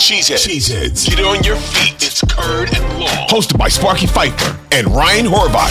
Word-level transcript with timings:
Cheeseheads. 0.00 0.48
Cheeseheads. 0.48 1.06
Get 1.06 1.22
on 1.26 1.44
your 1.44 1.56
feet. 1.56 1.96
It's 1.96 2.22
Curd 2.22 2.74
and 2.74 2.98
Long. 2.98 3.28
Hosted 3.28 3.58
by 3.58 3.68
Sparky 3.68 4.06
Fifer 4.06 4.58
and 4.72 4.86
Ryan 4.86 5.26
Horvat. 5.26 5.68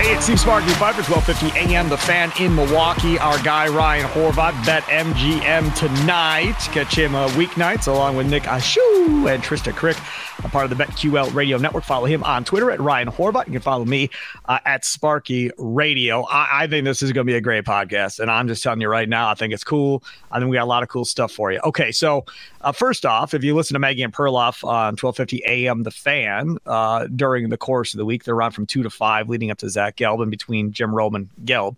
Hey, 0.00 0.14
it's 0.14 0.24
Steve 0.24 0.40
Sparky, 0.40 0.70
5 0.70 0.78
to 0.96 1.12
1250 1.12 1.74
a.m. 1.74 1.90
The 1.90 1.98
fan 1.98 2.32
in 2.40 2.56
Milwaukee. 2.56 3.18
Our 3.18 3.38
guy 3.42 3.68
Ryan 3.68 4.06
Horvat, 4.06 4.64
bet 4.64 4.82
MGM 4.84 5.74
tonight. 5.74 6.56
Catch 6.72 6.96
him 6.96 7.14
uh, 7.14 7.28
weeknights 7.32 7.86
along 7.86 8.16
with 8.16 8.26
Nick 8.26 8.44
Ashooh 8.44 9.30
and 9.30 9.42
Trysta 9.42 9.74
Krick, 9.74 9.98
a 10.42 10.48
part 10.48 10.64
of 10.64 10.74
the 10.74 10.82
BetQL 10.82 11.34
Radio 11.34 11.58
Network. 11.58 11.84
Follow 11.84 12.06
him 12.06 12.22
on 12.24 12.44
Twitter 12.44 12.70
at 12.70 12.80
Ryan 12.80 13.08
Horvat. 13.08 13.44
You 13.48 13.52
can 13.52 13.60
follow 13.60 13.84
me 13.84 14.08
uh, 14.46 14.58
at 14.64 14.86
Sparky 14.86 15.50
Radio. 15.58 16.24
I-, 16.24 16.62
I 16.62 16.66
think 16.66 16.86
this 16.86 17.02
is 17.02 17.12
going 17.12 17.26
to 17.26 17.30
be 17.30 17.36
a 17.36 17.42
great 17.42 17.66
podcast, 17.66 18.20
and 18.20 18.30
I'm 18.30 18.48
just 18.48 18.62
telling 18.62 18.80
you 18.80 18.88
right 18.88 19.06
now, 19.08 19.28
I 19.28 19.34
think 19.34 19.52
it's 19.52 19.64
cool. 19.64 20.02
I 20.32 20.38
think 20.38 20.50
we 20.50 20.56
got 20.56 20.64
a 20.64 20.64
lot 20.64 20.82
of 20.82 20.88
cool 20.88 21.04
stuff 21.04 21.30
for 21.30 21.52
you. 21.52 21.60
Okay, 21.62 21.92
so 21.92 22.24
uh, 22.62 22.72
first 22.72 23.04
off, 23.04 23.34
if 23.34 23.44
you 23.44 23.54
listen 23.54 23.74
to 23.74 23.78
Maggie 23.78 24.02
and 24.02 24.14
Perloff 24.14 24.64
on 24.64 24.96
1250 24.96 25.42
a.m. 25.46 25.82
The 25.82 25.90
Fan 25.90 26.56
uh, 26.64 27.06
during 27.14 27.50
the 27.50 27.58
course 27.58 27.92
of 27.92 27.98
the 27.98 28.06
week, 28.06 28.24
they're 28.24 28.40
on 28.40 28.50
from 28.50 28.64
2 28.64 28.82
to 28.82 28.88
5, 28.88 29.28
leading 29.28 29.50
up 29.50 29.58
to 29.58 29.68
Zach 29.68 29.89
Gelb 29.96 30.22
and 30.22 30.30
between 30.30 30.72
Jim 30.72 30.94
Rome 30.94 31.14
and 31.14 31.28
Gelb. 31.44 31.76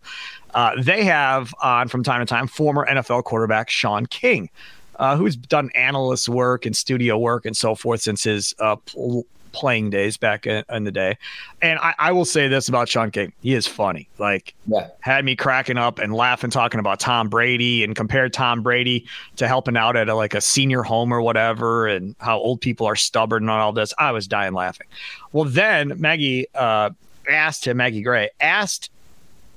Uh, 0.54 0.72
they 0.80 1.04
have 1.04 1.54
on 1.62 1.88
from 1.88 2.02
time 2.02 2.20
to 2.20 2.26
time 2.26 2.46
former 2.46 2.86
NFL 2.86 3.24
quarterback 3.24 3.70
Shaun 3.70 4.06
King, 4.06 4.50
uh, 4.98 5.16
who's 5.16 5.36
done 5.36 5.70
analyst 5.74 6.28
work 6.28 6.66
and 6.66 6.76
studio 6.76 7.18
work 7.18 7.46
and 7.46 7.56
so 7.56 7.74
forth 7.74 8.02
since 8.02 8.22
his 8.22 8.54
uh, 8.58 8.76
pl- 8.76 9.26
playing 9.52 9.90
days 9.90 10.16
back 10.16 10.46
in, 10.46 10.64
in, 10.70 10.84
the 10.84 10.90
day. 10.90 11.16
And 11.60 11.78
I, 11.78 11.94
I, 11.98 12.12
will 12.12 12.24
say 12.24 12.48
this 12.48 12.68
about 12.68 12.88
Shaun 12.88 13.10
King: 13.10 13.32
he 13.42 13.54
is 13.54 13.66
funny. 13.66 14.08
Like, 14.18 14.54
yeah. 14.66 14.88
had 15.00 15.24
me 15.24 15.36
cracking 15.36 15.76
up 15.76 15.98
and 15.98 16.12
laughing 16.14 16.50
talking 16.50 16.80
about 16.80 17.00
Tom 17.00 17.28
Brady 17.28 17.84
and 17.84 17.94
compared 17.94 18.32
Tom 18.32 18.62
Brady 18.62 19.06
to 19.36 19.46
helping 19.46 19.76
out 19.76 19.96
at 19.96 20.08
a, 20.08 20.14
like 20.14 20.34
a 20.34 20.40
senior 20.40 20.82
home 20.82 21.12
or 21.12 21.22
whatever, 21.22 21.86
and 21.86 22.16
how 22.18 22.38
old 22.38 22.60
people 22.60 22.86
are 22.86 22.96
stubborn 22.96 23.44
and 23.44 23.50
all 23.50 23.72
this. 23.72 23.94
I 23.98 24.10
was 24.12 24.26
dying 24.26 24.54
laughing. 24.54 24.86
Well, 25.32 25.44
then 25.44 26.00
Maggie 26.00 26.46
uh, 26.54 26.90
asked 27.28 27.66
him, 27.66 27.78
Maggie 27.78 28.02
Gray 28.02 28.30
asked 28.40 28.90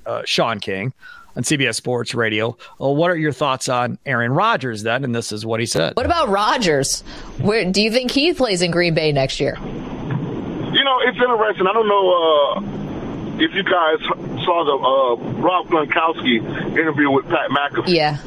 uh, 0.04 0.22
Shaun 0.24 0.60
King 0.60 0.92
on 1.36 1.42
CBS 1.42 1.74
Sports 1.74 2.14
Radio, 2.14 2.56
well, 2.78 2.96
what 2.96 3.10
are 3.10 3.16
your 3.16 3.32
thoughts 3.32 3.68
on 3.68 3.98
Aaron 4.06 4.32
Rodgers 4.32 4.82
then? 4.82 5.04
And 5.04 5.14
this 5.14 5.32
is 5.32 5.44
what 5.44 5.60
he 5.60 5.66
said. 5.66 5.94
What 5.94 6.06
about 6.06 6.28
Rodgers? 6.28 7.02
Where 7.40 7.70
do 7.70 7.82
you 7.82 7.90
think 7.90 8.10
he 8.10 8.32
plays 8.32 8.62
in 8.62 8.70
Green 8.70 8.94
Bay 8.94 9.12
next 9.12 9.38
year? 9.38 9.56
You 9.58 10.84
know, 10.84 11.00
it's 11.00 11.16
interesting. 11.16 11.66
I 11.66 11.72
don't 11.72 11.88
know 11.88 12.12
uh, 12.12 13.42
if 13.42 13.54
you 13.54 13.62
guys 13.62 13.98
saw 14.44 14.64
the 14.64 14.76
uh, 14.76 15.40
Rob 15.40 15.66
Gronkowski 15.66 16.78
interview 16.78 17.10
with 17.10 17.26
Pat 17.28 17.50
McAfee. 17.50 17.88
Yeah. 17.88 18.18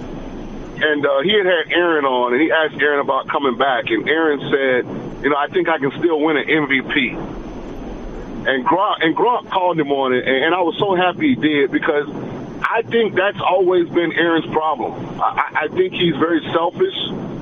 And 0.81 1.05
uh, 1.05 1.19
he 1.21 1.33
had 1.33 1.45
had 1.45 1.73
Aaron 1.73 2.05
on, 2.05 2.33
and 2.33 2.41
he 2.41 2.51
asked 2.51 2.81
Aaron 2.81 3.01
about 3.01 3.27
coming 3.27 3.57
back, 3.57 3.89
and 3.89 4.07
Aaron 4.07 4.39
said, 4.39 5.23
"You 5.23 5.29
know, 5.29 5.35
I 5.35 5.47
think 5.47 5.67
I 5.67 5.77
can 5.77 5.91
still 5.99 6.21
win 6.21 6.37
an 6.37 6.45
MVP." 6.45 7.38
And 8.47 8.65
Gronk, 8.65 9.03
and 9.03 9.15
Gronk 9.15 9.49
called 9.49 9.79
him 9.79 9.91
on 9.91 10.13
it, 10.13 10.27
and, 10.27 10.45
and 10.45 10.55
I 10.55 10.61
was 10.61 10.77
so 10.79 10.95
happy 10.95 11.29
he 11.29 11.35
did 11.35 11.71
because 11.71 12.07
I 12.61 12.83
think 12.83 13.15
that's 13.15 13.39
always 13.41 13.89
been 13.89 14.13
Aaron's 14.13 14.45
problem. 14.53 15.19
I, 15.19 15.63
I 15.63 15.67
think 15.67 15.93
he's 15.93 16.15
very 16.15 16.41
selfish. 16.53 16.95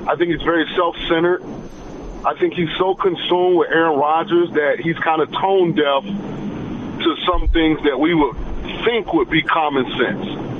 I 0.08 0.16
think 0.16 0.32
he's 0.32 0.42
very 0.42 0.66
self-centered. 0.74 1.42
I 2.24 2.34
think 2.34 2.54
he's 2.54 2.74
so 2.78 2.94
consumed 2.94 3.58
with 3.58 3.70
Aaron 3.70 3.98
Rodgers 3.98 4.50
that 4.52 4.80
he's 4.80 4.98
kind 4.98 5.22
of 5.22 5.30
tone 5.32 5.74
deaf 5.74 6.02
to 6.02 7.16
some 7.30 7.48
things 7.48 7.80
that 7.84 7.98
we 7.98 8.14
would 8.14 8.36
think 8.84 9.12
would 9.12 9.30
be 9.30 9.42
common 9.42 9.86
sense. 9.96 10.57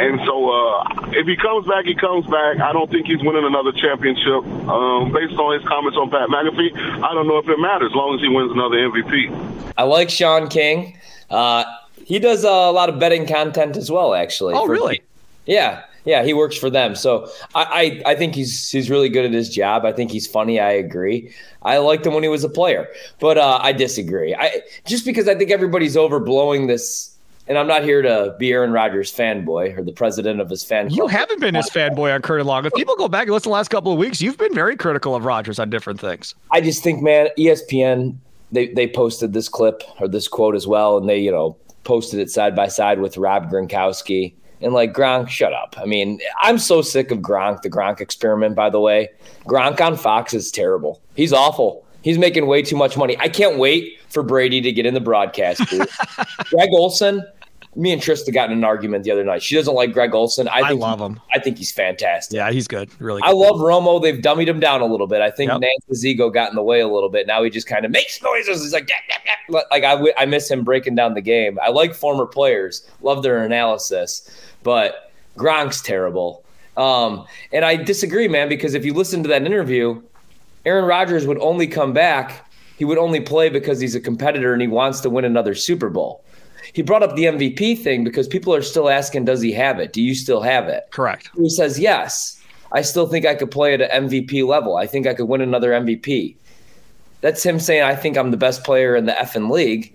And 0.00 0.18
so, 0.24 0.48
uh, 0.48 1.10
if 1.12 1.26
he 1.26 1.36
comes 1.36 1.66
back, 1.66 1.84
he 1.84 1.94
comes 1.94 2.24
back. 2.26 2.58
I 2.58 2.72
don't 2.72 2.90
think 2.90 3.06
he's 3.06 3.22
winning 3.22 3.44
another 3.44 3.70
championship. 3.70 4.42
Um, 4.66 5.12
based 5.12 5.34
on 5.34 5.60
his 5.60 5.68
comments 5.68 5.98
on 5.98 6.08
Pat 6.08 6.30
McAfee, 6.30 6.74
I 7.04 7.12
don't 7.12 7.28
know 7.28 7.36
if 7.36 7.46
it 7.46 7.58
matters 7.58 7.90
as 7.92 7.94
long 7.94 8.14
as 8.14 8.22
he 8.22 8.28
wins 8.28 8.50
another 8.50 8.76
MVP. 8.76 9.72
I 9.76 9.82
like 9.82 10.08
Shaun 10.08 10.48
King. 10.48 10.98
Uh, 11.28 11.64
he 12.02 12.18
does 12.18 12.44
a 12.44 12.48
lot 12.48 12.88
of 12.88 12.98
betting 12.98 13.26
content 13.26 13.76
as 13.76 13.90
well, 13.90 14.14
actually. 14.14 14.54
Oh, 14.54 14.64
for, 14.64 14.72
really? 14.72 15.02
Yeah, 15.44 15.82
yeah. 16.06 16.24
He 16.24 16.32
works 16.32 16.56
for 16.56 16.70
them, 16.70 16.94
so 16.94 17.28
I, 17.54 18.02
I, 18.06 18.12
I 18.12 18.14
think 18.14 18.34
he's 18.34 18.70
he's 18.70 18.88
really 18.88 19.10
good 19.10 19.26
at 19.26 19.34
his 19.34 19.50
job. 19.50 19.84
I 19.84 19.92
think 19.92 20.10
he's 20.10 20.26
funny. 20.26 20.58
I 20.60 20.70
agree. 20.70 21.30
I 21.60 21.76
liked 21.76 22.06
him 22.06 22.14
when 22.14 22.22
he 22.22 22.30
was 22.30 22.42
a 22.42 22.48
player, 22.48 22.88
but 23.18 23.36
uh, 23.36 23.58
I 23.60 23.72
disagree. 23.72 24.34
I 24.34 24.62
just 24.86 25.04
because 25.04 25.28
I 25.28 25.34
think 25.34 25.50
everybody's 25.50 25.94
overblowing 25.94 26.68
this 26.68 27.09
and 27.50 27.58
I'm 27.58 27.66
not 27.66 27.82
here 27.82 28.00
to 28.00 28.36
be 28.38 28.52
Aaron 28.52 28.70
Rodgers 28.70 29.12
fanboy 29.12 29.76
or 29.76 29.82
the 29.82 29.92
president 29.92 30.40
of 30.40 30.48
his 30.48 30.62
fan 30.62 30.86
club. 30.86 30.96
You 30.96 31.06
haven't 31.08 31.40
been 31.40 31.56
his 31.56 31.68
fanboy 31.68 32.14
on 32.14 32.22
Curd 32.22 32.38
and 32.38 32.48
Long. 32.48 32.64
If 32.64 32.72
people 32.74 32.94
go 32.94 33.08
back 33.08 33.24
and 33.24 33.32
listen 33.32 33.44
to 33.44 33.48
the 33.48 33.54
last 33.54 33.68
couple 33.68 33.92
of 33.92 33.98
weeks, 33.98 34.22
you've 34.22 34.38
been 34.38 34.54
very 34.54 34.76
critical 34.76 35.16
of 35.16 35.24
Rodgers 35.24 35.58
on 35.58 35.68
different 35.68 35.98
things. 35.98 36.36
I 36.52 36.60
just 36.60 36.84
think, 36.84 37.02
man, 37.02 37.28
ESPN 37.36 38.16
they 38.52 38.68
they 38.68 38.86
posted 38.86 39.32
this 39.32 39.48
clip 39.48 39.82
or 39.98 40.06
this 40.06 40.28
quote 40.28 40.54
as 40.54 40.68
well, 40.68 40.96
and 40.96 41.08
they 41.08 41.18
you 41.18 41.32
know 41.32 41.56
posted 41.82 42.20
it 42.20 42.30
side 42.30 42.54
by 42.54 42.68
side 42.68 43.00
with 43.00 43.16
Rob 43.16 43.50
Gronkowski. 43.50 44.32
And 44.62 44.74
like 44.74 44.92
Gronk, 44.92 45.28
shut 45.28 45.54
up. 45.54 45.74
I 45.78 45.86
mean, 45.86 46.20
I'm 46.42 46.58
so 46.58 46.82
sick 46.82 47.10
of 47.10 47.18
Gronk, 47.20 47.62
the 47.62 47.70
Gronk 47.70 48.00
experiment, 48.00 48.54
by 48.54 48.68
the 48.68 48.78
way. 48.78 49.08
Gronk 49.46 49.80
on 49.80 49.96
Fox 49.96 50.34
is 50.34 50.50
terrible. 50.50 51.00
He's 51.14 51.32
awful. 51.32 51.86
He's 52.02 52.18
making 52.18 52.46
way 52.46 52.60
too 52.60 52.76
much 52.76 52.96
money. 52.96 53.16
I 53.18 53.28
can't 53.28 53.58
wait 53.58 53.98
for 54.10 54.22
Brady 54.22 54.60
to 54.60 54.70
get 54.70 54.84
in 54.84 54.92
the 54.92 55.00
broadcast 55.00 55.62
booth. 55.70 55.96
Greg 56.50 56.68
Olsen, 56.72 57.22
me 57.76 57.92
and 57.92 58.02
Trysta 58.02 58.32
got 58.32 58.50
in 58.50 58.58
an 58.58 58.64
argument 58.64 59.04
the 59.04 59.12
other 59.12 59.24
night. 59.24 59.42
She 59.42 59.54
doesn't 59.54 59.74
like 59.74 59.92
Greg 59.92 60.12
Olsen. 60.12 60.48
I, 60.48 60.56
think 60.56 60.66
I 60.66 60.72
love 60.72 60.98
he, 60.98 61.04
him. 61.04 61.20
I 61.32 61.38
think 61.38 61.58
he's 61.58 61.70
fantastic. 61.70 62.36
Yeah, 62.36 62.50
he's 62.50 62.66
good. 62.66 62.90
Really 63.00 63.22
good. 63.22 63.28
I 63.28 63.32
love 63.32 63.56
Romo. 63.56 64.02
They've 64.02 64.20
dummied 64.20 64.48
him 64.48 64.58
down 64.58 64.80
a 64.80 64.86
little 64.86 65.06
bit. 65.06 65.20
I 65.20 65.30
think 65.30 65.52
yep. 65.52 65.60
Nantz's 65.60 66.04
ego 66.04 66.30
got 66.30 66.50
in 66.50 66.56
the 66.56 66.62
way 66.62 66.80
a 66.80 66.88
little 66.88 67.08
bit. 67.08 67.26
Now 67.26 67.42
he 67.44 67.50
just 67.50 67.68
kind 67.68 67.84
of 67.84 67.92
makes 67.92 68.20
noises. 68.22 68.62
He's 68.62 68.72
like, 68.72 68.90
like 69.70 69.84
I, 69.84 70.12
I 70.18 70.26
miss 70.26 70.50
him 70.50 70.64
breaking 70.64 70.96
down 70.96 71.14
the 71.14 71.20
game. 71.20 71.58
I 71.62 71.68
like 71.68 71.94
former 71.94 72.26
players, 72.26 72.88
love 73.02 73.22
their 73.22 73.44
analysis, 73.44 74.28
but 74.64 75.12
Gronk's 75.36 75.80
terrible. 75.80 76.44
Um, 76.76 77.26
and 77.52 77.64
I 77.64 77.76
disagree, 77.76 78.26
man, 78.26 78.48
because 78.48 78.74
if 78.74 78.84
you 78.84 78.94
listen 78.94 79.22
to 79.22 79.28
that 79.28 79.44
interview, 79.44 80.02
Aaron 80.64 80.86
Rodgers 80.86 81.26
would 81.26 81.38
only 81.38 81.68
come 81.68 81.92
back. 81.92 82.50
He 82.78 82.84
would 82.84 82.98
only 82.98 83.20
play 83.20 83.48
because 83.48 83.78
he's 83.78 83.94
a 83.94 84.00
competitor 84.00 84.52
and 84.52 84.62
he 84.62 84.68
wants 84.68 85.00
to 85.00 85.10
win 85.10 85.24
another 85.24 85.54
Super 85.54 85.88
Bowl 85.88 86.24
he 86.72 86.82
brought 86.82 87.02
up 87.02 87.16
the 87.16 87.24
MVP 87.24 87.78
thing 87.78 88.04
because 88.04 88.28
people 88.28 88.54
are 88.54 88.62
still 88.62 88.88
asking, 88.88 89.24
does 89.24 89.40
he 89.40 89.52
have 89.52 89.78
it? 89.78 89.92
Do 89.92 90.02
you 90.02 90.14
still 90.14 90.40
have 90.40 90.68
it? 90.68 90.88
Correct. 90.90 91.30
He 91.36 91.48
says, 91.48 91.78
yes. 91.78 92.40
I 92.72 92.82
still 92.82 93.06
think 93.06 93.26
I 93.26 93.34
could 93.34 93.50
play 93.50 93.74
at 93.74 93.80
an 93.80 94.08
MVP 94.08 94.46
level. 94.46 94.76
I 94.76 94.86
think 94.86 95.06
I 95.06 95.14
could 95.14 95.26
win 95.26 95.40
another 95.40 95.72
MVP. 95.72 96.36
That's 97.20 97.42
him 97.42 97.58
saying, 97.58 97.82
I 97.82 97.96
think 97.96 98.16
I'm 98.16 98.30
the 98.30 98.36
best 98.36 98.64
player 98.64 98.94
in 98.96 99.06
the 99.06 99.12
effing 99.12 99.50
league. 99.50 99.92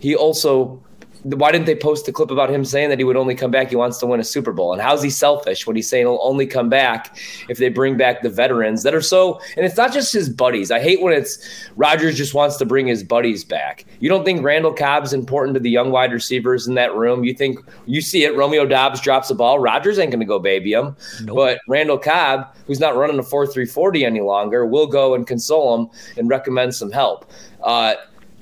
He 0.00 0.14
also 0.14 0.82
why 1.22 1.52
didn't 1.52 1.66
they 1.66 1.74
post 1.74 2.06
the 2.06 2.12
clip 2.12 2.30
about 2.30 2.50
him 2.50 2.64
saying 2.64 2.88
that 2.90 2.98
he 2.98 3.04
would 3.04 3.16
only 3.16 3.34
come 3.34 3.50
back? 3.50 3.70
He 3.70 3.76
wants 3.76 3.98
to 3.98 4.06
win 4.06 4.20
a 4.20 4.24
Super 4.24 4.52
Bowl. 4.52 4.72
And 4.72 4.80
how's 4.80 5.02
he 5.02 5.10
selfish 5.10 5.66
when 5.66 5.76
he's 5.76 5.88
saying 5.88 6.06
he'll 6.06 6.18
only 6.22 6.46
come 6.46 6.68
back 6.68 7.18
if 7.48 7.58
they 7.58 7.68
bring 7.68 7.96
back 7.96 8.22
the 8.22 8.30
veterans 8.30 8.82
that 8.82 8.94
are 8.94 9.00
so? 9.00 9.40
And 9.56 9.66
it's 9.66 9.76
not 9.76 9.92
just 9.92 10.12
his 10.12 10.28
buddies. 10.28 10.70
I 10.70 10.80
hate 10.80 11.00
when 11.00 11.12
it's 11.12 11.38
Rodgers 11.76 12.16
just 12.16 12.34
wants 12.34 12.56
to 12.56 12.64
bring 12.64 12.86
his 12.86 13.02
buddies 13.02 13.44
back. 13.44 13.84
You 14.00 14.08
don't 14.08 14.24
think 14.24 14.42
Randall 14.42 14.72
Cobb's 14.72 15.12
important 15.12 15.54
to 15.54 15.60
the 15.60 15.70
young 15.70 15.90
wide 15.90 16.12
receivers 16.12 16.66
in 16.66 16.74
that 16.74 16.94
room? 16.94 17.24
You 17.24 17.34
think 17.34 17.58
you 17.86 18.00
see 18.00 18.24
it? 18.24 18.36
Romeo 18.36 18.66
Doubs 18.66 19.00
drops 19.00 19.30
a 19.30 19.34
ball. 19.34 19.58
Rodgers 19.58 19.98
ain't 19.98 20.10
going 20.10 20.20
to 20.20 20.26
go 20.26 20.38
baby 20.38 20.72
him. 20.72 20.96
Nope. 21.22 21.36
But 21.36 21.60
Randall 21.68 21.98
Cobb, 21.98 22.54
who's 22.66 22.80
not 22.80 22.96
running 22.96 23.18
a 23.18 23.22
four 23.22 23.46
three 23.46 23.66
forty 23.66 24.04
any 24.04 24.20
longer, 24.20 24.66
will 24.66 24.86
go 24.86 25.14
and 25.14 25.26
console 25.26 25.76
him 25.76 25.90
and 26.16 26.28
recommend 26.28 26.74
some 26.74 26.90
help. 26.90 27.30
Uh, 27.62 27.94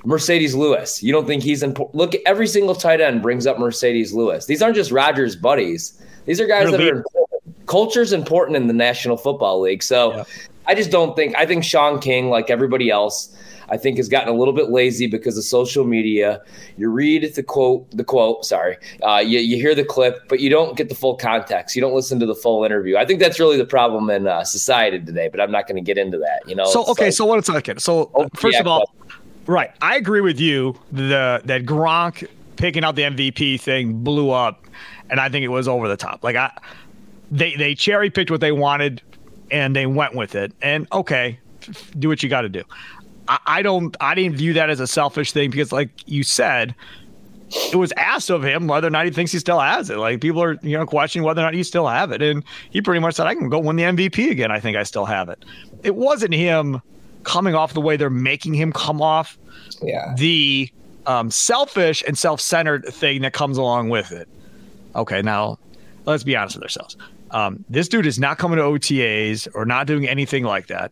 Marcedes 0.07 0.55
Lewis. 0.55 1.03
You 1.03 1.11
don't 1.11 1.27
think 1.27 1.43
he's 1.43 1.61
important? 1.61 1.95
Look, 1.95 2.15
every 2.25 2.47
single 2.47 2.73
tight 2.73 3.01
end 3.01 3.21
brings 3.21 3.45
up 3.45 3.57
Marcedes 3.57 4.13
Lewis. 4.13 4.45
These 4.45 4.61
aren't 4.61 4.77
just 4.77 4.89
Rodgers 4.89 5.35
buddies. 5.35 6.01
These 6.25 6.39
are 6.39 6.47
guys 6.47 6.69
They're 6.69 6.77
that 6.77 6.81
are 6.81 6.97
important. 6.97 7.67
Culture's 7.67 8.13
important 8.13 8.55
in 8.55 8.67
the 8.67 8.73
National 8.73 9.17
Football 9.17 9.59
League. 9.59 9.83
So 9.83 10.15
yeah. 10.15 10.23
I 10.65 10.75
just 10.75 10.91
don't 10.91 11.13
think, 11.17 11.35
I 11.35 11.45
think 11.45 11.65
Shaun 11.65 11.99
King, 11.99 12.29
like 12.29 12.49
everybody 12.49 12.89
else, 12.89 13.35
I 13.69 13.75
think 13.75 13.97
has 13.97 14.07
gotten 14.07 14.29
a 14.29 14.37
little 14.37 14.53
bit 14.53 14.69
lazy 14.69 15.07
because 15.07 15.37
of 15.37 15.43
social 15.43 15.83
media. 15.83 16.41
You 16.77 16.89
read 16.89 17.29
the 17.35 17.43
quote, 17.43 17.91
the 17.91 18.05
quote, 18.05 18.45
sorry, 18.45 18.77
uh, 19.03 19.17
you, 19.17 19.39
you 19.39 19.57
hear 19.57 19.75
the 19.75 19.83
clip, 19.83 20.29
but 20.29 20.39
you 20.39 20.49
don't 20.49 20.77
get 20.77 20.87
the 20.87 20.95
full 20.95 21.15
context. 21.15 21.75
You 21.75 21.81
don't 21.81 21.93
listen 21.93 22.17
to 22.21 22.25
the 22.25 22.35
full 22.35 22.63
interview. 22.63 22.95
I 22.95 23.05
think 23.05 23.19
that's 23.19 23.41
really 23.41 23.57
the 23.57 23.65
problem 23.65 24.09
in 24.09 24.25
uh, 24.25 24.45
society 24.45 24.99
today, 25.01 25.27
but 25.27 25.41
I'm 25.41 25.51
not 25.51 25.67
going 25.67 25.75
to 25.75 25.81
get 25.81 25.97
into 25.97 26.17
that. 26.19 26.47
You 26.47 26.55
know. 26.55 26.65
So 26.65 26.85
okay, 26.91 27.05
like, 27.05 27.13
so 27.13 27.25
what 27.25 27.39
it's 27.39 27.49
like. 27.49 27.69
So 27.81 28.09
oh, 28.15 28.29
first 28.35 28.53
yeah, 28.53 28.61
of 28.61 28.67
all, 28.67 28.89
right, 29.47 29.71
I 29.81 29.95
agree 29.95 30.21
with 30.21 30.39
you. 30.39 30.79
The 30.91 31.41
that 31.45 31.65
Gronk 31.65 32.27
picking 32.55 32.83
out 32.83 32.95
the 32.95 33.03
MVP 33.03 33.59
thing 33.59 34.03
blew 34.03 34.31
up, 34.31 34.65
and 35.09 35.19
I 35.19 35.29
think 35.29 35.43
it 35.43 35.49
was 35.49 35.67
over 35.67 35.87
the 35.87 35.97
top. 35.97 36.23
Like 36.23 36.35
I, 36.35 36.51
they 37.31 37.55
they 37.55 37.75
cherry 37.75 38.09
picked 38.09 38.31
what 38.31 38.41
they 38.41 38.51
wanted, 38.51 39.01
and 39.51 39.75
they 39.75 39.85
went 39.85 40.15
with 40.15 40.35
it. 40.35 40.53
And 40.61 40.87
okay, 40.91 41.39
do 41.97 42.07
what 42.09 42.23
you 42.23 42.29
got 42.29 42.41
to 42.41 42.49
do. 42.49 42.63
I, 43.27 43.39
I 43.45 43.61
don't 43.61 43.95
I 43.99 44.15
didn't 44.15 44.35
view 44.37 44.53
that 44.53 44.69
as 44.69 44.79
a 44.79 44.87
selfish 44.87 45.31
thing 45.31 45.49
because 45.49 45.71
like 45.71 45.89
you 46.05 46.23
said, 46.23 46.75
it 47.71 47.75
was 47.75 47.91
asked 47.93 48.29
of 48.29 48.43
him 48.43 48.67
whether 48.67 48.87
or 48.87 48.91
not 48.91 49.05
he 49.05 49.11
thinks 49.11 49.31
he 49.31 49.39
still 49.39 49.59
has 49.59 49.89
it. 49.89 49.97
Like 49.97 50.21
people 50.21 50.41
are, 50.41 50.57
you 50.61 50.77
know, 50.77 50.85
questioning 50.85 51.25
whether 51.25 51.41
or 51.41 51.45
not 51.45 51.53
he 51.53 51.63
still 51.63 51.87
have 51.87 52.11
it. 52.11 52.21
And 52.21 52.43
he 52.69 52.81
pretty 52.81 52.99
much 52.99 53.15
said, 53.15 53.27
I 53.27 53.35
can 53.35 53.49
go 53.49 53.59
win 53.59 53.75
the 53.75 53.83
MVP 53.83 54.31
again. 54.31 54.51
I 54.51 54.59
think 54.59 54.75
I 54.75 54.83
still 54.83 55.05
have 55.05 55.29
it. 55.29 55.43
It 55.83 55.95
wasn't 55.95 56.33
him 56.33 56.81
coming 57.27 57.53
off 57.53 57.73
the 57.73 57.81
way 57.81 57.97
they're 57.97 58.09
making 58.09 58.53
him 58.53 58.71
come 58.71 59.01
off. 59.01 59.37
Yeah. 59.83 60.13
The 60.17 60.71
um, 61.05 61.29
selfish 61.29 62.03
and 62.07 62.17
self-centered 62.17 62.85
thing 62.85 63.21
that 63.21 63.33
comes 63.33 63.57
along 63.57 63.89
with 63.89 64.11
it. 64.11 64.27
Okay, 64.95 65.21
now 65.21 65.59
let's 66.05 66.23
be 66.23 66.35
honest 66.35 66.55
with 66.55 66.63
ourselves. 66.63 66.95
Um, 67.31 67.65
this 67.69 67.89
dude 67.89 68.05
is 68.05 68.17
not 68.17 68.37
coming 68.37 68.57
to 68.57 68.63
OTAs 68.63 69.49
or 69.53 69.65
not 69.65 69.85
doing 69.85 70.07
anything 70.07 70.45
like 70.45 70.67
that 70.67 70.91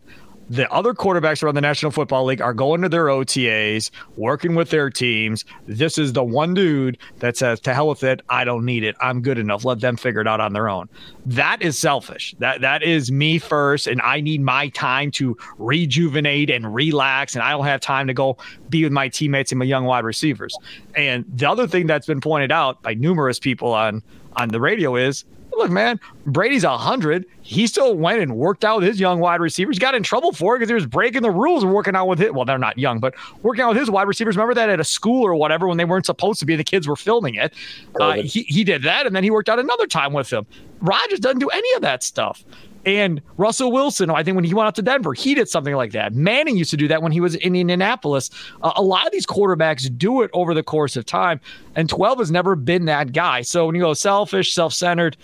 the 0.50 0.72
other 0.72 0.94
quarterbacks 0.94 1.42
around 1.42 1.56
the 1.56 1.62
National 1.62 1.92
Football 1.92 2.26
League 2.26 2.42
are 2.42 2.54
going 2.54 2.82
to 2.82 2.90
their 2.90 3.06
OTAs, 3.06 3.90
working 4.16 4.56
with 4.56 4.70
their 4.70 4.90
teams. 4.90 5.46
This 5.66 5.98
is 5.98 6.14
the 6.14 6.24
one 6.24 6.54
dude 6.54 6.98
that 7.20 7.38
says, 7.38 7.60
"To 7.62 7.74
hell 7.74 7.88
with 7.88 8.04
it, 8.04 8.22
I 8.30 8.44
don't 8.44 8.66
need 8.66 8.84
it. 8.84 8.96
I'm 9.02 9.22
good 9.22 9.38
enough. 9.38 9.66
Let 9.66 9.80
them 9.80 9.98
figure 9.98 10.22
it 10.22 10.28
out 10.28 10.40
on 10.40 10.54
their 10.54 10.70
own." 10.70 10.90
That 11.26 11.62
is 11.62 11.80
selfish. 11.80 12.36
That 12.40 12.62
that 12.62 12.84
is 12.84 13.12
me 13.12 13.40
first, 13.40 13.88
and 13.88 14.02
I 14.02 14.22
need 14.22 14.42
my 14.42 14.70
time 14.70 15.12
to 15.12 15.38
rejuvenate 15.58 16.50
and 16.50 16.74
relax, 16.74 17.36
and 17.36 17.44
I 17.44 17.52
don't 17.52 17.66
have 17.66 17.82
time 17.82 18.08
to 18.08 18.14
go 18.14 18.38
be 18.70 18.84
with 18.84 18.94
my 18.94 19.08
teammates 19.10 19.52
and 19.52 19.60
my 19.60 19.66
young 19.66 19.86
wide 19.86 20.04
receivers. 20.04 20.56
And 20.96 21.26
the 21.34 21.50
other 21.50 21.68
thing 21.68 21.88
that's 21.88 22.08
been 22.08 22.22
pointed 22.22 22.52
out 22.52 22.82
by 22.82 22.94
numerous 22.94 23.40
people 23.40 23.74
on 23.74 24.04
on 24.36 24.50
the 24.50 24.60
radio 24.60 24.96
is 24.96 25.24
look, 25.58 25.72
man, 25.72 26.00
Brady's 26.26 26.66
100. 26.66 27.26
He 27.42 27.68
still 27.68 27.96
went 27.96 28.22
and 28.22 28.36
worked 28.36 28.66
out 28.66 28.80
with 28.80 28.88
his 28.88 29.00
young 29.00 29.20
wide 29.20 29.42
receivers. 29.42 29.80
Got 29.80 29.96
in 29.96 30.04
trouble 30.04 30.32
for 30.32 30.56
it 30.56 30.60
because 30.60 30.70
he 30.70 30.76
was 30.76 30.86
breaking 30.86 31.22
the 31.22 31.32
rules 31.32 31.64
and 31.64 31.74
working 31.74 31.96
out 31.96 32.08
with 32.08 32.22
it. 32.22 32.34
Well, 32.34 32.46
they're 32.46 32.58
not 32.58 32.78
young, 32.78 33.00
but 33.00 33.14
working 33.44 33.64
out 33.64 33.70
with 33.70 33.78
his 33.78 33.90
wide 33.90 34.08
receivers. 34.08 34.36
Remember 34.36 34.54
that 34.54 34.70
at 34.70 34.80
a 34.80 34.84
school 34.84 35.24
or 35.24 35.36
whatever 35.36 35.68
when 35.68 35.78
they 35.78 35.86
weren't 35.86 36.06
supposed 36.06 36.40
to 36.40 36.46
be, 36.46 36.56
the 36.56 36.64
kids 36.64 36.88
were 36.88 36.96
filming 36.96 37.36
it. 37.36 37.54
Uh, 38.00 38.14
he, 38.14 38.44
he 38.44 38.64
did 38.64 38.84
that, 38.84 39.06
and 39.06 39.16
then 39.16 39.24
he 39.24 39.32
worked 39.32 39.50
out 39.50 39.60
another 39.60 39.88
time 39.88 40.14
with 40.14 40.30
them. 40.30 40.46
Rodgers 40.82 41.20
doesn't 41.20 41.40
do 41.40 41.50
any 41.50 41.74
of 41.74 41.82
that 41.82 42.04
stuff. 42.04 42.44
And 42.86 43.22
Russell 43.38 43.72
Wilson, 43.72 44.12
I 44.12 44.24
think 44.24 44.36
when 44.36 44.44
he 44.44 44.54
went 44.54 44.68
out 44.68 44.76
to 44.76 44.82
Denver, 44.82 45.14
he 45.14 45.34
did 45.34 45.50
something 45.50 45.76
like 45.76 45.92
that. 45.94 46.14
Manning 46.14 46.56
used 46.56 46.70
to 46.72 46.78
do 46.78 46.88
that 46.88 47.02
when 47.02 47.12
he 47.12 47.20
was 47.20 47.34
in 47.36 47.56
Indianapolis. 47.56 48.30
Uh, 48.62 48.74
a 48.76 48.84
lot 48.84 49.08
of 49.08 49.12
these 49.12 49.26
quarterbacks 49.26 49.90
do 49.98 50.22
it 50.22 50.30
over 50.34 50.54
the 50.54 50.62
course 50.62 50.96
of 50.96 51.06
time, 51.06 51.40
and 51.76 51.90
12 51.90 52.20
has 52.20 52.32
never 52.32 52.56
been 52.56 52.86
that 52.86 53.12
guy. 53.12 53.42
So 53.42 53.66
when 53.66 53.76
you 53.76 53.82
go 53.82 53.94
selfish, 53.94 54.54
self 54.54 54.74
centered, 54.74 55.18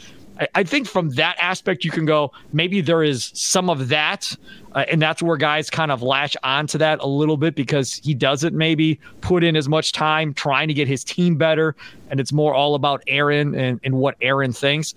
I, 0.56 0.64
think 0.64 0.88
from 0.88 1.10
that 1.12 1.38
aspect, 1.40 1.84
you 1.84 1.92
can 1.92 2.06
go, 2.06 2.32
maybe 2.52 2.82
there 2.82 3.04
is 3.04 3.32
some 3.34 3.70
of 3.70 3.90
that. 3.90 4.36
Uh, 4.74 4.86
and 4.90 5.02
that's 5.02 5.22
where 5.22 5.38
guys 5.38 5.70
kind 5.70 5.92
of 5.92 6.02
latch 6.02 6.36
onto 6.44 6.78
that 6.78 7.00
a 7.02 7.08
little 7.08 7.38
bit 7.38 7.56
because 7.56 7.96
he 7.96 8.14
doesn't 8.14 8.56
maybe 8.56 9.00
put 9.20 9.44
in 9.44 9.56
as 9.56 9.68
much 9.68 9.92
time 9.92 10.34
trying 10.34 10.68
to 10.68 10.74
get 10.74 10.88
his 10.88 11.04
team 11.04 11.36
better. 11.36 11.76
And 12.10 12.20
it's 12.20 12.32
more 12.32 12.54
all 12.54 12.76
about 12.76 13.04
Aaron 13.08 13.54
and, 13.54 13.80
and 13.84 13.96
what 13.96 14.16
Aaron 14.22 14.54
thinks. 14.54 14.96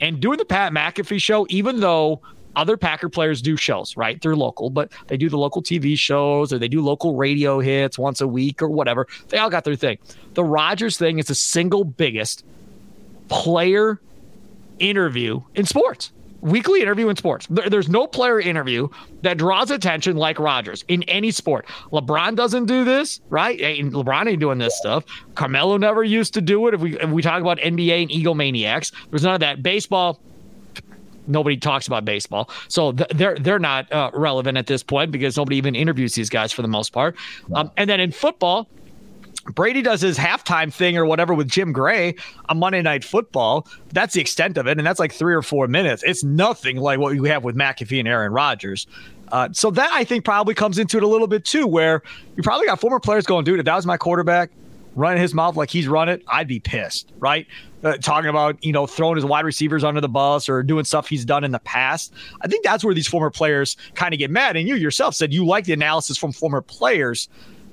And 0.00 0.20
doing 0.20 0.38
the 0.38 0.44
Pat 0.44 0.72
McAfee 0.72 1.22
show, 1.22 1.46
even 1.48 1.80
though 1.80 2.20
other 2.56 2.76
Packer 2.76 3.08
players 3.08 3.40
do 3.40 3.56
shows, 3.56 3.96
right? 3.96 4.20
They're 4.20 4.36
local, 4.36 4.70
but 4.70 4.90
they 5.06 5.16
do 5.16 5.28
the 5.28 5.38
local 5.38 5.62
TV 5.62 5.96
shows 5.96 6.52
or 6.52 6.58
they 6.58 6.68
do 6.68 6.82
local 6.82 7.14
radio 7.14 7.60
hits 7.60 7.98
once 7.98 8.20
a 8.20 8.26
week 8.26 8.60
or 8.60 8.68
whatever. 8.68 9.06
They 9.28 9.38
all 9.38 9.50
got 9.50 9.64
their 9.64 9.76
thing. 9.76 9.98
The 10.34 10.44
Rodgers 10.44 10.98
thing 10.98 11.18
is 11.18 11.26
the 11.26 11.34
single 11.34 11.84
biggest 11.84 12.44
player 13.28 14.00
interview 14.80 15.40
in 15.54 15.66
sports. 15.66 16.12
Weekly 16.40 16.80
interview 16.80 17.10
in 17.10 17.16
sports. 17.16 17.46
There, 17.50 17.68
there's 17.68 17.90
no 17.90 18.06
player 18.06 18.40
interview 18.40 18.88
that 19.20 19.36
draws 19.36 19.70
attention 19.70 20.16
like 20.16 20.38
Rodgers 20.38 20.84
in 20.88 21.02
any 21.02 21.30
sport. 21.30 21.66
LeBron 21.92 22.34
doesn't 22.34 22.64
do 22.64 22.82
this, 22.82 23.20
right? 23.28 23.58
LeBron 23.58 24.26
ain't 24.26 24.40
doing 24.40 24.56
this 24.58 24.76
stuff. 24.78 25.04
Carmelo 25.34 25.76
never 25.76 26.02
used 26.02 26.32
to 26.34 26.40
do 26.40 26.66
it. 26.66 26.74
If 26.74 26.80
we 26.80 26.98
if 26.98 27.10
we 27.10 27.20
talk 27.20 27.42
about 27.42 27.58
NBA 27.58 28.02
and 28.02 28.10
egomaniacs, 28.10 28.90
there's 29.10 29.22
none 29.22 29.34
of 29.34 29.40
that. 29.40 29.62
Baseball, 29.62 30.18
nobody 31.26 31.58
talks 31.58 31.86
about 31.86 32.06
baseball, 32.06 32.48
so 32.68 32.92
th- 32.92 33.10
they're 33.10 33.36
they're 33.36 33.58
not 33.58 33.92
uh, 33.92 34.10
relevant 34.14 34.56
at 34.56 34.66
this 34.66 34.82
point 34.82 35.10
because 35.10 35.36
nobody 35.36 35.56
even 35.56 35.74
interviews 35.74 36.14
these 36.14 36.30
guys 36.30 36.52
for 36.52 36.62
the 36.62 36.68
most 36.68 36.94
part. 36.94 37.16
Um, 37.54 37.70
and 37.76 37.90
then 37.90 38.00
in 38.00 38.12
football, 38.12 38.66
Brady 39.54 39.82
does 39.82 40.00
his 40.00 40.18
halftime 40.18 40.72
thing 40.72 40.96
or 40.96 41.04
whatever 41.04 41.34
with 41.34 41.48
Jim 41.48 41.72
Gray 41.72 42.14
on 42.48 42.58
Monday 42.58 42.82
Night 42.82 43.04
Football. 43.04 43.66
That's 43.92 44.14
the 44.14 44.20
extent 44.20 44.58
of 44.58 44.66
it, 44.66 44.78
and 44.78 44.86
that's 44.86 45.00
like 45.00 45.12
three 45.12 45.34
or 45.34 45.42
four 45.42 45.68
minutes. 45.68 46.02
It's 46.04 46.24
nothing 46.24 46.76
like 46.76 46.98
what 46.98 47.14
you 47.14 47.24
have 47.24 47.44
with 47.44 47.56
McAfee 47.56 47.98
and 48.00 48.08
Aaron 48.08 48.32
Rodgers. 48.32 48.86
Uh, 49.32 49.48
so 49.52 49.70
that 49.70 49.90
I 49.92 50.04
think 50.04 50.24
probably 50.24 50.54
comes 50.54 50.78
into 50.78 50.96
it 50.96 51.02
a 51.02 51.06
little 51.06 51.26
bit 51.26 51.44
too, 51.44 51.66
where 51.66 52.02
you 52.36 52.42
probably 52.42 52.66
got 52.66 52.80
former 52.80 53.00
players 53.00 53.26
going, 53.26 53.44
dude, 53.44 53.60
if 53.60 53.64
that 53.64 53.76
was 53.76 53.86
my 53.86 53.96
quarterback 53.96 54.50
running 54.96 55.22
his 55.22 55.34
mouth 55.34 55.56
like 55.56 55.70
he's 55.70 55.88
run 55.88 56.08
it, 56.08 56.22
I'd 56.28 56.48
be 56.48 56.60
pissed, 56.60 57.12
right? 57.18 57.46
Uh, 57.82 57.96
talking 57.96 58.28
about 58.28 58.62
you 58.64 58.72
know 58.72 58.86
throwing 58.86 59.16
his 59.16 59.24
wide 59.24 59.44
receivers 59.44 59.84
under 59.84 60.00
the 60.00 60.08
bus 60.08 60.48
or 60.48 60.62
doing 60.62 60.84
stuff 60.84 61.08
he's 61.08 61.24
done 61.24 61.44
in 61.44 61.52
the 61.52 61.60
past. 61.60 62.12
I 62.40 62.48
think 62.48 62.64
that's 62.64 62.84
where 62.84 62.94
these 62.94 63.08
former 63.08 63.30
players 63.30 63.76
kind 63.94 64.12
of 64.12 64.18
get 64.18 64.30
mad. 64.30 64.56
And 64.56 64.68
you 64.68 64.74
yourself 64.74 65.14
said 65.14 65.32
you 65.32 65.46
like 65.46 65.64
the 65.64 65.72
analysis 65.72 66.18
from 66.18 66.32
former 66.32 66.60
players. 66.60 67.28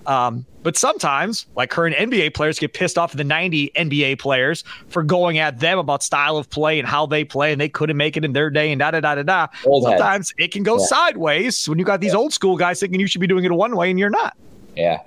Um, 0.07 0.45
but 0.63 0.77
sometimes, 0.77 1.45
like 1.55 1.69
current 1.69 1.95
NBA 1.95 2.33
players 2.33 2.57
get 2.57 2.73
pissed 2.73 2.97
off 2.97 3.11
at 3.11 3.17
the 3.17 3.23
90 3.23 3.71
NBA 3.75 4.19
players 4.19 4.63
for 4.87 5.03
going 5.03 5.37
at 5.37 5.59
them 5.59 5.77
about 5.77 6.01
style 6.01 6.37
of 6.37 6.49
play 6.49 6.79
and 6.79 6.87
how 6.87 7.05
they 7.05 7.23
play, 7.23 7.51
and 7.51 7.59
they 7.59 7.69
couldn't 7.69 7.97
make 7.97 8.17
it 8.17 8.25
in 8.25 8.33
their 8.33 8.49
day 8.49 8.71
and 8.71 8.79
da 8.79 8.91
da 8.91 9.01
da 9.01 9.15
da 9.15 9.23
da. 9.23 9.47
Sometimes 9.63 10.31
head. 10.31 10.45
it 10.45 10.51
can 10.51 10.63
go 10.63 10.79
yeah. 10.79 10.85
sideways 10.85 11.67
when 11.69 11.77
you 11.77 11.85
got 11.85 12.01
these 12.01 12.13
yeah. 12.13 12.19
old 12.19 12.33
school 12.33 12.57
guys 12.57 12.79
thinking 12.79 12.99
you 12.99 13.07
should 13.07 13.21
be 13.21 13.27
doing 13.27 13.43
it 13.43 13.51
one 13.51 13.75
way 13.75 13.89
and 13.89 13.99
you're 13.99 14.09
not. 14.09 14.35
Yeah. 14.75 15.01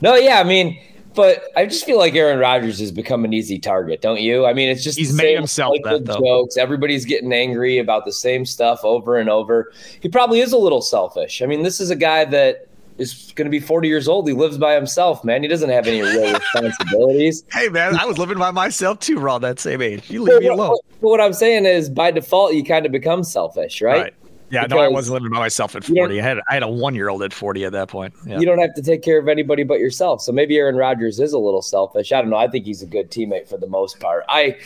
No, 0.00 0.14
yeah. 0.14 0.40
I 0.40 0.44
mean, 0.44 0.78
but 1.14 1.44
I 1.56 1.64
just 1.66 1.86
feel 1.86 1.98
like 1.98 2.14
Aaron 2.14 2.38
Rodgers 2.38 2.80
has 2.80 2.90
become 2.92 3.24
an 3.24 3.32
easy 3.32 3.58
target, 3.58 4.02
don't 4.02 4.20
you? 4.20 4.44
I 4.44 4.52
mean, 4.52 4.68
it's 4.68 4.82
just 4.82 4.98
he's 4.98 5.14
made 5.14 5.36
himself 5.36 5.76
that 5.84 6.04
though. 6.04 6.18
jokes. 6.18 6.56
Everybody's 6.56 7.04
getting 7.04 7.32
angry 7.32 7.78
about 7.78 8.04
the 8.04 8.12
same 8.12 8.44
stuff 8.44 8.84
over 8.84 9.16
and 9.18 9.30
over. 9.30 9.72
He 10.00 10.08
probably 10.08 10.40
is 10.40 10.52
a 10.52 10.58
little 10.58 10.82
selfish. 10.82 11.40
I 11.40 11.46
mean, 11.46 11.62
this 11.62 11.80
is 11.80 11.90
a 11.90 11.96
guy 11.96 12.24
that 12.26 12.68
is 12.98 13.32
going 13.34 13.46
to 13.46 13.50
be 13.50 13.60
40 13.60 13.88
years 13.88 14.08
old. 14.08 14.28
He 14.28 14.34
lives 14.34 14.58
by 14.58 14.74
himself, 14.74 15.24
man. 15.24 15.42
He 15.42 15.48
doesn't 15.48 15.70
have 15.70 15.86
any 15.86 16.02
real 16.02 16.32
responsibilities. 16.38 17.44
Hey, 17.52 17.68
man, 17.68 17.96
I 17.96 18.04
was 18.04 18.18
living 18.18 18.38
by 18.38 18.50
myself 18.50 19.00
too, 19.00 19.18
around 19.18 19.42
that 19.42 19.58
same 19.58 19.82
age. 19.82 20.10
You 20.10 20.22
leave 20.22 20.40
me 20.40 20.48
alone. 20.48 20.76
But 21.00 21.08
what 21.08 21.20
I'm 21.20 21.32
saying 21.32 21.66
is, 21.66 21.90
by 21.90 22.10
default, 22.10 22.54
you 22.54 22.64
kind 22.64 22.86
of 22.86 22.92
become 22.92 23.24
selfish, 23.24 23.82
right? 23.82 24.02
right. 24.02 24.14
Yeah, 24.50 24.64
because 24.64 24.76
no, 24.76 24.82
I 24.82 24.88
wasn't 24.88 25.14
living 25.14 25.30
by 25.30 25.38
myself 25.38 25.74
at 25.74 25.84
40. 25.84 26.20
I 26.20 26.22
had 26.22 26.38
I 26.48 26.54
had 26.54 26.62
a 26.62 26.68
one 26.68 26.94
year 26.94 27.08
old 27.08 27.22
at 27.22 27.32
40 27.32 27.64
at 27.64 27.72
that 27.72 27.88
point. 27.88 28.14
Yeah. 28.24 28.38
You 28.38 28.46
don't 28.46 28.58
have 28.58 28.74
to 28.74 28.82
take 28.82 29.02
care 29.02 29.18
of 29.18 29.26
anybody 29.26 29.64
but 29.64 29.80
yourself. 29.80 30.20
So 30.20 30.30
maybe 30.30 30.56
Aaron 30.56 30.76
Rodgers 30.76 31.18
is 31.18 31.32
a 31.32 31.38
little 31.38 31.62
selfish. 31.62 32.12
I 32.12 32.20
don't 32.20 32.30
know. 32.30 32.36
I 32.36 32.46
think 32.46 32.64
he's 32.64 32.82
a 32.82 32.86
good 32.86 33.10
teammate 33.10 33.48
for 33.48 33.56
the 33.56 33.66
most 33.66 33.98
part. 33.98 34.24
I, 34.28 34.58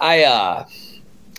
I, 0.00 0.24
uh, 0.24 0.66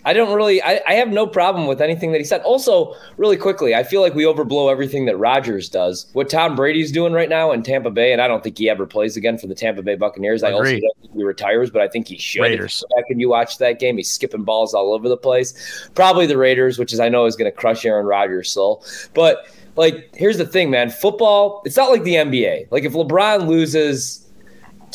I 0.05 0.13
don't 0.13 0.33
really. 0.35 0.61
I, 0.61 0.81
I, 0.87 0.93
have 0.93 1.09
no 1.09 1.25
problem 1.25 1.65
with 1.65 1.81
anything 1.81 2.11
that 2.11 2.19
he 2.19 2.23
said. 2.23 2.41
Also, 2.41 2.95
really 3.17 3.37
quickly, 3.37 3.73
I 3.73 3.83
feel 3.83 4.01
like 4.01 4.13
we 4.13 4.23
overblow 4.23 4.71
everything 4.71 5.05
that 5.05 5.17
Rodgers 5.17 5.67
does. 5.67 6.05
What 6.13 6.29
Tom 6.29 6.55
Brady's 6.55 6.91
doing 6.91 7.11
right 7.11 7.27
now 7.27 7.51
in 7.51 7.63
Tampa 7.63 7.89
Bay, 7.89 8.13
and 8.13 8.21
I 8.21 8.27
don't 8.27 8.43
think 8.43 8.57
he 8.57 8.69
ever 8.69 8.85
plays 8.85 9.17
again 9.17 9.39
for 9.39 9.47
the 9.47 9.55
Tampa 9.55 9.81
Bay 9.81 9.95
Buccaneers. 9.95 10.43
I, 10.43 10.49
I 10.49 10.53
also 10.53 10.71
don't 10.71 11.01
think 11.01 11.13
he 11.13 11.23
retires, 11.23 11.71
but 11.71 11.81
I 11.81 11.87
think 11.87 12.07
he 12.07 12.19
should. 12.19 12.43
Raiders. 12.43 12.83
Back 12.95 13.05
and 13.09 13.19
you 13.19 13.29
watch 13.29 13.57
that 13.57 13.79
game, 13.79 13.97
he's 13.97 14.11
skipping 14.11 14.43
balls 14.43 14.75
all 14.75 14.93
over 14.93 15.09
the 15.09 15.17
place. 15.17 15.89
Probably 15.95 16.27
the 16.27 16.37
Raiders, 16.37 16.77
which 16.77 16.93
is 16.93 16.99
I 16.99 17.09
know 17.09 17.25
is 17.25 17.35
going 17.35 17.51
to 17.51 17.57
crush 17.57 17.83
Aaron 17.83 18.05
Rodgers' 18.05 18.51
soul. 18.51 18.85
But 19.15 19.47
like, 19.75 20.15
here's 20.15 20.37
the 20.37 20.45
thing, 20.45 20.69
man. 20.69 20.91
Football, 20.91 21.63
it's 21.65 21.77
not 21.77 21.89
like 21.89 22.03
the 22.03 22.15
NBA. 22.15 22.67
Like 22.71 22.83
if 22.83 22.93
LeBron 22.93 23.47
loses 23.47 24.24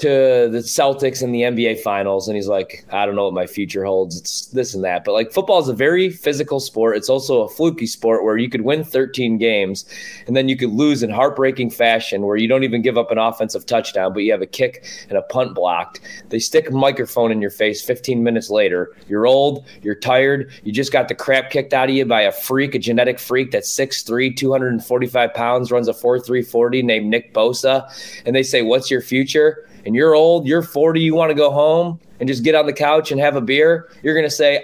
to 0.01 0.49
the 0.51 0.63
Celtics 0.65 1.23
in 1.23 1.31
the 1.31 1.43
NBA 1.43 1.81
finals 1.81 2.27
and 2.27 2.35
he's 2.35 2.49
like, 2.49 2.87
I 2.91 3.05
don't 3.05 3.17
know 3.17 3.25
what 3.25 3.35
my 3.35 3.47
future 3.47 3.85
holds. 3.85 4.19
It's 4.19 4.47
this 4.47 4.75
and 4.75 4.83
that. 4.83 5.05
But 5.05 5.13
like 5.13 5.31
football 5.31 5.61
is 5.61 5.69
a 5.69 5.75
very 5.75 6.09
physical 6.09 6.59
sport. 6.59 6.97
It's 6.97 7.11
also 7.11 7.43
a 7.43 7.49
fluky 7.49 7.87
sport 7.87 8.25
where 8.25 8.39
you 8.39 8.49
could 8.49 8.63
win 8.63 8.83
13 8.83 9.37
games 9.37 9.85
and 10.27 10.35
then 10.35 10.49
you 10.49 10.57
could 10.57 10.71
lose 10.71 11.03
in 11.03 11.11
heartbreaking 11.11 11.71
fashion 11.71 12.23
where 12.23 12.39
you 12.39 12.49
don't 12.49 12.65
even 12.65 12.81
give 12.81 12.97
up 12.97 13.11
an 13.11 13.19
offensive 13.19 13.67
touchdown, 13.67 14.15
but 14.15 14.21
you 14.21 14.33
have 14.33 14.41
a 14.41 14.47
kick 14.47 14.87
and 15.11 15.19
a 15.19 15.23
punt 15.23 15.55
blocked. 15.55 16.01
They 16.31 16.39
stick 16.39 16.71
a 16.71 16.73
microphone 16.73 17.31
in 17.31 17.43
your 17.43 17.51
face 17.51 17.83
15 17.83 18.23
minutes 18.23 18.49
later. 18.49 18.97
You're 19.07 19.27
old, 19.27 19.67
you're 19.83 19.95
tired, 19.95 20.51
you 20.65 20.73
just 20.73 20.93
got 20.93 21.09
the 21.09 21.15
crap 21.15 21.51
kicked 21.51 21.75
out 21.75 21.91
of 21.91 21.95
you 21.95 22.07
by 22.07 22.23
a 22.23 22.33
freak, 22.33 22.75
a 22.75 22.79
genetic 22.79 23.19
freak 23.19 23.51
that's 23.51 23.71
6'3, 23.71 24.35
245 24.35 25.35
pounds, 25.35 25.71
runs 25.71 25.89
a 25.89 25.93
4'340 25.93 26.83
named 26.85 27.07
Nick 27.07 27.35
Bosa. 27.35 27.87
And 28.25 28.35
they 28.35 28.43
say, 28.43 28.63
What's 28.63 28.91
your 28.91 29.03
future? 29.03 29.67
You're 29.95 30.15
old, 30.15 30.47
you're 30.47 30.63
40, 30.63 31.01
you 31.01 31.15
want 31.15 31.31
to 31.31 31.35
go 31.35 31.51
home 31.51 32.01
and 32.21 32.29
just 32.29 32.45
get 32.45 32.55
on 32.55 32.67
the 32.67 32.73
couch 32.73 33.11
and 33.11 33.21
have 33.21 33.35
a 33.35 33.41
beer, 33.41 33.89
you're 34.03 34.15
going 34.15 34.27
to 34.27 34.31
say, 34.31 34.63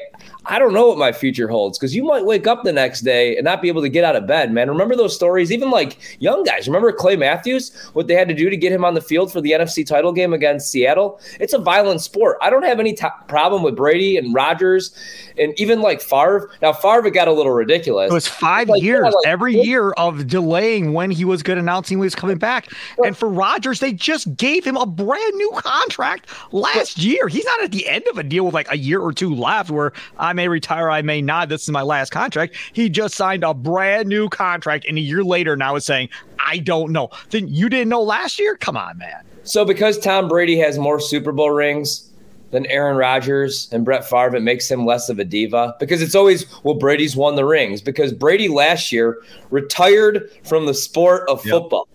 I 0.49 0.59
don't 0.59 0.75
know 0.75 0.87
what 0.87 0.99
my 0.99 1.11
future 1.11 1.49
holds 1.49 1.79
because 1.79 1.95
you 1.95 2.05
might 2.05 2.25
wake 2.25 2.47
up 2.47 2.63
the 2.63 2.73
next 2.73 3.01
day 3.01 3.37
and 3.37 3.45
not 3.45 3.61
be 3.61 3.69
able 3.69 3.83
to 3.83 3.89
get 3.89 4.05
out 4.05 4.15
of 4.15 4.27
bed, 4.27 4.53
man. 4.53 4.69
Remember 4.69 4.95
those 4.95 5.15
stories? 5.15 5.51
Even 5.51 5.71
like 5.71 5.99
young 6.21 6.45
guys. 6.45 6.69
Remember 6.69 6.93
Clay 6.93 7.17
Matthews, 7.17 7.75
what 7.95 8.07
they 8.07 8.15
had 8.15 8.29
to 8.29 8.35
do 8.35 8.49
to 8.49 8.57
get 8.57 8.71
him 8.71 8.85
on 8.85 8.95
the 8.95 9.01
field 9.01 9.33
for 9.33 9.41
the 9.41 9.53
NFC 9.53 9.85
title 9.85 10.13
game 10.13 10.33
against 10.33 10.71
Seattle? 10.71 11.21
It's 11.41 11.53
a 11.53 11.59
violent 11.59 12.01
sport. 12.01 12.37
I 12.43 12.51
don't 12.51 12.65
have 12.65 12.79
any 12.79 12.93
t- 12.93 13.07
problem 13.27 13.63
with 13.63 13.75
Brady 13.75 14.19
and 14.19 14.35
Rodgers 14.35 14.95
and 15.39 15.59
even 15.59 15.81
like 15.81 16.01
Favre. 16.01 16.51
Now, 16.63 16.73
Favre 16.73 17.11
got 17.11 17.27
a 17.27 17.33
little 17.33 17.53
ridiculous. 17.53 18.11
It 18.11 18.15
was 18.15 18.29
five 18.29 18.69
like, 18.69 18.83
years, 18.83 19.03
yeah, 19.05 19.11
like, 19.11 19.27
every 19.27 19.55
year 19.61 19.91
of 19.93 20.29
delaying 20.29 20.93
when 20.93 21.11
he 21.11 21.25
was 21.25 21.43
good 21.43 21.59
announcing 21.59 21.99
he 21.99 22.03
was 22.03 22.15
coming 22.15 22.39
back. 22.39 22.69
But, 22.97 23.09
and 23.09 23.17
for 23.17 23.29
Rodgers, 23.29 23.81
they 23.81 23.93
just 23.93 24.37
gave 24.37 24.65
him 24.65 24.77
a 24.77 24.87
brand 24.87 25.35
new 25.35 25.51
contract 25.57 26.31
last 26.53 26.97
but, 26.97 27.05
year. 27.05 27.29
He's 27.29 27.45
not 27.45 27.63
at 27.63 27.73
the 27.73 27.89
end 27.89 28.05
of 28.11 28.19
a 28.19 28.23
deal 28.23 28.45
with 28.45 28.55
like 28.55 28.71
a 28.71 28.79
year 28.79 29.01
or 29.01 29.13
two 29.13 29.35
left 29.35 29.71
where 29.71 29.93
I'm 30.19 30.37
may 30.37 30.47
retire, 30.47 30.89
I 30.89 31.03
may 31.03 31.21
not. 31.21 31.49
This 31.49 31.63
is 31.63 31.71
my 31.71 31.83
last 31.83 32.11
contract. 32.11 32.55
He 32.73 32.89
just 32.89 33.17
signed 33.17 33.43
a 33.43 33.53
brand 33.53 34.09
new 34.09 34.29
contract, 34.29 34.85
and 34.87 34.97
a 34.97 35.01
year 35.01 35.25
later 35.25 35.57
now 35.57 35.75
is 35.75 35.85
saying, 35.85 36.11
I 36.39 36.59
don't 36.59 36.93
know. 36.93 37.09
Then 37.31 37.49
you 37.49 37.69
didn't 37.69 37.89
know 37.89 38.03
last 38.03 38.39
year? 38.39 38.57
Come 38.57 38.77
on, 38.77 38.99
man. 38.99 39.25
So 39.43 39.65
because 39.65 39.99
Tom 39.99 40.29
Brady 40.29 40.59
has 40.59 40.79
more 40.79 41.01
Super 41.01 41.33
Bowl 41.33 41.51
rings 41.51 42.09
than 42.51 42.67
Aaron 42.67 42.97
Rodgers 42.97 43.69
and 43.73 43.85
Brett 43.85 44.09
Favre, 44.09 44.37
it 44.37 44.43
makes 44.43 44.71
him 44.71 44.87
less 44.87 45.09
of 45.09 45.19
a 45.19 45.25
diva 45.25 45.75
because 45.81 46.01
it's 46.01 46.15
always, 46.15 46.47
well, 46.63 46.75
Brady's 46.75 47.17
won 47.17 47.35
the 47.35 47.45
rings 47.45 47.81
because 47.81 48.13
Brady 48.13 48.49
last 48.49 48.93
year 48.93 49.21
retired 49.51 50.31
from 50.45 50.67
the 50.67 50.75
sport 50.75 51.29
of 51.29 51.45
yep. 51.45 51.53
football. 51.53 51.89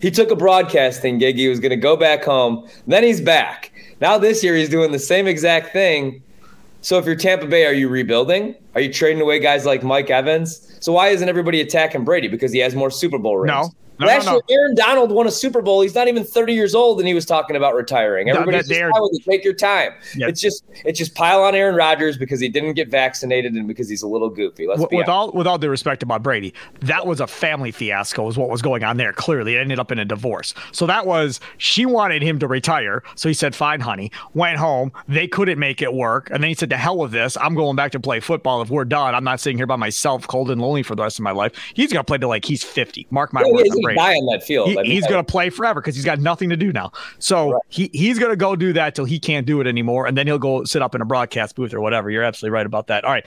He 0.00 0.10
took 0.10 0.30
a 0.30 0.36
broadcasting 0.36 1.18
gig. 1.18 1.36
He 1.36 1.48
was 1.48 1.60
going 1.60 1.70
to 1.70 1.76
go 1.76 1.96
back 1.96 2.24
home. 2.24 2.68
Then 2.86 3.02
he's 3.02 3.20
back. 3.20 3.72
Now 4.00 4.18
this 4.18 4.44
year 4.44 4.54
he's 4.54 4.68
doing 4.68 4.92
the 4.92 4.98
same 4.98 5.26
exact 5.26 5.72
thing 5.72 6.22
so 6.80 6.98
if 6.98 7.06
you're 7.06 7.16
Tampa 7.16 7.46
Bay, 7.46 7.66
are 7.66 7.72
you 7.72 7.88
rebuilding? 7.88 8.54
Are 8.74 8.80
you 8.80 8.92
trading 8.92 9.20
away 9.20 9.40
guys 9.40 9.66
like 9.66 9.82
Mike 9.82 10.10
Evans? 10.10 10.76
So 10.80 10.92
why 10.92 11.08
isn't 11.08 11.28
everybody 11.28 11.60
attacking 11.60 12.04
Brady? 12.04 12.28
Because 12.28 12.52
he 12.52 12.60
has 12.60 12.74
more 12.74 12.90
Super 12.90 13.18
Bowl 13.18 13.38
rings. 13.38 13.48
No. 13.48 13.70
No, 13.98 14.06
Last 14.06 14.26
no, 14.26 14.32
no. 14.32 14.42
year, 14.48 14.60
Aaron 14.60 14.74
Donald 14.74 15.10
won 15.10 15.26
a 15.26 15.30
Super 15.30 15.60
Bowl. 15.60 15.80
He's 15.80 15.94
not 15.94 16.08
even 16.08 16.24
30 16.24 16.54
years 16.54 16.74
old, 16.74 16.98
and 17.00 17.08
he 17.08 17.14
was 17.14 17.26
talking 17.26 17.56
about 17.56 17.74
retiring. 17.74 18.28
Everybody's 18.30 18.68
just 18.68 18.80
telling 18.80 19.18
take 19.28 19.44
your 19.44 19.54
time. 19.54 19.92
It's 20.14 20.40
just 20.40 20.64
it's 20.84 20.98
just 20.98 21.14
pile 21.14 21.42
on 21.42 21.54
Aaron 21.54 21.74
Rodgers 21.74 22.16
because 22.16 22.40
he 22.40 22.48
didn't 22.48 22.74
get 22.74 22.88
vaccinated 22.88 23.54
and 23.54 23.66
because 23.66 23.88
he's 23.88 24.02
a 24.02 24.06
little 24.06 24.30
goofy. 24.30 24.66
Let's 24.66 24.80
with, 24.80 24.92
with 24.92 25.08
all 25.08 25.32
with 25.32 25.46
all 25.46 25.58
due 25.58 25.68
respect 25.68 26.02
about 26.02 26.22
Brady, 26.22 26.54
that 26.80 27.06
was 27.06 27.20
a 27.20 27.26
family 27.26 27.70
fiasco. 27.70 28.28
Is 28.28 28.36
what 28.36 28.48
was 28.48 28.62
going 28.62 28.84
on 28.84 28.96
there. 28.96 29.12
Clearly, 29.12 29.56
it 29.56 29.60
ended 29.60 29.78
up 29.78 29.90
in 29.90 29.98
a 29.98 30.04
divorce. 30.04 30.54
So 30.72 30.86
that 30.86 31.06
was 31.06 31.40
she 31.56 31.86
wanted 31.86 32.22
him 32.22 32.38
to 32.38 32.46
retire. 32.46 33.02
So 33.14 33.28
he 33.28 33.34
said, 33.34 33.54
"Fine, 33.54 33.80
honey." 33.80 34.10
Went 34.34 34.58
home. 34.58 34.92
They 35.08 35.26
couldn't 35.26 35.58
make 35.58 35.82
it 35.82 35.92
work, 35.92 36.30
and 36.30 36.42
then 36.42 36.48
he 36.48 36.54
said, 36.54 36.70
"To 36.70 36.76
hell 36.76 36.98
with 36.98 37.12
this. 37.12 37.36
I'm 37.40 37.54
going 37.54 37.76
back 37.76 37.92
to 37.92 38.00
play 38.00 38.20
football. 38.20 38.62
If 38.62 38.70
we're 38.70 38.84
done, 38.84 39.14
I'm 39.14 39.24
not 39.24 39.40
sitting 39.40 39.56
here 39.56 39.66
by 39.66 39.76
myself, 39.76 40.26
cold 40.26 40.50
and 40.50 40.60
lonely 40.60 40.82
for 40.82 40.94
the 40.94 41.02
rest 41.02 41.18
of 41.18 41.22
my 41.22 41.32
life." 41.32 41.52
He's 41.74 41.92
gonna 41.92 42.04
play 42.04 42.18
till 42.18 42.28
like 42.28 42.44
he's 42.44 42.62
50. 42.62 43.06
Mark 43.10 43.32
my 43.32 43.42
yeah, 43.44 43.52
words. 43.52 43.87
Die 43.96 44.14
on 44.14 44.26
that 44.26 44.42
field. 44.42 44.68
He, 44.68 44.78
I 44.78 44.82
mean, 44.82 44.90
he's 44.90 45.06
going 45.06 45.24
to 45.24 45.30
play 45.30 45.50
forever 45.50 45.80
because 45.80 45.94
he's 45.94 46.04
got 46.04 46.20
nothing 46.20 46.50
to 46.50 46.56
do 46.56 46.72
now. 46.72 46.92
So 47.18 47.52
right. 47.52 47.62
he, 47.68 47.90
he's 47.92 48.18
going 48.18 48.30
to 48.32 48.36
go 48.36 48.56
do 48.56 48.72
that 48.74 48.94
till 48.94 49.04
he 49.04 49.18
can't 49.18 49.46
do 49.46 49.60
it 49.60 49.66
anymore. 49.66 50.06
And 50.06 50.16
then 50.16 50.26
he'll 50.26 50.38
go 50.38 50.64
sit 50.64 50.82
up 50.82 50.94
in 50.94 51.00
a 51.00 51.04
broadcast 51.04 51.56
booth 51.56 51.74
or 51.74 51.80
whatever. 51.80 52.10
You're 52.10 52.24
absolutely 52.24 52.54
right 52.54 52.66
about 52.66 52.88
that. 52.88 53.04
All 53.04 53.12
right. 53.12 53.26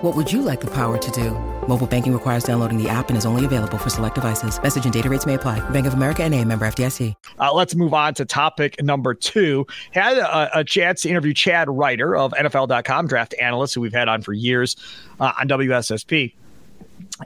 What 0.00 0.16
would 0.16 0.32
you 0.32 0.40
like 0.40 0.62
the 0.62 0.70
power 0.70 0.96
to 0.96 1.10
do? 1.10 1.32
Mobile 1.68 1.86
banking 1.86 2.14
requires 2.14 2.42
downloading 2.42 2.82
the 2.82 2.88
app 2.88 3.10
and 3.10 3.18
is 3.18 3.26
only 3.26 3.44
available 3.44 3.76
for 3.76 3.90
select 3.90 4.14
devices. 4.14 4.58
Message 4.62 4.84
and 4.84 4.94
data 4.94 5.10
rates 5.10 5.26
may 5.26 5.34
apply. 5.34 5.60
Bank 5.68 5.86
of 5.86 5.92
America 5.92 6.22
and 6.22 6.34
a 6.34 6.42
member 6.42 6.66
FDIC. 6.66 7.14
Uh, 7.38 7.52
let's 7.52 7.74
move 7.74 7.92
on 7.92 8.14
to 8.14 8.24
topic 8.24 8.82
number 8.82 9.12
two. 9.12 9.66
Had 9.90 10.16
a, 10.16 10.60
a, 10.60 10.64
chance 10.64 11.02
to 11.02 11.10
interview 11.10 11.34
Chad 11.34 11.68
Reuter 11.68 12.16
of 12.16 12.32
NFL.com, 12.32 13.08
draft 13.08 13.34
analyst 13.38 13.74
who 13.74 13.82
we've 13.82 13.92
had 13.92 14.08
on 14.08 14.22
for 14.22 14.32
years 14.32 14.74
uh, 15.20 15.32
on 15.38 15.48
WSSP. 15.48 16.32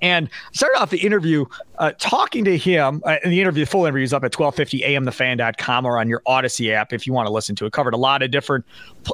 And 0.03 0.29
started 0.53 0.79
off 0.79 0.91
the 0.91 0.99
interview 0.99 1.45
uh, 1.79 1.93
talking 1.99 2.45
to 2.45 2.57
him. 2.57 3.03
Uh, 3.05 3.17
the 3.25 3.41
interview, 3.41 3.65
the 3.65 3.71
full 3.71 3.85
interview 3.85 4.05
is 4.05 4.13
up 4.13 4.25
at 4.25 4.33
1250amthefan.com 4.33 5.87
or 5.87 5.99
on 5.99 6.09
your 6.09 6.23
Audacy 6.27 6.73
app 6.73 6.93
if 6.93 7.07
you 7.07 7.13
want 7.13 7.27
to 7.27 7.33
listen 7.33 7.57
to 7.57 7.67
it. 7.67 7.73
Covered 7.73 7.95
a 7.95 7.99
lot 7.99 8.23
of 8.23 8.31
different 8.31 8.65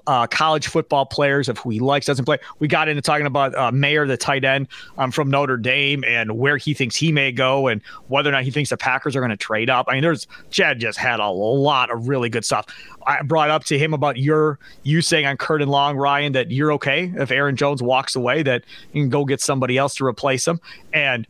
uh, 0.06 0.26
college 0.26 0.68
football 0.68 1.06
players 1.06 1.48
of 1.48 1.58
who 1.58 1.70
he 1.70 1.80
likes, 1.80 2.06
doesn't 2.06 2.24
play. 2.24 2.38
We 2.58 2.68
got 2.68 2.88
into 2.88 3.02
talking 3.02 3.26
about 3.26 3.54
uh, 3.54 3.70
the 3.70 4.16
tight 4.18 4.44
end 4.44 4.68
um, 4.98 5.10
from 5.10 5.30
Notre 5.30 5.56
Dame, 5.56 6.04
and 6.04 6.38
where 6.38 6.56
he 6.56 6.74
thinks 6.74 6.96
he 6.96 7.12
may 7.12 7.32
go 7.32 7.68
and 7.68 7.80
whether 8.08 8.28
or 8.28 8.32
not 8.32 8.44
he 8.44 8.50
thinks 8.50 8.70
the 8.70 8.76
Packers 8.76 9.16
are 9.16 9.20
going 9.20 9.30
to 9.30 9.36
trade 9.36 9.70
up. 9.70 9.86
I 9.88 9.94
mean, 9.94 10.02
there's 10.02 10.26
Chad 10.50 10.80
just 10.80 10.98
had 10.98 11.20
a 11.20 11.28
lot 11.28 11.90
of 11.90 12.08
really 12.08 12.28
good 12.28 12.44
stuff. 12.44 12.66
I 13.06 13.22
brought 13.22 13.50
up 13.50 13.64
to 13.64 13.78
him 13.78 13.94
about 13.94 14.18
your 14.18 14.58
you 14.82 15.02
saying 15.02 15.26
on 15.26 15.36
Curd 15.36 15.62
and 15.62 15.70
Long, 15.70 15.96
Ryan, 15.96 16.32
that 16.32 16.50
you're 16.50 16.72
okay 16.74 17.12
if 17.16 17.30
Aaron 17.30 17.56
Jones 17.56 17.82
walks 17.82 18.14
away, 18.14 18.42
that 18.42 18.64
you 18.92 19.02
can 19.02 19.10
go 19.10 19.24
get 19.24 19.40
somebody 19.40 19.78
else 19.78 19.94
to 19.96 20.06
replace 20.06 20.46
him. 20.46 20.60
And 20.92 21.26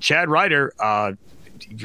Chad 0.00 0.28
Reuter, 0.28 0.72
uh, 0.78 1.12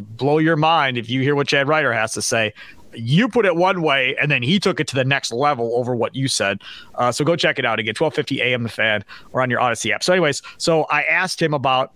blow 0.01 0.37
your 0.37 0.55
mind 0.55 0.97
if 0.97 1.09
you 1.09 1.21
hear 1.21 1.35
what 1.35 1.47
Chad 1.47 1.67
Reuter 1.67 1.93
has 1.93 2.13
to 2.13 2.21
say. 2.21 2.53
You 2.93 3.27
put 3.27 3.45
it 3.45 3.55
one 3.55 3.81
way, 3.81 4.15
and 4.19 4.31
then 4.31 4.41
he 4.41 4.59
took 4.59 4.79
it 4.79 4.87
to 4.87 4.95
the 4.95 5.03
next 5.03 5.31
level 5.31 5.75
over 5.75 5.95
what 5.95 6.15
you 6.15 6.27
said. 6.27 6.61
Uh, 6.95 7.11
so 7.11 7.23
go 7.23 7.35
check 7.35 7.59
it 7.59 7.65
out 7.65 7.79
again, 7.79 7.93
1250 7.97 8.41
AM 8.41 8.63
The 8.63 8.69
Fan 8.69 9.03
or 9.33 9.41
on 9.41 9.49
your 9.49 9.59
Audacy 9.59 9.91
app. 9.91 10.03
So, 10.03 10.13
anyways, 10.13 10.41
so 10.57 10.83
I 10.85 11.03
asked 11.03 11.41
him 11.41 11.53
about 11.53 11.91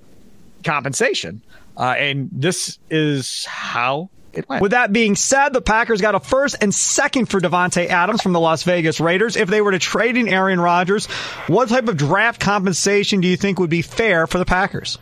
compensation, 0.63 1.41
uh, 1.77 1.95
and 1.97 2.29
this 2.31 2.77
is 2.89 3.45
how. 3.45 4.09
With 4.33 4.71
that 4.71 4.93
being 4.93 5.15
said, 5.15 5.49
the 5.49 5.61
Packers 5.61 6.01
got 6.01 6.15
a 6.15 6.19
first 6.19 6.57
and 6.61 6.73
second 6.73 7.25
for 7.27 7.39
Davante 7.39 7.87
Adams 7.87 8.21
from 8.21 8.33
the 8.33 8.39
Las 8.39 8.63
Vegas 8.63 8.99
Raiders. 8.99 9.35
If 9.35 9.49
they 9.49 9.61
were 9.61 9.71
to 9.71 9.79
trade 9.79 10.17
in 10.17 10.27
Aaron 10.27 10.59
Rodgers, 10.59 11.07
what 11.47 11.69
type 11.69 11.87
of 11.87 11.97
draft 11.97 12.39
compensation 12.39 13.21
do 13.21 13.27
you 13.27 13.37
think 13.37 13.59
would 13.59 13.69
be 13.69 13.81
fair 13.81 14.27
for 14.27 14.37
the 14.37 14.45
Packers? 14.45 14.97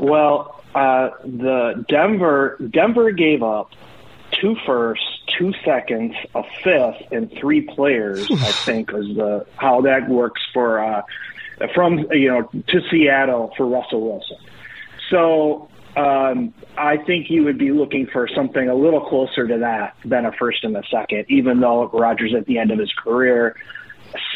Well, 0.00 0.62
uh, 0.74 1.10
the 1.24 1.84
Denver 1.88 2.58
Denver 2.70 3.12
gave 3.12 3.42
up 3.42 3.70
two 4.40 4.56
firsts, 4.66 5.06
two 5.38 5.52
seconds, 5.64 6.14
a 6.34 6.42
fifth, 6.62 7.12
and 7.12 7.32
three 7.40 7.62
players. 7.62 8.28
I 8.30 8.36
think 8.64 8.90
is 8.90 9.16
the 9.16 9.46
how 9.56 9.82
that 9.82 10.08
works 10.08 10.42
for 10.52 10.82
uh, 10.82 11.02
from 11.74 12.06
you 12.10 12.28
know 12.28 12.42
to 12.42 12.80
Seattle 12.90 13.52
for 13.56 13.66
Russell 13.66 14.00
Wilson. 14.00 14.38
So 15.10 15.68
um, 15.96 16.52
I 16.76 16.96
think 16.96 17.30
you 17.30 17.44
would 17.44 17.58
be 17.58 17.70
looking 17.70 18.06
for 18.06 18.28
something 18.28 18.68
a 18.68 18.74
little 18.74 19.00
closer 19.00 19.46
to 19.46 19.58
that 19.58 19.96
than 20.04 20.26
a 20.26 20.32
first 20.32 20.64
and 20.64 20.76
a 20.76 20.82
second, 20.90 21.26
even 21.28 21.60
though 21.60 21.88
Rodgers 21.88 22.34
at 22.34 22.46
the 22.46 22.58
end 22.58 22.70
of 22.70 22.78
his 22.78 22.92
career 22.92 23.56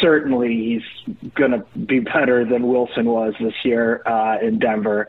certainly 0.01 0.49
he's 0.49 1.31
going 1.35 1.53
to 1.53 1.65
be 1.79 2.01
better 2.01 2.45
than 2.45 2.69
Wilson 2.69 3.07
was 3.07 3.35
this 3.41 3.55
year 3.65 4.03
uh, 4.07 4.39
in 4.41 4.59
Denver. 4.59 5.09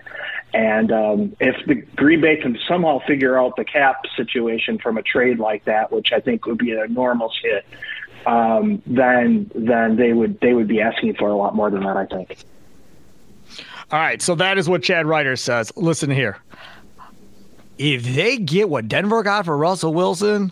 And 0.54 0.92
um, 0.92 1.36
if 1.40 1.56
the 1.68 1.76
Green 1.76 2.22
Bay 2.22 2.38
can 2.38 2.58
somehow 2.68 3.00
figure 3.06 3.38
out 3.38 3.56
the 3.56 3.66
cap 3.66 4.04
situation 4.16 4.80
from 4.80 4.98
a 4.98 5.04
trade 5.04 5.40
like 5.40 5.66
that, 5.66 5.92
which 5.92 6.12
I 6.12 6.20
think 6.20 6.46
would 6.46 6.58
be 6.58 6.72
an 6.72 6.80
enormous 6.80 7.32
hit, 7.42 7.66
um, 8.26 8.82
then 8.86 9.50
then 9.56 9.96
they 9.96 10.12
would 10.12 10.40
they 10.42 10.54
would 10.54 10.68
be 10.68 10.82
asking 10.82 11.16
for 11.16 11.30
a 11.30 11.36
lot 11.36 11.56
more 11.56 11.70
than 11.70 11.84
that. 11.84 11.98
I 11.98 12.06
think. 12.06 12.36
All 13.92 14.00
right, 14.00 14.22
so 14.22 14.36
that 14.36 14.58
is 14.58 14.70
what 14.70 14.84
Chad 14.84 15.08
Reuter 15.08 15.36
says. 15.36 15.72
Listen 15.76 16.12
here. 16.12 16.38
If 17.80 18.04
they 18.04 18.38
get 18.38 18.70
what 18.70 18.88
Denver 18.88 19.24
got 19.24 19.46
for 19.46 19.58
Russell 19.58 19.94
Wilson, 19.94 20.52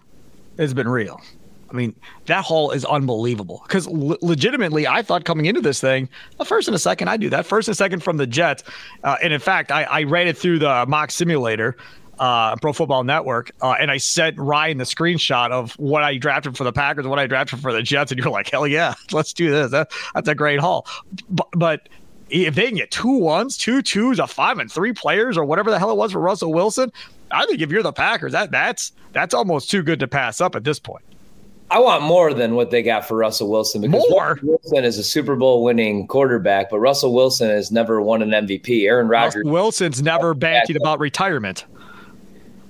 it's 0.58 0.74
been 0.74 0.88
real. 0.88 1.22
I 1.70 1.74
mean, 1.74 1.96
that 2.26 2.44
haul 2.46 2.72
is 2.72 2.86
unbelievable. 2.86 3.62
Because 3.68 3.88
legitimately, 3.88 4.88
I 4.88 5.02
thought 5.02 5.26
coming 5.26 5.46
into 5.46 5.62
this 5.62 5.80
thing, 5.82 6.10
a 6.40 6.46
first 6.46 6.68
and 6.68 6.74
a 6.74 6.80
second, 6.80 7.10
I 7.10 7.18
do 7.18 7.30
that. 7.30 7.46
First 7.46 7.68
and 7.68 7.78
second 7.78 8.02
from 8.02 8.18
the 8.18 8.26
Jets. 8.26 8.64
Uh, 9.04 9.18
and 9.22 9.34
in 9.34 9.40
fact, 9.40 9.72
I, 9.72 9.84
I 9.84 10.04
ran 10.04 10.28
it 10.28 10.38
through 10.38 10.60
the 10.60 10.86
mock 10.88 11.12
simulator, 11.12 11.78
uh, 12.20 12.56
Pro 12.56 12.74
Football 12.74 13.04
Network, 13.04 13.52
uh, 13.62 13.76
and 13.80 13.92
I 13.92 13.98
sent 13.98 14.38
Ryan 14.40 14.78
the 14.78 14.86
screenshot 14.86 15.52
of 15.52 15.74
what 15.74 16.04
I 16.04 16.18
drafted 16.18 16.58
for 16.58 16.64
the 16.64 16.74
Packers, 16.74 17.06
what 17.06 17.20
I 17.20 17.28
drafted 17.28 17.60
for 17.60 17.74
the 17.74 17.84
Jets. 17.84 18.12
And 18.12 18.20
you're 18.20 18.32
like, 18.32 18.50
hell 18.50 18.66
yeah, 18.66 18.96
let's 19.12 19.34
do 19.34 19.52
this. 19.52 19.72
That, 19.72 19.92
that's 20.16 20.30
a 20.30 20.36
great 20.36 20.60
haul. 20.60 20.88
But, 21.30 21.48
but 21.52 21.90
if 22.30 22.56
they 22.56 22.68
can 22.68 22.76
get 22.76 22.92
two 22.92 23.18
ones, 23.18 23.58
two 23.58 23.82
twos, 23.82 24.20
a 24.20 24.28
five 24.28 24.60
and 24.60 24.72
three 24.72 24.94
players, 24.94 25.38
or 25.38 25.46
whatever 25.46 25.72
the 25.72 25.80
hell 25.80 25.92
it 25.92 25.98
was 25.98 26.12
for 26.12 26.20
Russell 26.20 26.54
Wilson, 26.54 26.92
I 27.32 27.46
think 27.46 27.62
if 27.62 27.72
you're 27.72 27.84
the 27.84 27.94
Packers, 27.94 28.32
that 28.32 28.52
that's 28.52 28.92
that's 29.14 29.34
almost 29.34 29.70
too 29.70 29.84
good 29.84 30.00
to 30.00 30.08
pass 30.08 30.42
up 30.42 30.56
at 30.56 30.64
this 30.64 30.80
point. 30.80 31.04
I 31.70 31.80
want 31.80 32.04
more 32.04 32.34
than 32.34 32.56
what 32.56 32.72
they 32.72 32.82
got 32.82 33.06
for 33.06 33.18
Russell 33.18 33.50
Wilson 33.50 33.82
because 33.82 34.06
more? 34.10 34.30
Russell 34.36 34.48
Wilson 34.48 34.86
is 34.86 34.98
a 34.98 35.04
Super 35.04 35.36
Bowl 35.36 35.64
winning 35.64 36.08
quarterback, 36.08 36.70
but 36.70 36.80
Russell 36.80 37.14
Wilson 37.14 37.50
has 37.50 37.72
never 37.72 38.02
won 38.02 38.22
an 38.22 38.30
MVP. 38.30 38.86
Aaron 38.86 39.10
Rodgers. 39.10 39.36
Russell 39.36 39.52
Wilson's 39.52 40.02
never 40.02 40.34
bantied 40.34 40.78
about 40.78 41.00
retirement. 41.00 41.66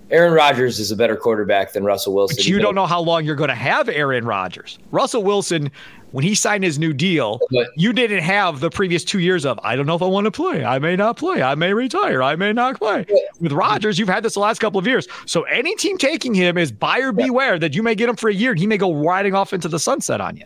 Aaron 0.10 0.34
Rodgers 0.34 0.80
is 0.80 0.90
a 0.90 0.96
better 0.96 1.16
quarterback 1.16 1.74
than 1.74 1.84
Russell 1.84 2.14
Wilson. 2.14 2.38
But 2.38 2.48
you 2.48 2.60
don't 2.60 2.76
know 2.76 2.86
how 2.86 3.02
long 3.02 3.26
you're 3.26 3.36
going 3.36 3.50
to 3.50 3.56
have 3.56 3.90
Aaron 3.90 4.26
Rodgers. 4.26 4.80
Russell 4.92 5.22
Wilson, 5.22 5.70
when 6.12 6.24
he 6.24 6.36
signed 6.36 6.64
his 6.64 6.80
new 6.80 6.94
deal, 6.94 7.40
you 7.76 7.94
didn't 7.94 8.22
have 8.24 8.60
the 8.60 8.70
previous 8.70 9.04
two 9.04 9.20
years 9.20 9.46
of, 9.46 9.60
I 9.64 9.76
don't 9.76 9.86
know 9.86 9.96
if 9.96 10.02
I 10.02 10.08
want 10.08 10.26
to 10.26 10.32
play. 10.32 10.64
I 10.64 10.80
may 10.80 10.96
not 10.96 11.18
play. 11.18 11.42
I 11.42 11.56
may 11.56 11.74
retire. 11.74 12.24
I 12.24 12.36
may 12.36 12.54
not 12.54 12.78
play. 12.78 13.06
With 13.40 13.52
Rodgers, 13.52 14.00
you've 14.00 14.10
had 14.10 14.24
this 14.24 14.36
the 14.36 14.40
last 14.40 14.60
couple 14.60 14.80
of 14.80 14.88
years. 14.88 15.08
So 15.26 15.44
any 15.44 15.76
team 15.76 15.98
taking 15.98 16.34
him 16.34 16.58
is 16.58 16.72
buyer 16.72 17.12
beware 17.12 17.60
that 17.60 17.76
you 17.76 17.84
may 17.84 17.96
get 17.96 18.10
him 18.10 18.16
for 18.16 18.30
a 18.30 18.34
year 18.34 18.52
and 18.52 18.60
he 18.60 18.68
may 18.68 18.78
go 18.78 18.94
riding 18.94 19.34
off 19.34 19.54
into 19.54 19.68
the 19.68 19.80
sunset 19.80 20.22
on 20.22 20.38
you. 20.38 20.46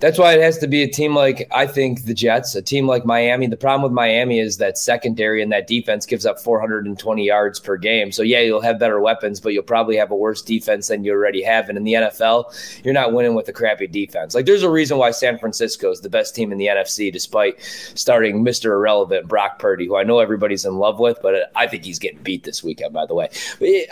That's 0.00 0.18
why 0.18 0.34
it 0.34 0.42
has 0.42 0.58
to 0.58 0.66
be 0.66 0.82
a 0.82 0.88
team 0.88 1.14
like 1.14 1.46
I 1.52 1.66
think 1.66 2.04
the 2.04 2.14
Jets, 2.14 2.54
a 2.54 2.62
team 2.62 2.86
like 2.86 3.06
Miami. 3.06 3.46
The 3.46 3.56
problem 3.56 3.82
with 3.82 3.92
Miami 3.92 4.40
is 4.40 4.58
that 4.58 4.76
secondary 4.76 5.42
and 5.42 5.52
that 5.52 5.66
defense 5.66 6.04
gives 6.04 6.26
up 6.26 6.40
420 6.40 7.24
yards 7.24 7.60
per 7.60 7.76
game. 7.76 8.10
So 8.12 8.22
yeah, 8.22 8.40
you'll 8.40 8.60
have 8.60 8.78
better 8.78 9.00
weapons, 9.00 9.40
but 9.40 9.52
you'll 9.52 9.62
probably 9.62 9.96
have 9.96 10.10
a 10.10 10.16
worse 10.16 10.42
defense 10.42 10.88
than 10.88 11.04
you 11.04 11.12
already 11.12 11.42
have. 11.42 11.68
And 11.68 11.78
in 11.78 11.84
the 11.84 11.94
NFL, 11.94 12.84
you're 12.84 12.92
not 12.92 13.12
winning 13.12 13.34
with 13.34 13.48
a 13.48 13.52
crappy 13.52 13.86
defense. 13.86 14.34
Like 14.34 14.46
there's 14.46 14.64
a 14.64 14.70
reason 14.70 14.98
why 14.98 15.12
San 15.12 15.38
Francisco 15.38 15.90
is 15.90 16.00
the 16.00 16.10
best 16.10 16.34
team 16.34 16.50
in 16.50 16.58
the 16.58 16.66
NFC, 16.66 17.12
despite 17.12 17.62
starting 17.94 18.44
Mr. 18.44 18.66
Irrelevant 18.66 19.28
Brock 19.28 19.58
Purdy, 19.58 19.86
who 19.86 19.96
I 19.96 20.02
know 20.02 20.18
everybody's 20.18 20.64
in 20.64 20.76
love 20.76 20.98
with, 20.98 21.18
but 21.22 21.52
I 21.54 21.66
think 21.68 21.84
he's 21.84 22.00
getting 22.00 22.22
beat 22.22 22.42
this 22.42 22.64
weekend. 22.64 22.92
By 22.92 23.06
the 23.06 23.14
way, 23.14 23.28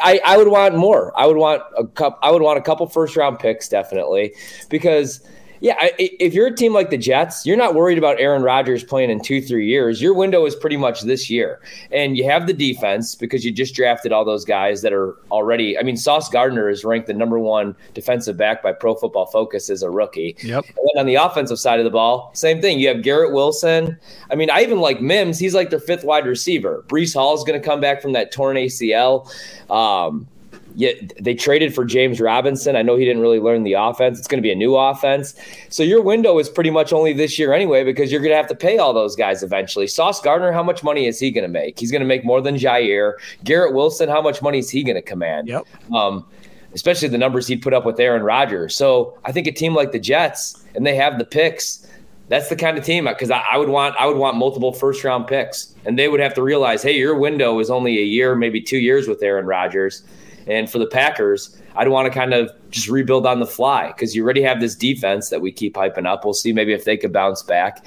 I, 0.03 0.21
I 0.25 0.37
would 0.37 0.49
want 0.49 0.77
more. 0.77 1.19
I 1.19 1.27
would 1.27 1.37
want 1.37 1.63
a 1.79 1.87
cup. 1.87 2.19
I 2.23 2.31
would 2.31 2.43
want 2.43 2.59
a 2.59 2.63
couple 2.63 2.87
first 2.89 3.17
round 3.17 3.39
picks 3.39 3.69
definitely 3.69 4.35
because 4.69 5.23
yeah, 5.63 5.77
if 5.97 6.35
you're 6.35 6.49
a 6.49 6.55
team 6.55 6.75
like 6.75 6.91
the 6.91 6.99
Jets, 6.99 7.47
you're 7.47 7.57
not 7.57 7.77
worried 7.77 7.97
about 7.97 8.19
Aaron 8.19 8.43
Rodgers 8.43 8.83
playing 8.83 9.11
in 9.11 9.21
two, 9.21 9.41
three 9.41 9.69
years. 9.69 10.03
Your 10.03 10.13
window 10.13 10.45
is 10.45 10.57
pretty 10.57 10.77
much 10.77 11.03
this 11.03 11.31
year. 11.31 11.61
And 11.93 12.17
you 12.17 12.25
have 12.25 12.49
the 12.49 12.53
defense 12.53 13.15
because 13.15 13.45
you 13.45 13.53
just 13.53 13.73
drafted 13.73 14.11
all 14.11 14.25
those 14.25 14.45
guys 14.45 14.83
that 14.83 14.93
are 14.93 15.15
already. 15.31 15.79
I 15.79 15.85
mean, 15.85 15.97
Sauce 15.97 16.29
Gardner 16.29 16.69
is 16.69 16.85
ranked 16.85 17.07
the 17.07 17.15
number 17.15 17.39
one 17.39 17.77
defensive 17.95 18.37
back 18.37 18.61
by 18.61 18.73
Pro 18.73 18.97
Football 18.97 19.27
Focus 19.27 19.71
as 19.71 19.85
a 19.85 19.89
rookie. 19.89 20.35
Yep. 20.43 20.65
And 20.67 20.77
then 20.77 21.01
on 21.01 21.07
the 21.07 21.15
offensive 21.15 21.61
side 21.61 21.79
of 21.79 21.85
the 21.85 21.91
ball, 21.91 22.33
same 22.35 22.61
thing. 22.61 22.81
You 22.81 22.89
have 22.89 23.03
Garrett 23.03 23.33
Wilson. 23.33 23.97
I 24.33 24.35
mean, 24.35 24.51
I 24.51 24.63
even 24.63 24.81
like 24.81 25.01
Mims. 25.01 25.39
He's 25.39 25.55
like 25.55 25.71
their 25.71 25.79
fifth 25.79 26.03
wide 26.03 26.27
receiver. 26.27 26.85
Breece 26.89 27.15
Hall 27.15 27.35
is 27.35 27.45
going 27.45 27.61
to 27.61 27.65
come 27.65 27.81
back 27.81 28.03
from 28.03 28.15
that 28.15 28.33
torn 28.33 28.57
ACL. 28.57 29.31
Um, 29.71 30.27
yeah, 30.75 30.93
they 31.21 31.35
traded 31.35 31.75
for 31.75 31.85
James 31.85 32.21
Robinson. 32.21 32.77
I 32.77 32.83
know 32.83 32.97
he 32.97 33.05
didn't 33.05 33.23
really 33.23 33.41
learn 33.41 33.63
the 33.63 33.75
offense. 33.75 34.19
It's 34.19 34.29
going 34.29 34.39
to 34.39 34.43
be 34.43 34.53
a 34.53 34.57
new 34.57 34.77
offense. 34.77 35.35
So 35.69 35.83
your 35.83 36.03
window 36.03 36.39
is 36.39 36.49
pretty 36.49 36.71
much 36.71 36.93
only 36.93 37.13
this 37.13 37.39
year 37.39 37.53
anyway 37.53 37.85
because 37.85 38.11
you're 38.11 38.21
going 38.21 38.33
to 38.33 38.37
have 38.37 38.47
to 38.49 38.55
pay 38.55 38.79
all 38.79 38.93
those 38.93 39.15
guys 39.15 39.43
eventually. 39.43 39.87
Sauce 39.87 40.21
Gardner, 40.21 40.53
how 40.53 40.63
much 40.63 40.83
money 40.83 41.07
is 41.07 41.19
he 41.19 41.31
going 41.31 41.43
to 41.43 41.49
make? 41.49 41.79
He's 41.79 41.91
going 41.91 42.01
to 42.01 42.07
make 42.07 42.25
more 42.25 42.41
than 42.41 42.57
Jaire. 42.57 43.15
Garrett 43.45 43.75
Wilson, 43.75 44.09
how 44.09 44.23
much 44.23 44.41
money 44.41 44.59
is 44.59 44.71
he 44.71 44.83
going 44.83 44.97
to 44.97 45.03
command? 45.03 45.49
Yep. 45.49 45.67
Um, 45.93 46.27
especially 46.75 47.09
the 47.09 47.19
numbers 47.19 47.47
he'd 47.47 47.63
put 47.63 47.75
up 47.75 47.85
with 47.85 48.01
Aaron 48.01 48.23
Rodgers. 48.23 48.75
So 48.75 49.19
I 49.25 49.33
think 49.33 49.47
a 49.47 49.53
team 49.53 49.75
like 49.75 49.93
the 49.93 49.99
Jets, 49.99 50.65
and 50.75 50.87
they 50.87 50.97
have 50.97 51.19
the 51.19 51.25
picks. 51.25 51.87
That's 52.29 52.49
the 52.49 52.57
kind 52.57 52.79
of 52.79 52.85
team 52.85 53.05
because 53.05 53.31
I, 53.31 53.43
I 53.51 53.59
would 53.59 53.69
want 53.69 53.95
I 53.97 54.07
would 54.07 54.17
want 54.17 54.39
multiple 54.39 54.73
first 54.73 55.05
round 55.05 55.27
picks, 55.27 55.75
and 55.85 55.99
they 55.99 56.09
would 56.09 56.21
have 56.21 56.33
to 56.35 56.43
realize, 56.43 56.83
hey, 56.83 56.97
your 56.97 57.15
window 57.15 57.59
is 57.59 57.69
only 57.69 57.99
a 57.99 58.05
year, 58.05 58.35
maybe 58.35 58.59
two 58.59 58.79
years 58.79 59.07
with 59.07 59.23
Aaron 59.23 59.45
Rodgers 59.45 60.03
and 60.47 60.71
for 60.71 60.79
the 60.79 60.87
Packers, 60.87 61.57
I'd 61.77 61.89
want 61.89 62.13
to 62.13 62.19
kind 62.19 62.35
of 62.35 62.51
just 62.71 62.89
rebuild 62.89 63.27
on 63.27 63.41
the 63.41 63.47
fly 63.47 63.89
because 63.89 64.15
you 64.15 64.25
already 64.25 64.43
have 64.43 64.61
this 64.61 64.75
defense 64.75 65.29
that 65.31 65.41
we 65.41 65.53
keep 65.53 65.75
hyping 65.75 66.07
up. 66.07 66.25
We'll 66.25 66.35
see 66.35 66.53
maybe 66.53 66.73
if 66.73 66.85
they 66.85 66.97
could 66.97 67.13
bounce 67.13 67.43
back. 67.43 67.87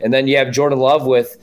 And 0.00 0.12
then 0.12 0.26
you 0.26 0.36
have 0.36 0.50
Jordan 0.50 0.78
Love 0.78 1.06
with 1.06 1.36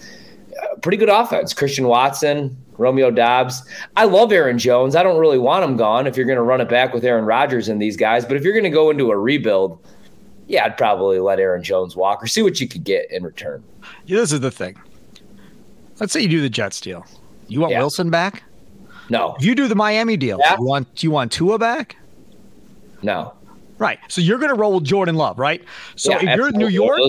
uh, 0.51 0.75
pretty 0.77 0.97
good 0.97 1.09
offense. 1.09 1.53
Christian 1.53 1.87
Watson, 1.87 2.55
Romeo 2.77 3.11
Doubs. 3.11 3.63
I 3.95 4.05
love 4.05 4.31
Aaron 4.31 4.57
Jones. 4.57 4.95
I 4.95 5.03
don't 5.03 5.19
really 5.19 5.37
want 5.37 5.63
him 5.63 5.77
gone 5.77 6.07
if 6.07 6.15
you're 6.15 6.25
going 6.25 6.37
to 6.37 6.43
run 6.43 6.61
it 6.61 6.69
back 6.69 6.93
with 6.93 7.03
Aaron 7.03 7.25
Rodgers 7.25 7.69
and 7.69 7.81
these 7.81 7.97
guys. 7.97 8.25
But 8.25 8.37
if 8.37 8.43
you're 8.43 8.53
going 8.53 8.63
to 8.63 8.69
go 8.69 8.89
into 8.89 9.11
a 9.11 9.17
rebuild, 9.17 9.83
yeah, 10.47 10.65
I'd 10.65 10.77
probably 10.77 11.19
let 11.19 11.39
Aaron 11.39 11.63
Jones 11.63 11.95
walk 11.95 12.23
or 12.23 12.27
see 12.27 12.41
what 12.41 12.59
you 12.59 12.67
could 12.67 12.83
get 12.83 13.11
in 13.11 13.23
return. 13.23 13.63
Yeah, 14.05 14.17
this 14.17 14.31
is 14.31 14.39
the 14.39 14.51
thing. 14.51 14.77
Let's 15.99 16.13
say 16.13 16.21
you 16.21 16.27
do 16.27 16.41
the 16.41 16.49
Jets 16.49 16.79
deal. 16.79 17.05
You 17.47 17.59
want 17.61 17.71
yeah. 17.71 17.79
Wilson 17.79 18.09
back? 18.09 18.43
No. 19.09 19.35
If 19.37 19.45
you 19.45 19.55
do 19.55 19.67
the 19.67 19.75
Miami 19.75 20.17
deal, 20.17 20.39
yeah. 20.39 20.55
you 20.57 20.65
want 20.65 21.03
you 21.03 21.11
want 21.11 21.31
Tua 21.31 21.57
back? 21.57 21.95
No. 23.01 23.33
Right. 23.77 23.99
So 24.09 24.19
you're 24.19 24.39
going 24.39 24.53
to 24.53 24.59
roll 24.59 24.75
with 24.75 24.83
Jordan 24.83 25.15
Love, 25.15 25.39
right? 25.39 25.63
So 25.95 26.11
yeah, 26.11 26.31
if 26.31 26.37
you're 26.37 26.51
New 26.51 26.67
York, 26.67 26.99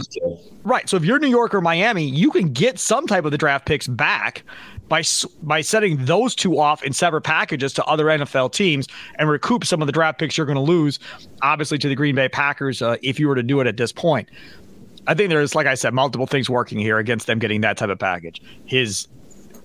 right. 0.63 0.89
So 0.89 0.97
if 0.97 1.05
you're 1.05 1.19
New 1.19 1.29
York 1.29 1.53
or 1.53 1.61
Miami, 1.61 2.05
you 2.05 2.31
can 2.31 2.53
get 2.53 2.79
some 2.79 3.09
type 3.09 3.25
of 3.25 3.33
the 3.33 3.39
draft 3.39 3.67
picks 3.67 3.89
back 3.89 4.45
by 4.89 5.03
by 5.43 5.63
setting 5.63 6.05
those 6.05 6.35
two 6.35 6.61
off 6.61 6.83
in 6.85 6.93
separate 6.93 7.23
packages 7.23 7.73
to 7.73 7.85
other 7.87 8.05
NFL 8.07 8.53
teams 8.53 8.87
and 9.19 9.29
recoup 9.29 9.65
some 9.65 9.81
of 9.81 9.87
the 9.87 9.93
draft 9.93 10.21
picks 10.21 10.37
you're 10.37 10.47
going 10.47 10.57
to 10.57 10.63
lose, 10.63 11.01
obviously 11.43 11.77
to 11.79 11.89
the 11.89 11.97
Green 11.97 12.15
Bay 12.15 12.29
Packers 12.29 12.83
uh, 12.83 12.97
if 13.03 13.19
you 13.19 13.27
were 13.27 13.35
to 13.35 13.43
do 13.43 13.61
it 13.61 13.67
at 13.67 13.77
this 13.77 13.91
point. 13.91 14.29
I 15.07 15.15
think 15.15 15.31
there's, 15.31 15.55
like 15.55 15.67
I 15.67 15.75
said, 15.75 15.93
multiple 15.93 16.27
things 16.27 16.49
working 16.49 16.79
here 16.79 16.99
against 16.99 17.27
them 17.27 17.39
getting 17.39 17.63
that 17.63 17.79
type 17.79 17.89
of 17.89 17.99
package. 17.99 18.43
His 18.67 19.09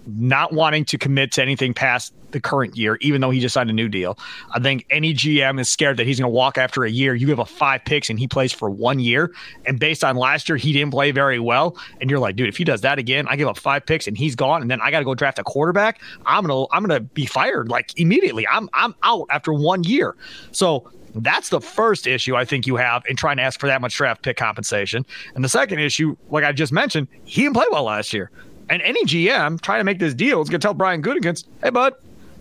not 0.08 0.54
wanting 0.54 0.86
to 0.86 0.98
commit 0.98 1.32
to 1.34 1.42
anything 1.42 1.74
past 1.74 2.14
the 2.32 2.40
current 2.40 2.76
year, 2.76 2.98
even 3.02 3.22
though 3.22 3.30
he 3.30 3.40
just 3.40 3.54
signed 3.54 3.70
a 3.70 3.74
new 3.74 3.88
deal. 3.88 4.18
I 4.54 4.60
think 4.60 4.86
any 4.90 5.14
GM 5.14 5.60
is 5.60 5.70
scared 5.70 5.98
that 5.98 6.06
he's 6.06 6.20
going 6.20 6.30
to 6.30 6.36
walk 6.36 6.58
after 6.58 6.84
a 6.84 6.90
year. 6.90 7.16
You 7.16 7.30
have 7.30 7.40
a 7.40 7.46
five 7.46 7.86
picks 7.86 8.10
and 8.10 8.20
he 8.20 8.28
plays 8.28 8.52
for 8.52 8.70
one 8.70 9.00
year. 9.00 9.34
And 9.66 9.80
based 9.80 10.04
on 10.04 10.18
last 10.18 10.50
year, 10.50 10.58
he 10.58 10.74
didn't 10.74 10.92
play 10.92 11.12
very 11.12 11.40
well. 11.40 11.78
And 12.02 12.10
you're 12.10 12.20
like, 12.20 12.36
dude, 12.36 12.50
if 12.50 12.58
he 12.58 12.64
does 12.64 12.82
that 12.82 13.00
again, 13.00 13.26
I 13.30 13.36
give 13.36 13.48
up 13.48 13.58
five 13.58 13.86
picks 13.86 14.06
and 14.08 14.18
he's 14.18 14.36
gone, 14.36 14.62
and 14.62 14.70
then 14.70 14.82
I 14.82 14.92
got 14.92 15.00
to 15.00 15.06
go 15.06 15.16
draft 15.16 15.40
a 15.40 15.44
quarterback. 15.44 16.02
I'm 16.26 16.46
gonna 16.46 16.66
I'm 16.72 16.84
gonna 16.84 17.00
be 17.00 17.26
fired 17.26 17.70
like 17.70 17.98
immediately. 18.00 18.48
I'm 18.48 18.70
I'm 18.74 18.96
out 19.04 19.28
after 19.32 19.54
one 19.54 19.84
year. 19.84 20.16
So 20.52 20.92
that's 21.16 21.50
the 21.50 21.62
first 21.62 22.08
issue 22.08 22.36
I 22.36 22.44
think 22.44 22.68
you 22.68 22.76
have 22.76 23.04
in 23.08 23.16
trying 23.16 23.38
to 23.38 23.44
ask 23.44 23.60
for 23.60 23.68
that 23.68 23.80
much 23.80 23.96
draft 23.96 24.22
pick 24.22 24.38
compensation. 24.38 25.06
And 25.34 25.44
the 25.44 25.50
second 25.50 25.80
issue, 25.80 26.18
like 26.30 26.44
I 26.44 26.52
just 26.52 26.74
mentioned, 26.74 27.08
he 27.24 27.44
didn't 27.44 27.56
play 27.56 27.66
well 27.72 27.84
last 27.84 28.14
year. 28.14 28.32
And 28.70 28.82
any 28.82 29.04
GM 29.06 29.62
trying 29.62 29.80
to 29.80 29.84
make 29.84 30.00
this 30.00 30.14
deal 30.14 30.42
is 30.42 30.50
going 30.50 30.60
to 30.60 30.66
tell 30.66 30.74
Brian 30.74 31.02
Gutekunst, 31.02 31.46
hey, 31.64 31.70
bud, 31.70 31.94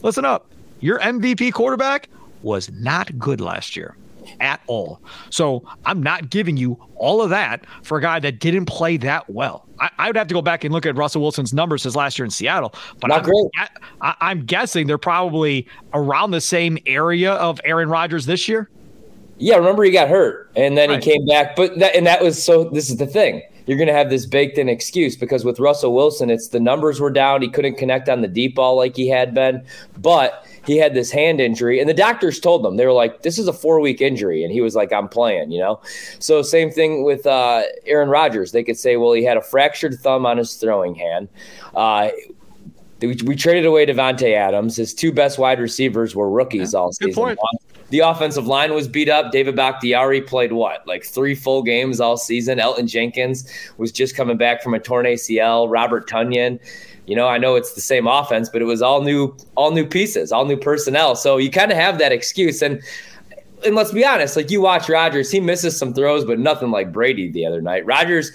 listen 0.03 0.25
up. 0.25 0.47
Your 0.81 0.99
MVP 1.01 1.53
quarterback 1.53 2.09
was 2.43 2.71
not 2.73 3.19
good 3.19 3.41
last 3.41 3.77
year 3.77 3.97
at 4.41 4.61
all. 4.67 5.01
So 5.31 5.65
I'm 5.85 6.03
not 6.03 6.31
giving 6.31 6.57
you 6.57 6.79
all 6.97 7.23
of 7.23 7.31
that 7.31 7.65
for 7.83 7.99
a 7.99 8.03
guy 8.03 8.21
that 8.21 8.39
didn't 8.39 8.67
play 8.67 8.97
that 8.99 9.29
well. 9.29 9.67
I, 9.81 9.91
I 9.99 10.07
would 10.09 10.17
have 10.17 10.29
to 10.29 10.35
go 10.35 10.43
back 10.43 10.65
and 10.65 10.73
look 10.73 10.87
at 10.87 10.97
Russell 10.97 11.23
Wilson's 11.23 11.53
numbers 11.53 11.83
his 11.83 11.97
last 11.97 12.19
year 12.19 12.25
in 12.25 12.31
Seattle, 12.31 12.75
but 13.01 13.09
not 13.09 13.19
I'm, 13.19 13.25
great. 13.25 13.47
I, 14.01 14.15
I'm 14.21 14.45
guessing 14.45 14.87
they're 14.87 14.99
probably 14.99 15.67
around 15.93 16.31
the 16.31 16.41
same 16.41 16.79
area 16.87 17.33
of 17.33 17.61
Aaron 17.65 17.89
Rodgers 17.89 18.27
this 18.27 18.49
year. 18.49 18.71
Yeah, 19.37 19.57
remember 19.57 19.83
he 19.83 19.91
got 19.91 20.09
hurt 20.09 20.51
and 20.55 20.79
then 20.79 20.91
right. 20.91 21.03
he 21.03 21.13
came 21.13 21.27
back, 21.27 21.57
but 21.57 21.79
that 21.81 21.97
and 21.97 22.07
that 22.07 22.23
was 22.23 22.43
so. 22.43 22.65
This 22.65 22.89
is 22.89 22.99
the 22.99 23.07
thing 23.07 23.43
you're 23.67 23.79
going 23.79 23.89
to 23.89 23.95
have 23.95 24.11
this 24.11 24.27
baked 24.27 24.59
in 24.59 24.69
excuse 24.69 25.17
because 25.17 25.45
with 25.45 25.59
Russell 25.59 25.95
Wilson, 25.95 26.31
it's 26.31 26.49
the 26.49 26.61
numbers 26.61 27.01
were 27.01 27.11
down. 27.11 27.43
He 27.43 27.49
couldn't 27.49 27.77
connect 27.77 28.09
on 28.09 28.21
the 28.21 28.29
deep 28.29 28.55
ball 28.55 28.77
like 28.77 28.97
he 28.97 29.09
had 29.09 29.35
been, 29.35 29.65
but 29.99 30.47
he 30.67 30.77
had 30.77 30.95
this 30.95 31.11
hand 31.11 31.41
injury. 31.41 31.81
And 31.81 31.89
the 31.89 31.95
doctors 31.95 32.41
told 32.41 32.63
them, 32.63 32.77
they 32.77 32.87
were 32.87 32.93
like, 32.93 33.23
this 33.23 33.39
is 33.39 33.49
a 33.49 33.53
four 33.53 33.81
week 33.81 34.01
injury. 34.01 34.45
And 34.45 34.53
he 34.53 34.61
was 34.61 34.75
like, 34.75 34.93
I'm 34.93 35.09
playing, 35.09 35.51
you 35.51 35.61
know? 35.61 35.81
So, 36.19 36.43
same 36.43 36.71
thing 36.71 37.05
with 37.05 37.27
uh, 37.27 37.63
Aaron 37.87 38.09
Rodgers. 38.09 38.53
They 38.53 38.63
could 38.63 38.79
say, 38.79 38.97
well, 38.97 39.13
he 39.13 39.25
had 39.25 39.37
a 39.37 39.43
fractured 39.43 39.95
thumb 40.01 40.27
on 40.27 40.37
his 40.37 40.55
throwing 40.55 40.95
hand. 40.95 41.29
Uh, 41.75 42.11
we, 43.01 43.17
we 43.25 43.37
traded 43.37 43.67
away 43.67 43.87
Davante 43.87 44.35
Adams. 44.35 44.77
His 44.77 44.95
two 44.95 45.13
best 45.13 45.39
wide 45.39 45.61
receivers 45.61 46.15
were 46.15 46.31
rookies 46.31 46.73
yeah, 46.73 46.79
all 46.81 46.93
season. 46.93 47.37
The 47.91 48.01
offensive 48.01 48.47
line 48.47 48.75
was 48.75 48.89
beat 48.89 49.09
up. 49.09 49.31
David 49.31 49.57
Bakhtiari 49.57 50.21
played 50.21 50.53
what, 50.53 50.87
like 50.87 51.05
three 51.05 51.35
full 51.35 51.63
games 51.63 52.01
all 52.01 52.17
season. 52.17 52.59
Elgton 52.59 52.89
Jenkins 52.89 53.51
was 53.77 53.93
just 53.93 54.17
coming 54.17 54.37
back 54.37 54.63
from 54.63 54.75
a 54.75 54.81
torn 54.81 55.07
ACL. 55.07 55.71
Robert 55.71 56.09
Tonyan. 56.09 56.59
You 57.07 57.15
know, 57.15 57.29
I 57.29 57.37
know 57.37 57.55
it's 57.55 57.75
the 57.75 57.83
same 57.83 58.07
offense, 58.07 58.49
but 58.49 58.63
it 58.63 58.65
was 58.65 58.81
all 58.81 59.03
new, 59.03 59.37
all 59.57 59.71
new 59.71 59.87
pieces, 59.87 60.33
all 60.33 60.47
new 60.47 60.57
personnel. 60.57 61.15
So 61.15 61.37
you 61.37 61.51
kind 61.51 61.71
of 61.71 61.77
have 61.77 61.99
that 61.99 62.13
excuse. 62.13 62.63
And 62.63 62.83
and 63.65 63.75
let's 63.75 63.93
be 63.93 64.05
honest, 64.05 64.37
like 64.37 64.51
you 64.51 64.61
watch 64.61 64.89
Rodgers, 64.89 65.31
he 65.31 65.41
misses 65.41 65.77
some 65.77 65.95
throws, 65.95 66.25
but 66.25 66.39
nothing 66.39 66.71
like 66.71 66.93
Brady 66.93 67.31
the 67.31 67.47
other 67.47 67.63
night. 67.63 67.87
Rodgers 67.87 68.31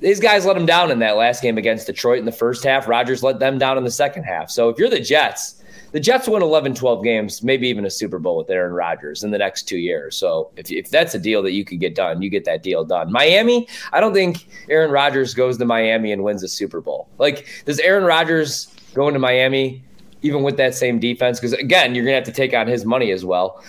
these 0.00 0.20
guys 0.20 0.46
let 0.46 0.56
him 0.56 0.66
down 0.66 0.90
in 0.90 1.00
that 1.00 1.16
last 1.16 1.42
game 1.42 1.58
against 1.58 1.86
Detroit 1.86 2.18
in 2.18 2.24
the 2.24 2.32
first 2.32 2.64
half. 2.64 2.86
Rodgers 2.86 3.22
let 3.22 3.40
them 3.40 3.58
down 3.58 3.78
in 3.78 3.84
the 3.84 3.90
second 3.90 4.24
half. 4.24 4.50
So 4.50 4.68
if 4.68 4.78
you're 4.78 4.90
the 4.90 5.00
Jets, 5.00 5.57
the 5.92 6.00
Jets 6.00 6.28
win 6.28 6.42
11, 6.42 6.74
12 6.74 7.02
games, 7.02 7.42
maybe 7.42 7.68
even 7.68 7.84
a 7.84 7.90
Super 7.90 8.18
Bowl 8.18 8.36
with 8.36 8.50
Aaron 8.50 8.72
Rodgers 8.72 9.24
in 9.24 9.30
the 9.30 9.38
next 9.38 9.62
two 9.62 9.78
years. 9.78 10.16
So 10.16 10.50
if, 10.56 10.70
if 10.70 10.90
that's 10.90 11.14
a 11.14 11.18
deal 11.18 11.42
that 11.42 11.52
you 11.52 11.64
could 11.64 11.80
get 11.80 11.94
done, 11.94 12.20
you 12.20 12.28
get 12.28 12.44
that 12.44 12.62
deal 12.62 12.84
done. 12.84 13.10
Miami, 13.10 13.66
I 13.92 14.00
don't 14.00 14.12
think 14.12 14.46
Aaron 14.68 14.90
Rodgers 14.90 15.34
goes 15.34 15.56
to 15.58 15.64
Miami 15.64 16.12
and 16.12 16.22
wins 16.22 16.42
a 16.42 16.48
Super 16.48 16.80
Bowl. 16.80 17.08
Like, 17.18 17.46
does 17.64 17.78
Aaron 17.80 18.04
Rodgers 18.04 18.74
go 18.94 19.08
into 19.08 19.20
Miami 19.20 19.82
even 20.22 20.42
with 20.42 20.56
that 20.58 20.74
same 20.74 20.98
defense? 20.98 21.40
Because 21.40 21.54
again, 21.54 21.94
you're 21.94 22.04
going 22.04 22.12
to 22.12 22.16
have 22.16 22.24
to 22.24 22.32
take 22.32 22.54
on 22.54 22.66
his 22.66 22.84
money 22.84 23.10
as 23.10 23.24
well. 23.24 23.62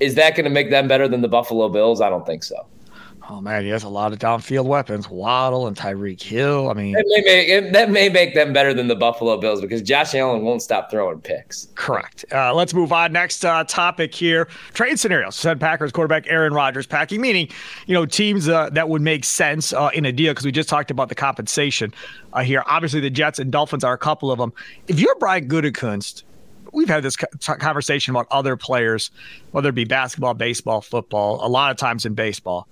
Is 0.00 0.14
that 0.16 0.34
going 0.34 0.44
to 0.44 0.50
make 0.50 0.70
them 0.70 0.88
better 0.88 1.08
than 1.08 1.22
the 1.22 1.28
Buffalo 1.28 1.68
Bills? 1.68 2.00
I 2.00 2.10
don't 2.10 2.26
think 2.26 2.42
so. 2.42 2.66
Oh 3.30 3.40
man, 3.40 3.62
he 3.62 3.68
has 3.68 3.84
a 3.84 3.88
lot 3.88 4.12
of 4.12 4.18
downfield 4.18 4.64
weapons. 4.64 5.08
Waddle 5.08 5.66
and 5.68 5.76
Tyreek 5.76 6.20
Hill. 6.20 6.68
I 6.68 6.74
mean, 6.74 6.92
that 6.92 7.04
may, 7.06 7.22
make, 7.22 7.72
that 7.72 7.90
may 7.90 8.08
make 8.08 8.34
them 8.34 8.52
better 8.52 8.74
than 8.74 8.88
the 8.88 8.96
Buffalo 8.96 9.38
Bills 9.38 9.60
because 9.60 9.80
Josh 9.80 10.14
Allen 10.14 10.42
won't 10.42 10.60
stop 10.60 10.90
throwing 10.90 11.20
picks. 11.20 11.68
Correct. 11.76 12.24
Uh, 12.32 12.52
let's 12.52 12.74
move 12.74 12.92
on. 12.92 13.12
Next 13.12 13.44
uh, 13.44 13.62
topic 13.64 14.14
here: 14.14 14.48
trade 14.74 14.98
scenarios. 14.98 15.36
Said 15.36 15.60
Packers 15.60 15.92
quarterback 15.92 16.26
Aaron 16.26 16.52
Rodgers 16.52 16.86
packing, 16.86 17.20
meaning 17.20 17.48
you 17.86 17.94
know 17.94 18.06
teams 18.06 18.48
uh, 18.48 18.70
that 18.70 18.88
would 18.88 19.02
make 19.02 19.24
sense 19.24 19.72
uh, 19.72 19.90
in 19.94 20.04
a 20.04 20.12
deal 20.12 20.32
because 20.32 20.44
we 20.44 20.52
just 20.52 20.68
talked 20.68 20.90
about 20.90 21.08
the 21.08 21.14
compensation 21.14 21.94
uh, 22.32 22.42
here. 22.42 22.64
Obviously, 22.66 23.00
the 23.00 23.10
Jets 23.10 23.38
and 23.38 23.52
Dolphins 23.52 23.84
are 23.84 23.92
a 23.94 23.98
couple 23.98 24.32
of 24.32 24.38
them. 24.38 24.52
If 24.88 24.98
you're 24.98 25.14
Brian 25.16 25.48
Gutekunst, 25.48 26.24
we've 26.72 26.88
had 26.88 27.04
this 27.04 27.16
conversation 27.16 28.10
about 28.10 28.26
other 28.32 28.56
players, 28.56 29.12
whether 29.52 29.68
it 29.68 29.76
be 29.76 29.84
basketball, 29.84 30.34
baseball, 30.34 30.80
football. 30.80 31.46
A 31.46 31.48
lot 31.48 31.70
of 31.70 31.76
times 31.76 32.04
in 32.04 32.14
baseball 32.14 32.66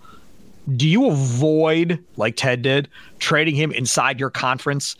do 0.76 0.88
you 0.88 1.11
avoid 1.11 2.02
like 2.16 2.37
Ted 2.37 2.62
did 2.62 2.88
trading 3.18 3.54
him 3.54 3.72
inside 3.72 4.20
your 4.20 4.30
conference? 4.30 4.96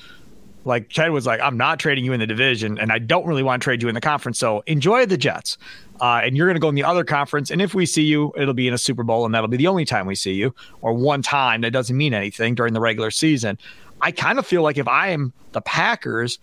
Like 0.65 0.91
Ted 0.91 1.11
was 1.11 1.27
like, 1.27 1.41
I'm 1.41 1.57
not 1.57 1.79
trading 1.79 2.05
you 2.05 2.13
in 2.13 2.21
the 2.21 2.27
division, 2.27 2.79
and 2.79 2.93
I 2.93 2.99
don't 2.99 3.27
really 3.27 3.43
want 3.43 3.63
to 3.63 3.65
trade 3.65 3.83
you 3.83 3.89
in 3.89 3.95
the 3.95 4.01
conference. 4.01 4.39
So 4.39 4.63
enjoy 4.67 5.07
the 5.07 5.17
Jets, 5.17 5.57
uh, 6.01 6.21
and 6.23 6.37
you're 6.37 6.47
going 6.47 6.57
to 6.57 6.61
go 6.61 6.69
in 6.69 6.75
the 6.75 6.85
other 6.85 7.05
conference. 7.05 7.51
And 7.51 7.63
if 7.63 7.75
we 7.75 7.87
see 7.87 8.03
you, 8.03 8.33
it'll 8.37 8.55
be 8.55 8.69
in 8.69 8.75
a 8.75 8.79
Super 8.79 9.03
Bowl, 9.03 9.25
and 9.25 9.35
that'll 9.35 9.49
be 9.49 9.57
the 9.57 9.69
only 9.69 9.85
time 9.85 10.07
we 10.07 10.15
see 10.15 10.35
you, 10.35 10.55
or 10.83 10.93
one 10.93 11.23
time 11.23 11.63
that 11.63 11.71
doesn't 11.71 11.97
mean 11.97 12.13
anything 12.13 12.55
during 12.55 12.75
the 12.75 12.81
regular 12.81 13.11
season. 13.11 13.59
I 14.03 14.13
kind 14.13 14.39
of 14.39 14.47
feel 14.47 14.63
like 14.63 14.77
if 14.77 14.89
I 14.89 15.09
am 15.09 15.33
the 15.53 15.61
Packers, 15.63 16.39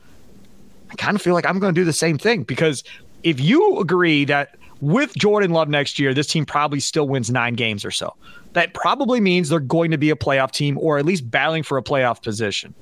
I 0.89 0.95
kind 0.95 1.15
of 1.15 1.21
feel 1.21 1.33
like 1.33 1.45
I'm 1.45 1.59
going 1.59 1.73
to 1.73 1.79
do 1.79 1.85
the 1.85 1.93
same 1.93 2.17
thing 2.17 2.43
because 2.43 2.83
if 3.23 3.39
you 3.39 3.79
agree 3.79 4.25
that 4.25 4.55
with 4.81 5.15
Jordan 5.15 5.51
Love 5.51 5.69
next 5.69 5.99
year, 5.99 6.13
this 6.13 6.27
team 6.27 6.45
probably 6.45 6.79
still 6.79 7.07
wins 7.07 7.29
nine 7.31 7.55
games 7.55 7.83
or 7.83 7.91
so 7.91 8.15
that 8.57 8.73
probably 8.73 9.19
means 9.19 9.49
they're 9.49 9.59
going 9.59 9.91
to 9.91 9.99
be 9.99 10.09
a 10.09 10.15
playoff 10.15 10.51
team 10.51 10.79
or 10.81 10.97
at 10.97 11.05
least 11.05 11.29
battling 11.29 11.61
for 11.61 11.77
a 11.77 11.83
playoff 11.83 12.23
position. 12.23 12.73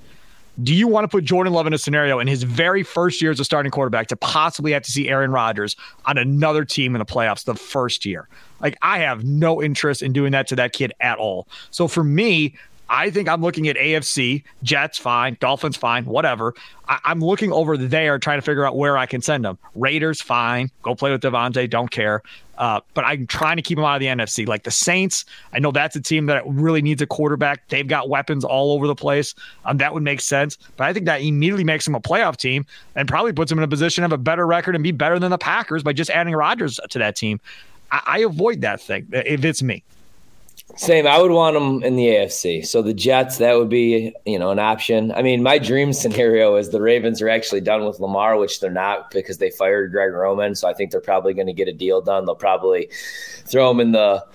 Do 0.63 0.73
you 0.73 0.87
want 0.87 1.03
to 1.03 1.09
put 1.09 1.25
Jordan 1.25 1.51
Love 1.51 1.67
in 1.67 1.73
a 1.73 1.77
scenario 1.77 2.19
in 2.19 2.27
his 2.27 2.43
very 2.43 2.81
first 2.81 3.21
year 3.21 3.29
as 3.29 3.41
a 3.41 3.43
starting 3.43 3.71
quarterback 3.71 4.07
to 4.07 4.15
possibly 4.15 4.71
have 4.71 4.83
to 4.83 4.91
see 4.91 5.09
Aaron 5.09 5.31
Rodgers 5.31 5.75
on 6.05 6.17
another 6.17 6.63
team 6.63 6.95
in 6.95 6.99
the 6.99 7.05
playoffs 7.05 7.43
the 7.43 7.55
first 7.55 8.05
year? 8.05 8.29
Like, 8.61 8.77
I 8.81 8.99
have 8.99 9.25
no 9.25 9.61
interest 9.61 10.01
in 10.01 10.13
doing 10.13 10.31
that 10.31 10.47
to 10.47 10.55
that 10.55 10.71
kid 10.71 10.93
at 11.01 11.17
all. 11.17 11.49
So 11.71 11.89
for 11.89 12.05
me, 12.05 12.55
I 12.89 13.09
think 13.09 13.27
I'm 13.27 13.41
looking 13.41 13.67
at 13.67 13.75
AFC, 13.77 14.43
Jets, 14.63 14.97
fine, 14.97 15.37
Dolphins, 15.39 15.75
fine, 15.75 16.05
whatever. 16.05 16.53
I- 16.87 16.99
am 17.05 17.19
looking 17.19 17.51
over 17.51 17.77
there 17.77 18.19
trying 18.19 18.37
to 18.37 18.41
figure 18.41 18.65
out 18.65 18.77
where 18.77 18.97
I 18.97 19.05
can 19.05 19.21
send 19.21 19.43
them. 19.43 19.57
Raiders, 19.73 20.21
fine, 20.21 20.69
go 20.83 20.93
play 20.95 21.11
with 21.11 21.21
Davante, 21.21 21.69
don't 21.69 21.89
care. 21.89 22.21
Uh, 22.57 22.79
but 22.93 23.03
I'm 23.03 23.27
trying 23.27 23.57
to 23.57 23.61
keep 23.61 23.77
them 23.77 23.85
out 23.85 23.95
of 23.95 23.99
the 23.99 24.07
NFC. 24.07 24.47
Like 24.47 24.63
the 24.63 24.71
Saints, 24.71 25.25
I 25.51 25.59
know 25.59 25.71
that's 25.71 25.95
a 25.95 26.01
team 26.01 26.27
that 26.27 26.43
really 26.47 26.81
needs 26.81 27.01
a 27.01 27.07
quarterback. 27.07 27.67
They've 27.67 27.87
got 27.87 28.07
weapons 28.07 28.45
all 28.45 28.71
over 28.71 28.87
the 28.87 28.95
place. 28.95 29.35
Um, 29.65 29.77
that 29.77 29.93
would 29.93 30.03
make 30.03 30.21
sense. 30.21 30.57
But 30.77 30.85
I 30.85 30.93
think 30.93 31.05
that 31.05 31.21
immediately 31.21 31.63
makes 31.63 31.85
them 31.85 31.95
a 31.95 31.99
playoff 31.99 32.37
team 32.37 32.65
and 32.95 33.07
probably 33.07 33.33
puts 33.33 33.49
them 33.49 33.59
in 33.59 33.63
a 33.63 33.67
position 33.67 34.01
to 34.01 34.05
have 34.05 34.13
a 34.13 34.17
better 34.17 34.47
record 34.47 34.75
and 34.75 34.83
be 34.83 34.91
better 34.91 35.19
than 35.19 35.31
the 35.31 35.37
Packers 35.37 35.83
by 35.83 35.91
just 35.93 36.09
adding 36.11 36.33
Rodgers 36.33 36.79
to 36.89 36.99
that 36.99 37.15
team. 37.15 37.41
I, 37.91 38.01
I 38.05 38.19
avoid 38.19 38.61
that 38.61 38.79
thing 38.79 39.07
if 39.11 39.43
it's 39.43 39.61
me. 39.61 39.83
Same. 40.77 41.07
I 41.07 41.21
would 41.21 41.31
want 41.31 41.53
them 41.53 41.83
in 41.83 41.95
the 41.95 42.07
AFC. 42.07 42.65
So 42.65 42.81
the 42.81 42.93
Jets, 42.93 43.37
that 43.37 43.57
would 43.57 43.69
be, 43.69 44.13
you 44.25 44.37
know, 44.37 44.49
an 44.51 44.59
option. 44.59 45.11
I 45.11 45.21
mean, 45.21 45.41
my 45.41 45.57
dream 45.57 45.93
scenario 45.93 46.55
is 46.55 46.69
the 46.69 46.81
Ravens 46.81 47.21
are 47.21 47.29
actually 47.29 47.61
done 47.61 47.85
with 47.85 47.99
Lamar, 47.99 48.37
which 48.37 48.59
they're 48.59 48.71
not 48.71 49.11
because 49.11 49.37
they 49.37 49.51
fired 49.51 49.91
Greg 49.91 50.11
Roman. 50.11 50.53
So 50.55 50.67
I 50.67 50.73
think 50.73 50.91
they're 50.91 50.99
probably 50.99 51.33
going 51.33 51.47
to 51.47 51.53
get 51.53 51.67
a 51.67 51.73
deal 51.73 52.01
done. 52.01 52.25
They'll 52.25 52.35
probably 52.35 52.89
throw 53.45 53.71
him 53.71 53.79
in 53.79 53.91
the 53.93 54.25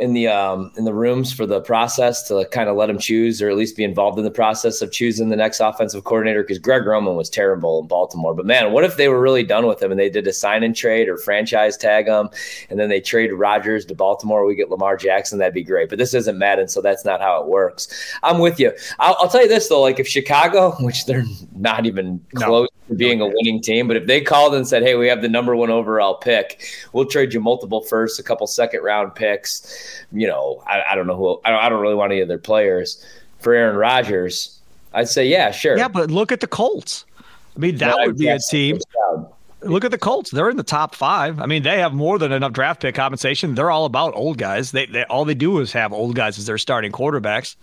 in 0.00 0.12
the 0.12 0.28
um, 0.28 0.72
in 0.76 0.84
the 0.84 0.94
rooms 0.94 1.32
for 1.32 1.46
the 1.46 1.60
process 1.60 2.26
to 2.28 2.46
kind 2.50 2.68
of 2.68 2.76
let 2.76 2.88
him 2.88 2.98
choose 2.98 3.42
or 3.42 3.48
at 3.48 3.56
least 3.56 3.76
be 3.76 3.84
involved 3.84 4.18
in 4.18 4.24
the 4.24 4.30
process 4.30 4.80
of 4.80 4.92
choosing 4.92 5.28
the 5.28 5.36
next 5.36 5.60
offensive 5.60 6.04
coordinator 6.04 6.42
because 6.42 6.58
Greg 6.58 6.86
Roman 6.86 7.16
was 7.16 7.28
terrible 7.28 7.80
in 7.80 7.86
Baltimore. 7.86 8.34
But 8.34 8.46
man, 8.46 8.72
what 8.72 8.84
if 8.84 8.96
they 8.96 9.08
were 9.08 9.20
really 9.20 9.42
done 9.42 9.66
with 9.66 9.82
him 9.82 9.90
and 9.90 9.98
they 9.98 10.10
did 10.10 10.26
a 10.26 10.32
sign 10.32 10.62
and 10.62 10.74
trade 10.74 11.08
or 11.08 11.16
franchise 11.16 11.76
tag 11.76 12.06
him 12.06 12.30
and 12.70 12.78
then 12.78 12.88
they 12.88 13.00
trade 13.00 13.32
Rodgers 13.32 13.84
to 13.86 13.94
Baltimore? 13.94 14.44
We 14.44 14.54
get 14.54 14.70
Lamar 14.70 14.96
Jackson, 14.96 15.38
that'd 15.38 15.54
be 15.54 15.64
great. 15.64 15.88
But 15.88 15.98
this 15.98 16.14
isn't 16.14 16.38
Madden, 16.38 16.68
so 16.68 16.80
that's 16.80 17.04
not 17.04 17.20
how 17.20 17.40
it 17.40 17.48
works. 17.48 17.88
I'm 18.22 18.38
with 18.38 18.60
you. 18.60 18.72
I'll, 18.98 19.16
I'll 19.18 19.28
tell 19.28 19.42
you 19.42 19.48
this 19.48 19.68
though, 19.68 19.80
like 19.80 19.98
if 19.98 20.08
Chicago, 20.08 20.72
which 20.80 21.06
they're 21.06 21.24
not 21.56 21.86
even 21.86 22.24
close 22.34 22.68
no. 22.88 22.94
to 22.94 22.94
being 22.94 23.20
a 23.20 23.26
winning 23.26 23.60
team, 23.60 23.88
but 23.88 23.96
if 23.96 24.06
they 24.06 24.20
called 24.20 24.54
and 24.54 24.66
said, 24.66 24.82
"Hey, 24.82 24.94
we 24.94 25.08
have 25.08 25.22
the 25.22 25.28
number 25.28 25.56
one 25.56 25.70
overall 25.70 26.14
pick, 26.14 26.62
we'll 26.92 27.06
trade 27.06 27.32
you 27.32 27.40
multiple 27.40 27.82
firsts, 27.82 28.18
a 28.18 28.22
couple 28.22 28.46
second 28.46 28.82
round 28.82 29.14
picks." 29.14 29.87
You 30.12 30.26
know, 30.26 30.62
I, 30.66 30.82
I 30.90 30.94
don't 30.94 31.06
know 31.06 31.16
who 31.16 31.40
I 31.44 31.50
don't, 31.50 31.60
I 31.60 31.68
don't 31.68 31.80
really 31.80 31.94
want 31.94 32.12
any 32.12 32.20
of 32.20 32.28
their 32.28 32.38
players 32.38 33.04
for 33.40 33.54
Aaron 33.54 33.76
Rodgers. 33.76 34.58
I'd 34.94 35.08
say, 35.08 35.26
yeah, 35.26 35.50
sure. 35.50 35.76
Yeah, 35.76 35.88
but 35.88 36.10
look 36.10 36.32
at 36.32 36.40
the 36.40 36.46
Colts. 36.46 37.04
I 37.56 37.60
mean, 37.60 37.76
that 37.78 37.96
would 37.98 38.16
be 38.16 38.28
a 38.28 38.38
team. 38.38 38.78
Look 39.62 39.84
at 39.84 39.90
the 39.90 39.98
Colts; 39.98 40.30
they're 40.30 40.50
in 40.50 40.56
the 40.56 40.62
top 40.62 40.94
five. 40.94 41.40
I 41.40 41.46
mean, 41.46 41.64
they 41.64 41.80
have 41.80 41.92
more 41.92 42.18
than 42.18 42.30
enough 42.30 42.52
draft 42.52 42.80
pick 42.80 42.94
compensation. 42.94 43.56
They're 43.56 43.72
all 43.72 43.86
about 43.86 44.14
old 44.14 44.38
guys. 44.38 44.70
They, 44.70 44.86
they 44.86 45.02
all 45.04 45.24
they 45.24 45.34
do 45.34 45.58
is 45.58 45.72
have 45.72 45.92
old 45.92 46.14
guys 46.14 46.38
as 46.38 46.46
their 46.46 46.58
starting 46.58 46.92
quarterbacks. 46.92 47.56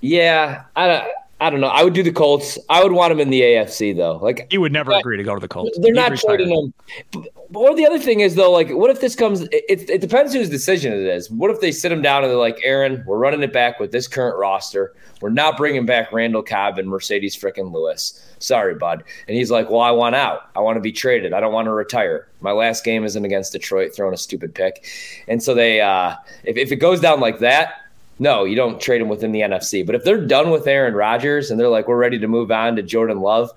Yeah, 0.00 0.62
I 0.76 1.10
I 1.40 1.48
don't 1.48 1.60
know. 1.60 1.68
I 1.68 1.82
would 1.82 1.94
do 1.94 2.02
the 2.02 2.12
Colts. 2.12 2.58
I 2.68 2.82
would 2.82 2.92
want 2.92 3.10
them 3.10 3.18
in 3.18 3.30
the 3.30 3.40
AFC 3.40 3.96
though. 3.96 4.18
Like 4.18 4.46
you 4.50 4.60
would 4.60 4.72
never 4.72 4.92
agree 4.92 5.16
to 5.16 5.22
go 5.22 5.34
to 5.34 5.40
the 5.40 5.48
Colts. 5.48 5.78
They're 5.80 5.94
not 5.94 6.14
trading 6.16 6.50
them. 6.50 7.24
Or 7.54 7.74
the 7.74 7.86
other 7.86 7.98
thing 7.98 8.20
is 8.20 8.34
though, 8.34 8.52
like, 8.52 8.70
what 8.70 8.90
if 8.90 9.00
this 9.00 9.16
comes? 9.16 9.40
It, 9.50 9.88
it 9.88 10.00
depends 10.02 10.34
whose 10.34 10.50
decision 10.50 10.92
it 10.92 11.00
is. 11.00 11.30
What 11.30 11.50
if 11.50 11.60
they 11.60 11.72
sit 11.72 11.90
him 11.90 12.02
down 12.02 12.24
and 12.24 12.30
they're 12.30 12.38
like, 12.38 12.60
Aaron, 12.62 13.02
we're 13.06 13.16
running 13.16 13.42
it 13.42 13.54
back 13.54 13.80
with 13.80 13.90
this 13.90 14.06
current 14.06 14.38
roster. 14.38 14.94
We're 15.22 15.30
not 15.30 15.56
bringing 15.56 15.86
back 15.86 16.12
Randall 16.12 16.42
Cobb 16.42 16.78
and 16.78 16.88
Marcedes 16.88 17.38
frickin' 17.38 17.72
Lewis. 17.72 18.26
Sorry, 18.38 18.74
bud. 18.74 19.04
And 19.26 19.36
he's 19.36 19.50
like, 19.50 19.70
well, 19.70 19.80
I 19.80 19.90
want 19.90 20.14
out. 20.14 20.50
I 20.54 20.60
want 20.60 20.76
to 20.76 20.80
be 20.80 20.92
traded. 20.92 21.32
I 21.32 21.40
don't 21.40 21.52
want 21.52 21.66
to 21.66 21.72
retire. 21.72 22.28
My 22.40 22.52
last 22.52 22.84
game 22.84 23.04
isn't 23.04 23.24
against 23.24 23.52
Detroit, 23.52 23.94
throwing 23.94 24.14
a 24.14 24.18
stupid 24.18 24.54
pick. 24.54 24.86
And 25.26 25.42
so 25.42 25.54
they, 25.54 25.80
uh, 25.80 26.16
if 26.44 26.56
if 26.56 26.72
it 26.72 26.76
goes 26.76 27.00
down 27.00 27.20
like 27.20 27.38
that 27.40 27.74
no, 28.20 28.44
you 28.44 28.54
don't 28.54 28.78
trade 28.78 29.00
him 29.00 29.08
within 29.08 29.32
the 29.32 29.40
NFC. 29.40 29.84
But 29.84 29.94
if 29.94 30.04
they're 30.04 30.24
done 30.24 30.50
with 30.50 30.66
Aaron 30.66 30.94
Rodgers 30.94 31.50
and 31.50 31.58
they're 31.58 31.70
like, 31.70 31.88
we're 31.88 31.96
ready 31.96 32.18
to 32.18 32.28
move 32.28 32.52
on 32.52 32.76
to 32.76 32.82
Jordan 32.82 33.20
Love, 33.20 33.50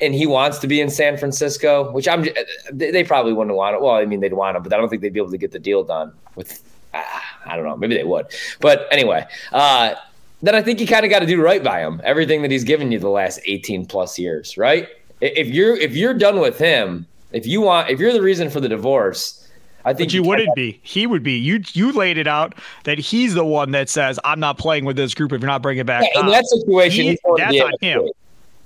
and 0.00 0.14
he 0.14 0.24
wants 0.24 0.58
to 0.60 0.68
be 0.68 0.80
in 0.80 0.88
San 0.88 1.16
Francisco, 1.18 1.90
which 1.90 2.06
I'm, 2.06 2.26
they 2.72 3.02
probably 3.02 3.32
wouldn't 3.32 3.56
want 3.56 3.74
it. 3.74 3.82
Well, 3.82 3.96
I 3.96 4.04
mean, 4.04 4.20
they'd 4.20 4.32
want 4.32 4.56
him, 4.56 4.62
but 4.62 4.72
I 4.72 4.76
don't 4.76 4.88
think 4.88 5.02
they'd 5.02 5.12
be 5.12 5.18
able 5.18 5.32
to 5.32 5.38
get 5.38 5.50
the 5.50 5.58
deal 5.58 5.82
done 5.82 6.12
with. 6.36 6.62
I 6.94 7.56
don't 7.56 7.64
know. 7.64 7.76
Maybe 7.76 7.96
they 7.96 8.04
would. 8.04 8.26
But 8.60 8.86
anyway, 8.92 9.26
uh, 9.50 9.94
then 10.42 10.54
I 10.54 10.62
think 10.62 10.80
you 10.80 10.86
kind 10.86 11.04
of 11.04 11.10
got 11.10 11.18
to 11.18 11.26
do 11.26 11.42
right 11.42 11.62
by 11.62 11.80
him. 11.80 12.00
Everything 12.04 12.42
that 12.42 12.52
he's 12.52 12.64
given 12.64 12.92
you 12.92 13.00
the 13.00 13.08
last 13.08 13.40
18 13.46 13.86
plus 13.86 14.18
years, 14.18 14.56
right? 14.56 14.88
If 15.20 15.48
you're 15.48 15.76
if 15.76 15.96
you're 15.96 16.14
done 16.14 16.40
with 16.40 16.58
him, 16.58 17.06
if 17.32 17.46
you 17.46 17.60
want, 17.60 17.90
if 17.90 17.98
you're 17.98 18.12
the 18.12 18.22
reason 18.22 18.50
for 18.50 18.60
the 18.60 18.68
divorce, 18.68 19.41
I 19.84 19.92
think 19.92 20.10
but 20.10 20.14
you 20.14 20.22
wouldn't 20.22 20.54
be. 20.54 20.80
He 20.82 21.06
would 21.06 21.22
be. 21.22 21.32
You 21.32 21.62
you 21.72 21.92
laid 21.92 22.18
it 22.18 22.26
out 22.26 22.54
that 22.84 22.98
he's 22.98 23.34
the 23.34 23.44
one 23.44 23.72
that 23.72 23.88
says, 23.88 24.18
"I'm 24.24 24.40
not 24.40 24.58
playing 24.58 24.84
with 24.84 24.96
this 24.96 25.14
group 25.14 25.32
if 25.32 25.40
you're 25.40 25.48
not 25.48 25.62
bringing 25.62 25.84
back." 25.84 26.04
Yeah, 26.14 26.20
in 26.20 26.26
that 26.28 26.46
situation, 26.46 27.04
he, 27.04 27.10
he's 27.10 27.20
going 27.22 27.38
that's 27.38 27.52
to 27.52 27.58
the 27.58 27.64
on 27.64 27.72
AFC. 27.72 28.06
him. 28.06 28.10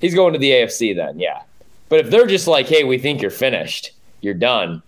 He's 0.00 0.14
going 0.14 0.32
to 0.34 0.38
the 0.38 0.50
AFC 0.50 0.94
then, 0.94 1.18
yeah. 1.18 1.42
But 1.88 2.00
if 2.00 2.10
they're 2.10 2.26
just 2.26 2.46
like, 2.46 2.66
"Hey, 2.66 2.84
we 2.84 2.98
think 2.98 3.22
you're 3.22 3.30
finished, 3.30 3.92
you're 4.20 4.34
done," 4.34 4.82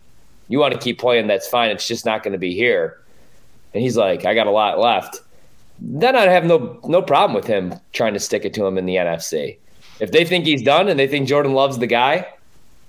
you 0.49 0.59
want 0.59 0.75
to 0.75 0.81
keep 0.81 0.99
playing, 0.99 1.27
that's 1.29 1.49
fine. 1.49 1.71
It's 1.71 1.87
just 1.87 2.05
not 2.05 2.23
going 2.23 2.33
to 2.33 2.39
be 2.39 2.55
here. 2.55 2.99
And 3.73 3.83
he's 3.83 3.97
like, 3.97 4.25
"I 4.25 4.35
got 4.35 4.47
a 4.47 4.51
lot 4.53 4.79
left." 4.79 5.21
Then 5.81 6.17
I'd 6.17 6.29
have 6.29 6.45
no 6.45 6.81
no 6.85 7.01
problem 7.03 7.35
with 7.35 7.47
him 7.47 7.75
trying 7.93 8.15
to 8.15 8.21
stick 8.21 8.45
it 8.45 8.53
to 8.55 8.67
him 8.67 8.77
in 8.77 8.87
the 8.87 8.97
NFC. 8.97 9.57
If 10.01 10.13
they 10.13 10.25
think 10.25 10.45
he's 10.45 10.63
done 10.63 10.89
and 10.89 10.99
they 10.99 11.07
think 11.07 11.29
Jordan 11.29 11.55
loves 11.55 11.79
the 11.79 11.87
guy, 11.87 12.27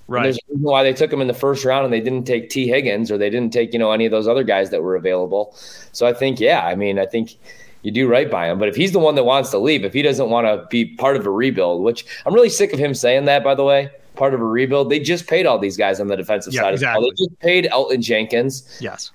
Right. 0.09 0.23
there's 0.23 0.37
a 0.37 0.41
reason 0.49 0.63
why 0.63 0.83
they 0.83 0.93
took 0.93 1.11
him 1.13 1.21
in 1.21 1.27
the 1.27 1.33
first 1.33 1.63
round 1.65 1.85
and 1.85 1.93
they 1.93 2.01
didn't 2.01 2.25
take 2.25 2.49
Tee 2.49 2.67
Higgins 2.67 3.11
or 3.11 3.17
they 3.17 3.29
didn't 3.29 3.53
take, 3.53 3.73
you 3.73 3.79
know, 3.79 3.91
any 3.91 4.05
of 4.05 4.11
those 4.11 4.27
other 4.27 4.43
guys 4.43 4.69
that 4.71 4.81
were 4.83 4.95
available. 4.95 5.53
So 5.91 6.07
I 6.07 6.13
think, 6.13 6.39
yeah, 6.39 6.65
I 6.65 6.75
mean, 6.75 6.97
I 6.99 7.05
think 7.05 7.35
you 7.83 7.91
do 7.91 8.07
right 8.07 8.29
by 8.29 8.49
him. 8.49 8.59
But 8.59 8.67
if 8.67 8.75
he's 8.75 8.91
the 8.91 8.99
one 8.99 9.15
that 9.15 9.23
wants 9.23 9.51
to 9.51 9.57
leave, 9.59 9.85
if 9.85 9.93
he 9.93 10.01
doesn't 10.01 10.29
want 10.29 10.47
to 10.47 10.65
be 10.69 10.85
part 10.95 11.15
of 11.15 11.25
a 11.25 11.29
rebuild, 11.31 11.83
which 11.83 12.05
I'm 12.25 12.33
really 12.33 12.49
sick 12.49 12.73
of 12.73 12.79
him 12.79 12.93
saying 12.93 13.25
that, 13.25 13.43
by 13.43 13.55
the 13.55 13.63
way, 13.63 13.89
part 14.15 14.33
of 14.33 14.41
a 14.41 14.45
rebuild, 14.45 14.89
they 14.89 14.99
just 14.99 15.27
paid 15.27 15.45
all 15.45 15.57
these 15.59 15.77
guys 15.77 15.99
on 16.01 16.07
the 16.07 16.17
defensive 16.17 16.53
Yeah, 16.53 16.61
side. 16.63 16.73
exactly. 16.73 17.09
Of 17.09 17.15
the 17.17 17.25
ball. 17.27 17.27
They 17.29 17.29
just 17.29 17.39
paid 17.39 17.65
Elgton 17.71 18.01
Jenkins. 18.03 18.77
Yes. 18.81 19.11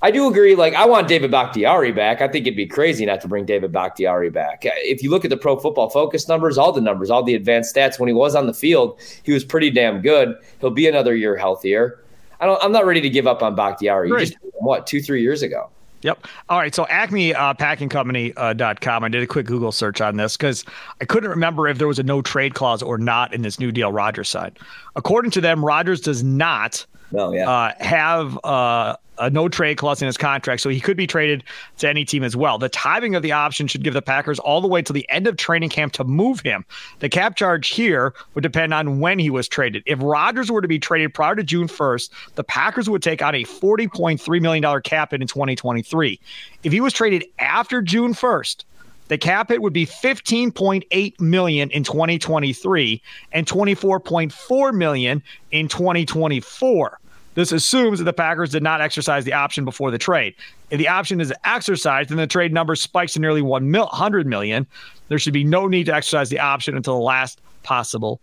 I 0.00 0.12
do 0.12 0.28
agree. 0.28 0.54
Like, 0.54 0.74
I 0.74 0.86
want 0.86 1.08
David 1.08 1.30
Bakhtiari 1.32 1.90
back. 1.90 2.20
I 2.20 2.28
think 2.28 2.46
it'd 2.46 2.56
be 2.56 2.66
crazy 2.66 3.04
not 3.04 3.20
to 3.22 3.28
bring 3.28 3.44
David 3.44 3.72
Bakhtiari 3.72 4.30
back. 4.30 4.62
If 4.62 5.02
you 5.02 5.10
look 5.10 5.24
at 5.24 5.30
the 5.30 5.36
Pro 5.36 5.58
Football 5.58 5.90
Focus 5.90 6.28
numbers, 6.28 6.56
all 6.56 6.70
the 6.70 6.80
numbers, 6.80 7.10
all 7.10 7.24
the 7.24 7.34
advanced 7.34 7.74
stats, 7.74 7.98
when 7.98 8.06
he 8.06 8.14
was 8.14 8.36
on 8.36 8.46
the 8.46 8.54
field, 8.54 8.98
he 9.24 9.32
was 9.32 9.44
pretty 9.44 9.70
damn 9.70 10.00
good. 10.00 10.36
He'll 10.60 10.70
be 10.70 10.86
another 10.86 11.16
year 11.16 11.36
healthier. 11.36 11.98
I 12.40 12.46
don't. 12.46 12.62
I'm 12.62 12.70
not 12.70 12.86
ready 12.86 13.00
to 13.00 13.10
give 13.10 13.26
up 13.26 13.42
on 13.42 13.56
Bakhtiari. 13.56 14.08
You 14.08 14.18
just 14.18 14.36
what 14.60 14.86
two, 14.86 15.00
three 15.00 15.20
years 15.20 15.42
ago. 15.42 15.68
Yep. 16.02 16.28
All 16.48 16.58
right. 16.58 16.72
So 16.72 16.86
Acme 16.86 17.34
uh, 17.34 17.54
Packing 17.54 17.88
Company 17.88 18.32
uh, 18.36 18.52
dot 18.52 18.80
com. 18.80 19.02
I 19.02 19.08
did 19.08 19.20
a 19.24 19.26
quick 19.26 19.46
Google 19.46 19.72
search 19.72 20.00
on 20.00 20.16
this 20.16 20.36
because 20.36 20.64
I 21.00 21.06
couldn't 21.06 21.30
remember 21.30 21.66
if 21.66 21.78
there 21.78 21.88
was 21.88 21.98
a 21.98 22.04
no 22.04 22.22
trade 22.22 22.54
clause 22.54 22.84
or 22.84 22.98
not 22.98 23.34
in 23.34 23.42
this 23.42 23.58
new 23.58 23.72
deal 23.72 23.90
Rodgers 23.90 24.28
side. 24.28 24.56
According 24.94 25.32
to 25.32 25.40
them, 25.40 25.64
Rodgers 25.64 26.00
does 26.00 26.22
not 26.22 26.86
No, 27.10 27.32
yeah. 27.32 27.50
uh, 27.50 27.72
have 27.80 28.38
uh, 28.44 28.94
a 29.18 29.30
no 29.30 29.48
trade 29.48 29.76
clause 29.76 30.00
in 30.02 30.06
his 30.06 30.16
contract, 30.16 30.62
so 30.62 30.68
he 30.68 30.80
could 30.80 30.96
be 30.96 31.06
traded 31.06 31.44
to 31.78 31.88
any 31.88 32.04
team 32.04 32.22
as 32.22 32.36
well. 32.36 32.58
The 32.58 32.68
timing 32.68 33.14
of 33.14 33.22
the 33.22 33.32
option 33.32 33.66
should 33.66 33.82
give 33.82 33.94
the 33.94 34.02
Packers 34.02 34.38
all 34.38 34.60
the 34.60 34.68
way 34.68 34.82
to 34.82 34.92
the 34.92 35.08
end 35.10 35.26
of 35.26 35.36
training 35.36 35.70
camp 35.70 35.92
to 35.94 36.04
move 36.04 36.40
him. 36.40 36.64
The 37.00 37.08
cap 37.08 37.36
charge 37.36 37.68
here 37.68 38.14
would 38.34 38.42
depend 38.42 38.74
on 38.74 39.00
when 39.00 39.18
he 39.18 39.30
was 39.30 39.48
traded. 39.48 39.82
If 39.86 39.98
Rodgers 40.02 40.50
were 40.50 40.62
to 40.62 40.68
be 40.68 40.78
traded 40.78 41.14
prior 41.14 41.34
to 41.34 41.42
June 41.42 41.68
1st, 41.68 42.10
the 42.34 42.44
Packers 42.44 42.88
would 42.88 43.02
take 43.02 43.22
on 43.22 43.34
a 43.34 43.44
$40.3 43.44 44.40
million 44.40 44.82
cap 44.82 45.10
hit 45.10 45.20
in 45.20 45.28
2023. 45.28 46.20
If 46.62 46.72
he 46.72 46.80
was 46.80 46.92
traded 46.92 47.24
after 47.38 47.82
June 47.82 48.14
1st, 48.14 48.64
the 49.08 49.18
cap 49.18 49.48
hit 49.48 49.62
would 49.62 49.72
be 49.72 49.86
15.8 49.86 51.20
million 51.20 51.70
in 51.70 51.82
2023 51.82 53.02
and 53.32 53.46
24.4 53.46 54.74
million 54.74 55.22
in 55.50 55.68
2024. 55.68 57.00
This 57.38 57.52
assumes 57.52 58.00
that 58.00 58.04
the 58.04 58.12
Packers 58.12 58.50
did 58.50 58.64
not 58.64 58.80
exercise 58.80 59.24
the 59.24 59.32
option 59.32 59.64
before 59.64 59.92
the 59.92 59.96
trade. 59.98 60.34
If 60.70 60.78
the 60.78 60.88
option 60.88 61.20
is 61.20 61.32
exercised, 61.44 62.10
then 62.10 62.16
the 62.16 62.26
trade 62.26 62.52
number 62.52 62.74
spikes 62.74 63.12
to 63.12 63.20
nearly 63.20 63.42
100 63.42 64.26
million. 64.26 64.66
There 65.06 65.20
should 65.20 65.34
be 65.34 65.44
no 65.44 65.68
need 65.68 65.86
to 65.86 65.94
exercise 65.94 66.30
the 66.30 66.40
option 66.40 66.76
until 66.76 66.94
the 66.94 67.04
last 67.04 67.40
possible 67.62 68.20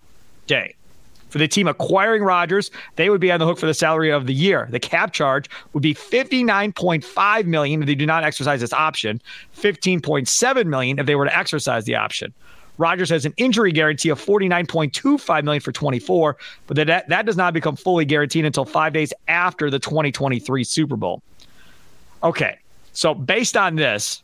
day. 0.48 0.76
For 1.30 1.38
the 1.38 1.48
team 1.48 1.70
acquiring 1.70 2.24
Rodgers, 2.24 2.72
they 2.98 3.10
would 3.10 3.22
be 3.22 3.32
on 3.32 3.40
the 3.40 3.46
hook 3.46 3.58
for 3.58 3.68
the 3.68 3.74
salary 3.74 4.12
of 4.12 4.28
the 4.28 4.34
year. 4.34 4.68
The 4.70 4.82
cap 4.82 5.14
charge 5.14 5.50
would 5.72 5.82
be 5.82 5.94
59.5 5.94 7.46
million 7.46 7.84
if 7.84 7.88
they 7.88 7.96
do 7.96 8.06
not 8.06 8.26
exercise 8.26 8.60
this 8.60 8.74
option, 8.74 9.22
15.7 9.56 10.66
million 10.66 11.00
if 11.00 11.06
they 11.06 11.16
were 11.16 11.24
to 11.24 11.38
exercise 11.38 11.86
the 11.86 11.96
option. 11.96 12.34
Rodgers 12.78 13.10
has 13.10 13.26
an 13.26 13.34
injury 13.38 13.72
guarantee 13.72 14.10
of 14.10 14.24
49.25 14.24 15.44
million 15.44 15.62
for 15.62 15.72
24, 15.72 16.38
but 16.68 16.78
that 16.78 17.08
that 17.08 17.26
does 17.26 17.38
not 17.38 17.54
become 17.54 17.76
fully 17.76 18.06
guaranteed 18.06 18.46
until 18.46 18.66
5 18.66 18.94
days 18.94 19.14
after 19.28 19.70
the 19.70 19.80
2023 19.80 20.64
Super 20.64 20.96
Bowl. 20.96 21.22
Okay. 22.24 22.58
So 22.94 23.14
based 23.14 23.58
on 23.58 23.76
this, 23.76 24.22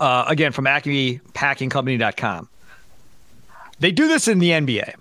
uh, 0.00 0.24
again 0.28 0.52
from 0.52 0.64
AcmePackingCompany.com, 0.64 2.48
they 3.80 3.92
do 3.92 4.08
this 4.08 4.28
in 4.28 4.38
the 4.38 4.50
NBA. 4.50 4.94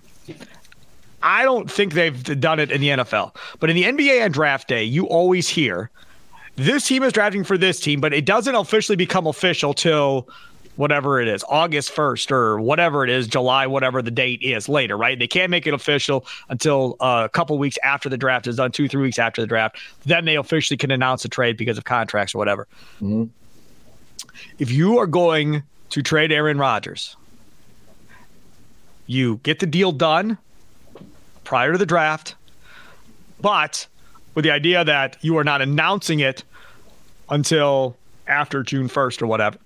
I 1.21 1.43
don't 1.43 1.71
think 1.71 1.93
they've 1.93 2.39
done 2.39 2.59
it 2.59 2.69
in 2.69 2.81
the 2.81 2.89
NFL, 2.89 3.35
but 3.59 3.69
in 3.69 3.75
the 3.75 3.83
NBA 3.83 4.25
on 4.25 4.31
draft 4.31 4.67
day, 4.67 4.83
you 4.83 5.05
always 5.05 5.47
hear 5.47 5.89
this 6.55 6.85
team 6.85 7.01
is 7.03 7.13
drafting 7.13 7.43
for 7.43 7.57
this 7.57 7.79
team, 7.79 7.99
but 7.99 8.13
it 8.13 8.25
doesn't 8.25 8.53
officially 8.53 8.95
become 8.95 9.25
official 9.25 9.73
till 9.73 10.27
whatever 10.75 11.21
it 11.21 11.27
is, 11.27 11.43
August 11.47 11.93
1st 11.93 12.31
or 12.31 12.59
whatever 12.59 13.03
it 13.03 13.09
is, 13.09 13.27
July, 13.27 13.67
whatever 13.67 14.01
the 14.01 14.11
date 14.11 14.41
is 14.41 14.67
later, 14.67 14.97
right? 14.97 15.17
They 15.19 15.27
can't 15.27 15.49
make 15.51 15.67
it 15.67 15.73
official 15.73 16.25
until 16.49 16.95
uh, 16.99 17.23
a 17.25 17.29
couple 17.29 17.57
weeks 17.57 17.77
after 17.83 18.09
the 18.09 18.17
draft 18.17 18.47
is 18.47 18.55
done, 18.55 18.71
two, 18.71 18.87
three 18.87 19.03
weeks 19.03 19.19
after 19.19 19.41
the 19.41 19.47
draft. 19.47 19.77
Then 20.05 20.25
they 20.25 20.35
officially 20.35 20.77
can 20.77 20.91
announce 20.91 21.25
a 21.25 21.29
trade 21.29 21.57
because 21.57 21.77
of 21.77 21.85
contracts 21.85 22.33
or 22.33 22.39
whatever. 22.39 22.67
If 24.57 24.71
you 24.71 24.97
are 24.97 25.07
going 25.07 25.63
to 25.91 26.01
trade 26.01 26.31
Aaron 26.31 26.57
Rodgers, 26.57 27.15
you 29.05 29.39
get 29.43 29.59
the 29.59 29.67
deal 29.67 29.91
done 29.91 30.37
prior 31.43 31.73
to 31.73 31.77
the 31.77 31.85
draft, 31.85 32.35
but 33.41 33.87
with 34.33 34.43
the 34.43 34.51
idea 34.51 34.83
that 34.83 35.17
you 35.21 35.37
are 35.37 35.43
not 35.43 35.61
announcing 35.61 36.19
it 36.19 36.43
until 37.29 37.95
after 38.25 38.63
June 38.63 38.87
1st 38.87 39.21
or 39.21 39.27
whatever 39.27 39.57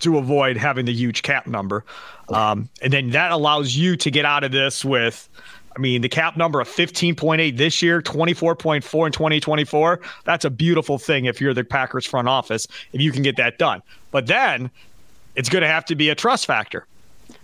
to 0.00 0.18
avoid 0.18 0.56
having 0.56 0.84
the 0.84 0.92
huge 0.92 1.22
cap 1.22 1.46
number. 1.46 1.84
Um, 2.28 2.68
and 2.82 2.92
then 2.92 3.10
that 3.10 3.32
allows 3.32 3.76
you 3.76 3.96
to 3.96 4.10
get 4.10 4.24
out 4.24 4.44
of 4.44 4.52
this 4.52 4.84
with, 4.84 5.28
I 5.76 5.78
mean, 5.78 6.02
the 6.02 6.08
cap 6.08 6.36
number 6.36 6.60
of 6.60 6.68
15.8 6.68 7.56
this 7.56 7.82
year, 7.82 8.00
24.4 8.00 9.06
in 9.06 9.12
2024. 9.12 10.00
That's 10.24 10.44
a 10.44 10.50
beautiful 10.50 10.98
thing 10.98 11.26
if 11.26 11.40
you're 11.40 11.54
the 11.54 11.64
Packers 11.64 12.06
front 12.06 12.28
office, 12.28 12.66
if 12.92 13.00
you 13.00 13.12
can 13.12 13.22
get 13.22 13.36
that 13.36 13.58
done. 13.58 13.82
But 14.10 14.26
then 14.26 14.70
it's 15.34 15.48
going 15.48 15.62
to 15.62 15.68
have 15.68 15.84
to 15.86 15.94
be 15.94 16.08
a 16.08 16.14
trust 16.14 16.46
factor 16.46 16.86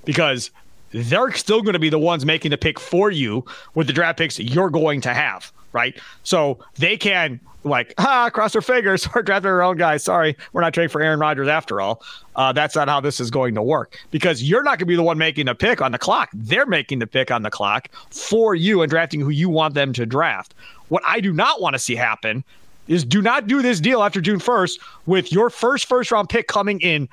because 0.05 0.51
they're 0.93 1.33
still 1.33 1.63
going 1.63 1.75
to 1.75 1.79
be 1.79 1.89
the 1.89 1.99
ones 1.99 2.25
making 2.25 2.51
the 2.51 2.59
pick 2.59 2.81
for 2.81 3.11
you 3.11 3.45
with 3.75 3.87
the 3.87 3.93
draft 3.93 4.19
picks 4.19 4.39
you're 4.39 4.71
going 4.71 5.01
to 5.03 5.15
have, 5.15 5.53
right? 5.73 5.99
So 6.23 6.59
they 6.77 6.97
can 6.97 7.41
like, 7.65 7.95
ah, 7.99 8.31
cross 8.33 8.53
their 8.53 8.63
fingers, 8.63 9.07
we're 9.15 9.23
drafting 9.23 9.51
our 9.51 9.63
own 9.63 9.77
guys. 9.77 10.05
Sorry, 10.05 10.37
we're 10.53 10.63
not 10.63 10.75
trading 10.75 10.91
for 10.91 11.01
Aaron 11.01 11.21
Rodgers 11.21 11.49
after 11.49 11.81
all. 11.81 12.03
Uh, 12.37 12.53
that's 12.53 12.75
not 12.75 12.89
how 12.89 13.01
this 13.01 13.21
is 13.21 13.31
going 13.31 13.55
to 13.55 13.63
work 13.63 13.99
because 14.11 14.43
you're 14.43 14.63
not 14.63 14.73
going 14.73 14.81
to 14.81 14.87
be 14.87 14.97
the 14.97 15.03
one 15.03 15.19
making 15.19 15.47
the 15.47 15.55
pick 15.55 15.83
on 15.83 15.93
the 15.93 15.99
clock. 15.99 16.31
They're 16.33 16.67
making 16.67 17.01
the 17.01 17.07
pick 17.07 17.31
on 17.31 17.43
the 17.43 17.51
clock 17.51 17.89
for 18.11 18.55
you 18.55 18.83
and 18.83 18.91
drafting 18.91 19.21
who 19.21 19.31
you 19.31 19.49
want 19.49 19.75
them 19.75 19.93
to 19.95 20.07
draft. 20.07 20.55
What 20.89 21.03
I 21.07 21.21
do 21.21 21.33
not 21.33 21.61
want 21.61 21.75
to 21.75 21.79
see 21.79 21.95
happen 21.95 22.45
is 22.89 23.05
do 23.05 23.23
not 23.23 23.47
do 23.47 23.63
this 23.63 23.79
deal 23.79 24.03
after 24.03 24.21
June 24.21 24.41
1st 24.41 24.81
with 25.07 25.33
your 25.33 25.49
first 25.51 25.87
first 25.87 26.11
round 26.11 26.29
pick 26.29 26.49
coming 26.49 26.81
in 26.81 27.09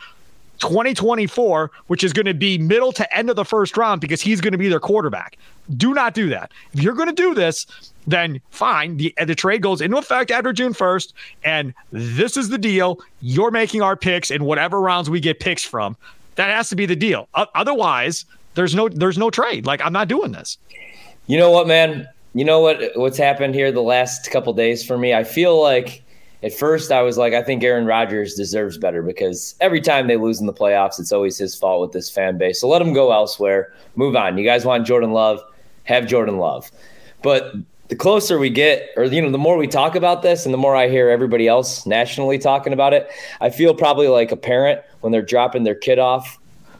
2024, 0.59 1.71
which 1.87 2.03
is 2.03 2.13
going 2.13 2.25
to 2.25 2.33
be 2.33 2.57
middle 2.57 2.91
to 2.93 3.17
end 3.17 3.29
of 3.29 3.35
the 3.35 3.45
first 3.45 3.77
round 3.77 4.01
because 4.01 4.21
he's 4.21 4.41
going 4.41 4.51
to 4.51 4.57
be 4.57 4.69
their 4.69 4.79
quarterback. 4.79 5.37
Do 5.75 5.93
not 5.93 6.13
do 6.13 6.29
that. 6.29 6.51
If 6.73 6.81
you're 6.81 6.93
going 6.93 7.09
to 7.09 7.15
do 7.15 7.33
this, 7.33 7.65
then 8.07 8.41
fine. 8.51 8.97
The, 8.97 9.13
the 9.25 9.35
trade 9.35 9.61
goes 9.61 9.81
into 9.81 9.97
effect 9.97 10.31
after 10.31 10.53
June 10.53 10.73
1st, 10.73 11.13
and 11.43 11.73
this 11.91 12.37
is 12.37 12.49
the 12.49 12.57
deal. 12.57 12.99
You're 13.21 13.51
making 13.51 13.81
our 13.81 13.95
picks 13.95 14.31
in 14.31 14.45
whatever 14.45 14.79
rounds 14.79 15.09
we 15.09 15.19
get 15.19 15.39
picks 15.39 15.63
from. 15.63 15.97
That 16.35 16.49
has 16.49 16.69
to 16.69 16.75
be 16.75 16.85
the 16.85 16.95
deal. 16.95 17.27
Otherwise, 17.33 18.25
there's 18.55 18.73
no 18.73 18.89
there's 18.89 19.17
no 19.17 19.29
trade. 19.29 19.65
Like 19.65 19.81
I'm 19.83 19.93
not 19.93 20.07
doing 20.07 20.31
this. 20.31 20.57
You 21.27 21.37
know 21.37 21.51
what, 21.51 21.67
man? 21.67 22.07
You 22.33 22.45
know 22.45 22.59
what? 22.59 22.91
What's 22.95 23.17
happened 23.17 23.55
here 23.55 23.71
the 23.71 23.81
last 23.81 24.29
couple 24.31 24.53
days 24.53 24.85
for 24.85 24.97
me? 24.97 25.13
I 25.13 25.23
feel 25.23 25.61
like 25.61 26.03
at 26.43 26.53
first 26.53 26.91
I 26.91 27.01
was 27.01 27.17
like, 27.17 27.33
I 27.33 27.41
think 27.41 27.63
Aaron 27.63 27.85
Rodgers 27.85 28.35
deserves 28.35 28.77
better 28.77 29.01
because 29.01 29.55
every 29.59 29.81
time 29.81 30.07
they 30.07 30.17
lose 30.17 30.39
in 30.39 30.45
the 30.45 30.53
playoffs, 30.53 30.99
it's 30.99 31.11
always 31.11 31.37
his 31.37 31.55
fault 31.55 31.81
with 31.81 31.91
this 31.91 32.09
fan 32.09 32.37
base. 32.37 32.61
So 32.61 32.67
let 32.67 32.81
him 32.81 32.93
go 32.93 33.11
elsewhere. 33.11 33.73
Move 33.95 34.15
on. 34.15 34.37
You 34.37 34.45
guys 34.45 34.65
want 34.65 34.85
Jordan 34.85 35.11
Love? 35.11 35.41
Have 35.83 36.05
Jordan 36.05 36.37
Love. 36.37 36.69
But 37.23 37.53
the 37.87 37.95
closer 37.95 38.37
we 38.37 38.49
get, 38.49 38.89
or 38.95 39.05
you 39.05 39.21
know, 39.21 39.31
the 39.31 39.37
more 39.37 39.57
we 39.57 39.67
talk 39.67 39.95
about 39.95 40.21
this, 40.21 40.45
and 40.45 40.53
the 40.53 40.57
more 40.57 40.75
I 40.75 40.89
hear 40.89 41.09
everybody 41.09 41.47
else 41.47 41.85
nationally 41.85 42.37
talking 42.37 42.73
about 42.73 42.93
it, 42.93 43.09
I 43.41 43.49
feel 43.49 43.73
probably 43.73 44.07
like 44.07 44.31
a 44.31 44.37
parent 44.37 44.81
when 45.01 45.11
they're 45.11 45.21
dropping 45.21 45.63
their 45.63 45.75
kid 45.75 45.97
off 45.99 46.37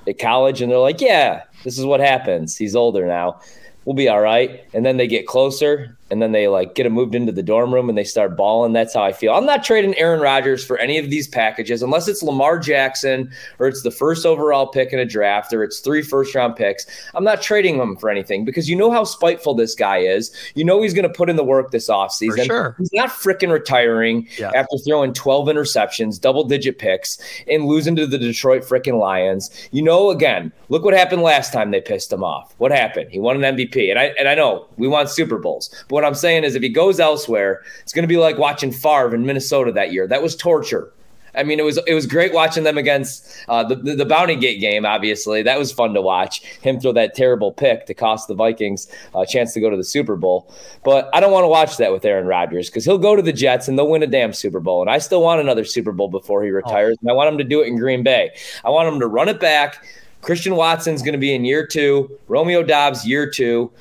at 0.08 0.20
college, 0.20 0.62
and 0.62 0.72
they're 0.72 0.80
like, 0.80 1.02
"Yeah, 1.02 1.44
this 1.64 1.80
is 1.80 1.86
what 1.86 2.00
happens. 2.00 2.58
He's 2.58 2.76
older 2.76 3.06
now. 3.08 3.40
We'll 3.86 3.96
be 3.96 4.10
all 4.10 4.22
right." 4.22 4.64
And 4.74 4.86
then 4.86 4.98
they 4.98 5.08
get 5.08 5.28
closer, 5.28 5.97
and 6.10 6.22
then 6.22 6.32
they 6.32 6.48
like 6.48 6.76
get 6.76 6.86
him 6.86 6.94
moved 6.94 7.16
into 7.16 7.32
the 7.32 7.44
dorm 7.44 7.74
room 7.74 7.90
and 7.90 7.98
they 7.98 8.04
start 8.04 8.38
balling. 8.38 8.74
That's 8.74 8.94
how 8.94 9.04
I 9.04 9.12
feel. 9.12 9.34
I'm 9.34 9.46
not 9.46 9.64
trading 9.64 9.96
Aaron 9.98 10.22
Rodgers 10.22 10.66
for 10.66 10.78
any 10.78 10.98
of 10.98 11.10
these 11.10 11.28
packages 11.28 11.82
unless 11.82 12.08
it's 12.08 12.24
Lamar 12.24 12.60
Jackson 12.60 13.32
or 13.60 13.68
it's 13.68 13.82
the 13.84 13.92
first 13.92 14.26
overall 14.26 14.68
pick 14.68 14.94
in 14.94 15.00
a 15.00 15.06
draft 15.06 15.52
or 15.54 15.64
it's 15.64 15.80
three 15.80 16.02
first 16.02 16.34
round 16.36 16.56
picks. 16.56 16.86
I'm 17.14 17.24
not 17.24 17.42
trading 17.42 17.76
him 17.78 17.98
for 17.98 18.10
anything 18.10 18.46
because 18.46 18.70
you 18.70 18.76
know 18.76 18.92
how 18.92 19.04
spiteful 19.04 19.54
this 19.54 19.76
guy 19.76 19.98
is. 19.98 20.32
You 20.56 20.64
know 20.64 20.82
he's 20.82 20.94
going 20.94 21.08
to 21.08 21.14
put 21.14 21.30
in 21.30 21.36
the 21.36 21.44
work 21.44 21.72
this 21.72 21.90
offseason. 21.90 22.46
Sure. 22.46 22.76
He's 22.78 22.94
not 22.94 23.10
freaking 23.10 23.52
retiring 23.52 24.28
Yeah. 24.38 24.52
after 24.56 24.78
throwing 24.78 25.14
12 25.14 25.48
interceptions, 25.48 26.20
double 26.22 26.44
digit 26.46 26.80
picks, 26.80 27.18
and 27.50 27.66
losing 27.66 27.96
to 27.98 28.08
the 28.08 28.18
Detroit 28.18 28.64
freaking 28.64 29.00
Lions. 29.00 29.50
You 29.72 29.82
know, 29.82 30.10
again, 30.10 30.52
look 30.70 30.84
what 30.84 30.94
happened 30.94 31.22
last 31.22 31.52
time 31.52 31.72
they 31.72 31.82
pissed 31.82 32.12
him 32.14 32.24
off. 32.24 32.54
What 32.58 32.72
happened? 32.72 33.10
He 33.12 33.20
won 33.20 33.44
an 33.44 33.56
MVP. 33.58 33.90
And 33.90 34.00
I 34.00 34.06
and 34.18 34.28
I 34.28 34.36
know 34.36 34.66
we 34.78 34.88
want 34.88 35.10
Super 35.10 35.38
Bowls. 35.38 35.74
But 35.90 35.97
what 35.98 36.06
I'm 36.06 36.16
saying 36.16 36.44
is 36.44 36.56
if 36.56 36.62
he 36.62 36.70
goes 36.70 37.00
elsewhere, 37.00 37.64
it's 37.82 37.92
gonna 37.92 38.08
be 38.08 38.18
like 38.18 38.38
watching 38.38 38.72
Favre 38.72 39.16
in 39.16 39.26
Minnesota 39.26 39.72
that 39.72 39.92
year. 39.92 40.08
That 40.08 40.22
was 40.22 40.36
torture. 40.36 40.94
I 41.38 41.44
mean, 41.44 41.60
it 41.60 41.64
was 41.64 41.80
it 41.86 41.94
was 41.94 42.06
great 42.06 42.34
watching 42.34 42.64
them 42.64 42.78
against 42.78 43.46
uh, 43.48 43.64
the, 43.64 43.76
the 43.76 44.06
Bounty 44.06 44.36
Gate 44.36 44.60
game. 44.60 44.86
Obviously, 44.86 45.44
that 45.44 45.60
was 45.60 45.72
fun 45.72 45.94
to 45.94 46.02
watch. 46.02 46.42
Him 46.62 46.80
throw 46.80 46.92
that 46.94 47.16
terrible 47.16 47.52
pick 47.52 47.86
to 47.86 47.94
cost 47.94 48.28
the 48.28 48.34
Vikings 48.34 48.88
a 49.14 49.26
chance 49.26 49.54
to 49.54 49.60
go 49.60 49.70
to 49.70 49.78
the 49.78 49.84
Super 49.84 50.16
Bowl. 50.16 50.52
But 50.84 51.10
I 51.14 51.20
don't 51.20 51.32
want 51.32 51.44
to 51.44 51.48
watch 51.48 51.78
that 51.78 51.92
with 51.92 52.04
Aaron 52.06 52.26
Rodgers 52.26 52.70
because 52.70 52.86
he'll 52.86 52.98
go 52.98 53.16
to 53.16 53.22
the 53.22 53.34
Jets 53.34 53.68
and 53.68 53.78
they'll 53.78 53.90
win 53.90 54.04
a 54.04 54.08
damn 54.08 54.34
Super 54.34 54.60
Bowl. 54.60 54.82
And 54.82 54.90
I 54.90 54.98
still 54.98 55.22
want 55.22 55.40
another 55.40 55.64
Super 55.64 55.92
Bowl 55.92 56.08
before 56.10 56.44
he 56.44 56.50
retires. 56.50 56.98
And 57.02 57.10
I 57.10 57.14
want 57.14 57.30
him 57.30 57.38
to 57.38 57.44
do 57.44 57.62
it 57.62 57.68
in 57.68 57.78
Green 57.78 58.04
Bay. 58.04 58.32
I 58.66 58.70
want 58.70 58.88
him 58.88 59.00
to 59.00 59.08
run 59.08 59.30
it 59.30 59.40
back. 59.40 59.86
Christian 60.22 60.56
Watson's 60.56 61.02
going 61.02 61.14
to 61.14 61.20
be 61.20 61.34
in 61.34 61.46
year 61.46 61.66
two. 61.66 62.20
Romeo 62.28 62.64
Doubs 62.64 63.08
year 63.08 63.30
two. 63.30 63.72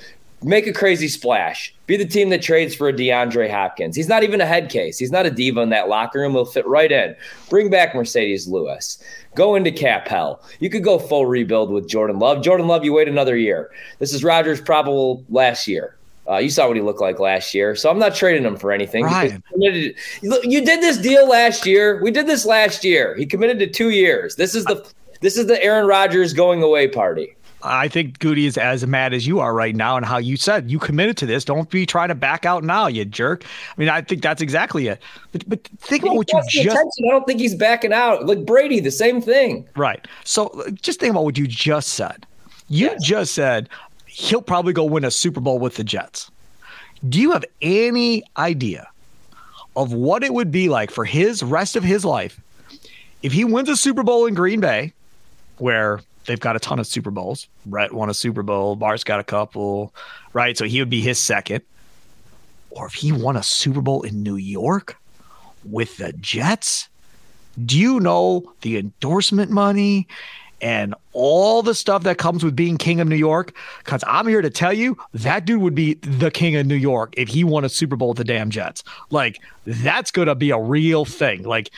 Make 0.47 0.69
a 0.69 0.73
crazy 0.73 1.09
splash. 1.09 1.75
Be 1.89 1.97
the 1.97 2.07
team 2.07 2.29
that 2.31 2.41
trades 2.41 2.73
for 2.73 2.89
a 2.89 2.93
DeAndre 2.93 3.51
Hopkins. 3.51 3.97
He's 3.97 4.07
not 4.09 4.23
even 4.23 4.41
a 4.41 4.47
head 4.47 4.71
case. 4.71 4.97
He's 4.97 5.11
not 5.11 5.27
a 5.27 5.31
diva 5.31 5.61
in 5.61 5.71
that 5.71 5.89
locker 5.89 6.21
room. 6.21 6.35
He'll 6.35 6.45
fit 6.45 6.65
right 6.69 6.93
in. 6.93 7.17
Bring 7.51 7.69
back 7.69 7.95
Marcedes 7.95 8.49
Lewis. 8.49 9.03
Go 9.35 9.57
into 9.57 9.73
cap 9.73 10.07
hell. 10.07 10.41
You 10.61 10.71
could 10.71 10.85
go 10.85 11.01
full 11.01 11.27
rebuild 11.27 11.73
with 11.73 11.89
Jordan 11.89 12.21
Love. 12.21 12.45
Jordan 12.45 12.69
Love, 12.69 12.85
you 12.85 12.93
wait 12.93 13.09
another 13.09 13.37
year. 13.37 13.73
This 13.99 14.15
is 14.15 14.23
Rodgers' 14.23 14.61
probable 14.61 15.25
last 15.31 15.67
year. 15.67 15.97
Uh, 16.31 16.37
you 16.37 16.49
saw 16.49 16.69
what 16.69 16.77
he 16.77 16.83
looked 16.83 17.01
like 17.01 17.19
last 17.19 17.53
year, 17.53 17.75
so 17.75 17.91
I'm 17.91 17.99
not 17.99 18.15
trading 18.15 18.45
him 18.45 18.57
for 18.57 18.71
anything. 18.71 19.05
Ryan. 19.05 19.43
committed- 19.53 19.97
you 20.23 20.65
did 20.65 20.81
this 20.81 20.99
deal 20.99 21.29
last 21.29 21.67
year. 21.67 22.01
We 22.01 22.13
did 22.13 22.29
this 22.29 22.47
last 22.47 22.85
year. 22.85 23.17
He 23.17 23.27
committed 23.27 23.59
to 23.59 23.67
two 23.67 23.91
years. 23.91 24.37
This 24.37 24.55
is 24.55 24.65
the 24.67 24.87
this 25.23 25.37
is 25.37 25.47
the 25.47 25.61
Aaron 25.61 25.89
Rodgers 25.89 26.33
going 26.33 26.63
away 26.63 26.87
party. 26.87 27.37
I 27.67 27.89
think 27.89 28.19
Gutey 28.19 28.47
is 28.47 28.57
as 28.57 28.87
mad 28.87 29.13
as 29.13 29.27
you 29.27 29.41
are 29.41 29.55
right 29.55 29.75
now, 29.75 29.97
and 29.97 30.07
how 30.07 30.19
you 30.19 30.37
said 30.37 30.71
you 30.71 30.79
committed 30.79 31.17
to 31.19 31.27
this. 31.27 31.45
Don't 31.45 31.69
be 31.69 31.87
trying 31.87 32.09
to 32.09 32.15
back 32.15 32.47
out 32.47 32.65
now, 32.65 32.87
you 32.87 33.05
jerk. 33.05 33.45
I 33.45 33.81
mean, 33.81 33.89
I 33.89 34.01
think 34.01 34.23
that's 34.23 34.41
exactly 34.43 34.89
it. 34.89 35.01
But 35.33 35.49
but 35.49 35.65
think 35.79 36.03
about 36.03 36.17
what 36.17 36.33
you 36.33 36.41
just 36.43 36.57
attention. 36.57 37.05
I 37.09 37.11
don't 37.11 37.27
think 37.27 37.41
he's 37.41 37.55
backing 37.55 37.93
out. 37.93 38.27
Like 38.27 38.45
Brady, 38.47 38.81
the 38.81 38.91
same 38.91 39.21
thing. 39.21 39.69
right. 39.77 40.07
So 40.25 40.65
just 40.81 41.01
think 41.01 41.11
about 41.11 41.25
what 41.25 41.39
you 41.39 41.47
just 41.47 41.91
said. 41.91 42.27
You 42.69 42.97
just 43.01 43.35
said 43.35 43.69
he'll 44.07 44.43
probably 44.43 44.73
go 44.73 44.85
win 44.85 45.05
a 45.05 45.11
Super 45.11 45.41
Bowl 45.41 45.59
with 45.59 45.77
the 45.77 45.85
Jets. 45.85 46.31
Do 47.09 47.21
you 47.21 47.33
have 47.33 47.45
any 47.61 48.25
idea 48.37 48.89
of 49.77 49.93
what 49.93 50.25
it 50.25 50.33
would 50.33 50.51
be 50.51 50.69
like 50.69 50.91
for 50.91 51.05
his 51.05 51.43
rest 51.43 51.77
of 51.77 51.85
his 51.85 52.05
life 52.05 52.41
if 53.23 53.33
he 53.33 53.45
wins 53.45 53.69
a 53.69 53.77
Super 53.77 54.03
Bowl 54.03 54.27
in 54.27 54.35
Green 54.35 54.61
Bay, 54.61 54.93
where 55.59 56.01
they've 56.27 56.41
got 56.41 56.57
a 56.57 56.59
ton 56.59 56.79
of 56.79 56.87
Super 56.87 57.11
Bowls? 57.11 57.49
Brett 57.65 57.93
won 57.93 58.11
a 58.11 58.15
Super 58.15 58.43
Bowl, 58.43 58.77
Bart's 58.77 59.05
got 59.05 59.21
a 59.21 59.25
couple, 59.25 59.95
right? 60.33 60.57
So 60.57 60.65
he 60.65 60.81
would 60.81 60.91
be 60.91 61.01
his 61.01 61.19
second. 61.19 61.62
Or 62.71 62.87
if 62.87 62.95
he 62.95 63.11
won 63.11 63.37
a 63.37 63.43
Super 63.43 63.81
Bowl 63.81 64.03
in 64.03 64.23
New 64.23 64.37
York 64.37 64.99
with 65.65 65.97
the 65.97 66.12
Jets, 66.12 66.89
do 67.65 67.79
you 67.79 68.01
know 68.01 68.53
the 68.61 68.77
endorsement 68.77 69.51
money 69.51 70.07
and 70.61 70.95
all 71.12 71.62
the 71.62 71.75
stuff 71.75 72.03
that 72.03 72.19
comes 72.19 72.45
with 72.45 72.55
being 72.55 72.77
king 72.77 73.01
of 73.01 73.09
New 73.09 73.17
York? 73.17 73.55
Because 73.79 74.05
I'm 74.07 74.27
here 74.27 74.43
to 74.43 74.51
tell 74.51 74.73
you 74.73 74.99
that 75.15 75.47
dude 75.47 75.62
would 75.62 75.75
be 75.75 75.95
the 75.95 76.31
king 76.31 76.57
of 76.57 76.67
New 76.67 76.75
York 76.75 77.15
if 77.17 77.29
he 77.29 77.45
won 77.45 77.65
a 77.65 77.69
Super 77.69 77.97
Bowl 77.97 78.09
with 78.09 78.19
the 78.19 78.25
damn 78.25 78.51
Jets. 78.51 78.85
Like, 79.11 79.41
that's 79.65 80.11
going 80.11 80.29
to 80.29 80.35
be 80.35 80.51
a 80.51 80.59
real 80.59 81.07
thing. 81.07 81.45
Like, 81.45 81.71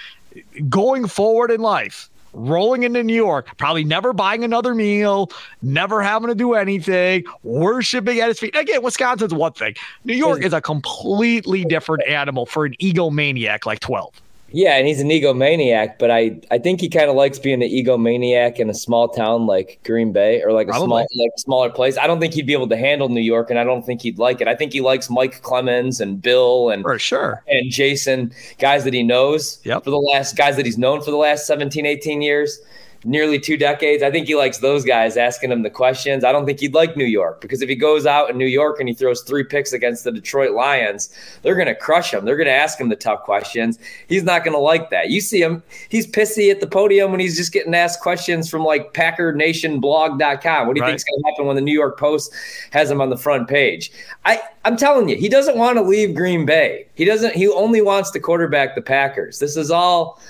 going 0.68 1.06
forward 1.06 1.50
in 1.50 1.60
life, 1.60 2.10
rolling 2.32 2.82
into 2.82 3.02
New 3.02 3.14
York, 3.14 3.56
probably 3.56 3.84
never 3.84 4.12
buying 4.12 4.44
another 4.44 4.74
meal, 4.74 5.30
never 5.62 6.02
having 6.02 6.28
to 6.28 6.34
do 6.34 6.54
anything, 6.54 7.24
worshiping 7.42 8.20
at 8.20 8.28
his 8.28 8.38
feet. 8.38 8.56
Again, 8.56 8.82
Wisconsin's 8.82 9.34
one 9.34 9.52
thing. 9.52 9.74
New 10.04 10.14
York 10.14 10.42
is 10.42 10.52
a 10.52 10.60
completely 10.60 11.64
different 11.64 12.06
animal 12.06 12.46
for 12.46 12.64
an 12.64 12.74
egomaniac 12.80 13.66
like 13.66 13.80
12. 13.80 14.12
Yeah, 14.50 14.76
and 14.76 14.86
he's 14.86 15.00
an 15.00 15.08
egomaniac, 15.10 15.98
but 15.98 16.10
I, 16.10 16.40
I 16.50 16.58
think 16.58 16.80
he 16.80 16.88
kind 16.88 17.10
of 17.10 17.16
likes 17.16 17.38
being 17.38 17.62
an 17.62 17.68
egomaniac 17.68 18.56
in 18.58 18.70
a 18.70 18.74
small 18.74 19.08
town 19.08 19.46
like 19.46 19.78
Green 19.84 20.12
Bay 20.12 20.42
or 20.42 20.52
like 20.52 20.68
a 20.68 20.70
Probably. 20.70 20.86
small 20.86 20.96
like 21.22 21.30
smaller 21.36 21.70
place. 21.70 21.98
I 21.98 22.06
don't 22.06 22.18
think 22.18 22.32
he'd 22.32 22.46
be 22.46 22.54
able 22.54 22.68
to 22.68 22.76
handle 22.76 23.08
New 23.10 23.20
York, 23.20 23.50
and 23.50 23.58
I 23.58 23.64
don't 23.64 23.84
think 23.84 24.00
he'd 24.02 24.18
like 24.18 24.40
it. 24.40 24.48
I 24.48 24.54
think 24.54 24.72
he 24.72 24.80
likes 24.80 25.10
Mike 25.10 25.42
Clemens 25.42 26.00
and 26.00 26.22
Bill 26.22 26.70
and 26.70 26.82
For 26.82 26.98
sure. 26.98 27.42
and 27.46 27.70
Jason, 27.70 28.32
guys 28.58 28.84
that 28.84 28.94
he 28.94 29.02
knows 29.02 29.60
Yep. 29.64 29.84
for 29.84 29.90
the 29.90 29.98
last 29.98 30.36
guys 30.36 30.56
that 30.56 30.64
he's 30.64 30.78
known 30.78 31.02
for 31.02 31.10
the 31.10 31.16
last 31.18 31.46
17, 31.46 31.84
18 31.84 32.22
years, 32.22 32.58
nearly 33.04 33.38
two 33.38 33.56
decades. 33.56 34.02
I 34.02 34.10
think 34.10 34.26
he 34.26 34.34
likes 34.34 34.58
those 34.58 34.84
guys 34.84 35.16
asking 35.16 35.52
him 35.52 35.62
the 35.62 35.70
questions. 35.70 36.24
I 36.24 36.32
don't 36.32 36.46
think 36.46 36.58
he'd 36.60 36.74
like 36.74 36.96
New 36.96 37.04
York 37.04 37.40
because 37.40 37.62
if 37.62 37.68
he 37.68 37.76
goes 37.76 38.06
out 38.06 38.28
in 38.28 38.36
New 38.36 38.46
York 38.46 38.80
and 38.80 38.88
he 38.88 38.94
throws 38.94 39.22
three 39.22 39.44
picks 39.44 39.72
against 39.72 40.04
the 40.04 40.10
Detroit 40.12 40.52
Lions, 40.52 41.10
they're 41.42 41.54
going 41.54 41.68
to 41.68 41.74
crush 41.74 42.12
him. 42.12 42.24
They're 42.24 42.36
going 42.36 42.46
to 42.48 42.52
ask 42.52 42.80
him 42.80 42.88
the 42.88 42.96
tough 42.96 43.22
questions. 43.22 43.78
He's 44.08 44.24
not 44.24 44.44
going 44.44 44.54
to 44.54 44.60
like 44.60 44.90
that. 44.90 45.10
You 45.10 45.20
see 45.20 45.40
him, 45.40 45.62
he's 45.88 46.06
pissy 46.06 46.50
at 46.50 46.60
the 46.60 46.66
podium 46.66 47.10
when 47.12 47.20
he's 47.20 47.36
just 47.36 47.52
getting 47.52 47.74
asked 47.74 48.00
questions 48.00 48.50
from 48.50 48.64
like 48.64 48.92
PackerNationBlog.com. 48.94 50.66
What 50.66 50.74
do 50.74 50.78
you 50.80 50.82
Right. 50.82 50.90
think's 50.90 51.04
going 51.04 51.20
to 51.22 51.30
happen 51.30 51.46
when 51.46 51.56
the 51.56 51.62
New 51.62 51.72
York 51.74 51.98
Post 51.98 52.32
has 52.72 52.90
him 52.90 53.00
on 53.00 53.10
the 53.10 53.16
front 53.16 53.48
page? 53.48 53.92
I, 54.24 54.40
I'm 54.64 54.76
telling 54.76 55.08
you, 55.08 55.16
he 55.16 55.28
doesn't 55.28 55.56
want 55.56 55.76
to 55.78 55.82
leave 55.82 56.14
Green 56.14 56.44
Bay. 56.44 56.86
He 56.94 57.04
doesn't. 57.04 57.34
He 57.34 57.48
only 57.48 57.80
wants 57.80 58.10
to 58.10 58.20
quarterback 58.20 58.74
the 58.74 58.82
Packers. 58.82 59.38
This 59.38 59.56
is 59.56 59.70
all. 59.70 60.20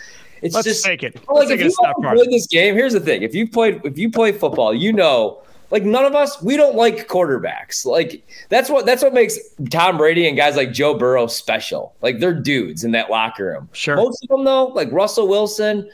It's 0.42 0.54
Let's 0.54 0.66
just 0.66 0.84
take 0.84 1.02
it. 1.02 1.14
Let's 1.14 1.28
like 1.28 1.50
if 1.50 1.60
it 1.60 1.64
you 1.64 1.70
step 1.70 1.90
ever 1.90 2.02
farther. 2.02 2.16
played 2.16 2.32
this 2.32 2.46
game, 2.46 2.74
here's 2.74 2.92
the 2.92 3.00
thing: 3.00 3.22
if 3.22 3.34
you 3.34 3.48
played, 3.48 3.80
if 3.84 3.98
you 3.98 4.10
play 4.10 4.32
football, 4.32 4.74
you 4.74 4.92
know, 4.92 5.42
like 5.70 5.84
none 5.84 6.04
of 6.04 6.14
us, 6.14 6.40
we 6.42 6.56
don't 6.56 6.76
like 6.76 7.08
quarterbacks. 7.08 7.84
Like 7.84 8.26
that's 8.48 8.70
what 8.70 8.86
that's 8.86 9.02
what 9.02 9.12
makes 9.12 9.38
Tom 9.70 9.98
Brady 9.98 10.26
and 10.26 10.36
guys 10.36 10.56
like 10.56 10.72
Joe 10.72 10.94
Burrow 10.96 11.26
special. 11.26 11.94
Like 12.00 12.20
they're 12.20 12.34
dudes 12.34 12.84
in 12.84 12.92
that 12.92 13.10
locker 13.10 13.46
room. 13.46 13.68
Sure. 13.72 13.96
Most 13.96 14.22
of 14.24 14.28
them 14.28 14.44
though, 14.44 14.66
like 14.66 14.90
Russell 14.92 15.28
Wilson, 15.28 15.90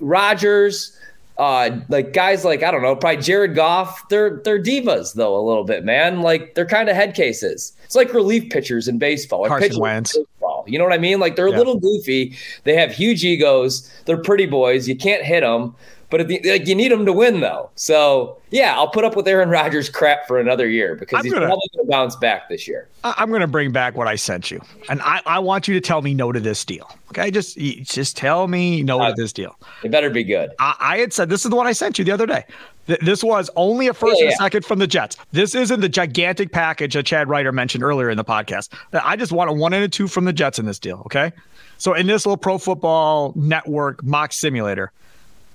Rodgers, 0.00 0.98
uh, 1.38 1.78
like 1.88 2.12
guys 2.12 2.44
like 2.44 2.62
I 2.62 2.70
don't 2.70 2.82
know, 2.82 2.96
probably 2.96 3.22
Jared 3.22 3.54
Goff. 3.54 4.08
They're 4.08 4.40
they're 4.44 4.62
divas 4.62 5.14
though 5.14 5.38
a 5.38 5.44
little 5.44 5.64
bit, 5.64 5.84
man. 5.84 6.20
Like 6.20 6.54
they're 6.54 6.66
kind 6.66 6.88
of 6.88 6.96
head 6.96 7.14
cases. 7.14 7.74
It's 7.84 7.94
like 7.94 8.12
relief 8.12 8.50
pitchers 8.50 8.88
in 8.88 8.98
baseball. 8.98 9.40
or 9.40 9.48
Carson 9.48 9.78
Wentz. 9.78 10.16
You 10.66 10.78
know 10.78 10.84
what 10.84 10.92
I 10.92 10.98
mean? 10.98 11.20
Like 11.20 11.36
they're 11.36 11.48
Yeah. 11.48 11.56
a 11.56 11.58
little 11.58 11.78
goofy. 11.78 12.36
They 12.64 12.74
have 12.76 12.92
huge 12.92 13.24
egos. 13.24 13.90
They're 14.06 14.16
pretty 14.22 14.46
boys. 14.46 14.88
You 14.88 14.96
can't 14.96 15.22
hit 15.22 15.40
them. 15.40 15.74
But 16.10 16.20
at 16.20 16.28
the, 16.28 16.42
like 16.44 16.66
you 16.66 16.74
need 16.74 16.92
them 16.92 17.06
to 17.06 17.12
win 17.12 17.40
though. 17.40 17.70
So 17.74 18.36
yeah, 18.50 18.74
I'll 18.76 18.88
put 18.90 19.02
up 19.02 19.16
with 19.16 19.26
Aaron 19.26 19.48
Rodgers 19.48 19.88
crap 19.88 20.28
for 20.28 20.38
another 20.38 20.68
year 20.68 20.94
because 20.94 21.16
I'm 21.20 21.24
he's 21.24 21.32
gonna- 21.32 21.46
probably 21.46 21.70
going 21.74 21.86
to 21.86 21.90
bounce 21.90 22.16
back 22.16 22.50
this 22.50 22.68
year. 22.68 22.86
I'm 23.02 23.30
going 23.30 23.40
to 23.40 23.46
bring 23.46 23.72
back 23.72 23.96
what 23.96 24.06
I 24.06 24.14
sent 24.16 24.50
you, 24.50 24.60
and 24.90 25.00
I, 25.02 25.22
I 25.26 25.38
want 25.40 25.66
you 25.66 25.74
to 25.74 25.80
tell 25.80 26.02
me 26.02 26.12
no 26.14 26.30
to 26.30 26.38
this 26.38 26.64
deal. 26.66 26.88
Okay, 27.12 27.30
just 27.30 27.56
just 27.56 28.14
tell 28.16 28.46
me 28.46 28.82
no 28.82 28.98
to 28.98 29.04
uh, 29.06 29.14
this 29.16 29.32
deal. 29.32 29.56
It 29.82 29.90
better 29.90 30.10
be 30.10 30.22
good. 30.22 30.50
I, 30.58 30.76
I 30.78 30.98
had 30.98 31.14
said 31.14 31.30
this 31.30 31.44
is 31.46 31.50
the 31.50 31.56
one 31.56 31.66
I 31.66 31.72
sent 31.72 31.98
you 31.98 32.04
the 32.04 32.12
other 32.12 32.26
day. 32.26 32.44
Th- 32.86 32.98
This 33.00 33.22
was 33.22 33.50
only 33.56 33.86
a 33.88 33.94
first 33.94 34.18
Yeah, 34.18 34.26
and 34.26 34.32
a 34.34 34.36
second 34.36 34.64
from 34.64 34.78
the 34.78 34.86
Jets. 34.86 35.16
This 35.32 35.54
isn't 35.54 35.80
the 35.80 35.88
gigantic 35.88 36.52
package 36.52 36.94
that 36.94 37.04
Chad 37.06 37.28
Reuter 37.28 37.52
mentioned 37.52 37.84
earlier 37.84 38.10
in 38.10 38.16
the 38.16 38.24
podcast. 38.24 38.70
I 38.92 39.16
just 39.16 39.32
want 39.32 39.50
a 39.50 39.52
one 39.52 39.72
and 39.72 39.84
a 39.84 39.88
two 39.88 40.08
from 40.08 40.24
the 40.24 40.32
Jets 40.32 40.58
in 40.58 40.66
this 40.66 40.78
deal. 40.78 41.02
Okay, 41.06 41.32
so 41.78 41.94
in 41.94 42.06
this 42.06 42.26
little 42.26 42.36
Pro 42.36 42.58
Football 42.58 43.32
Network 43.36 44.02
mock 44.02 44.32
simulator, 44.32 44.92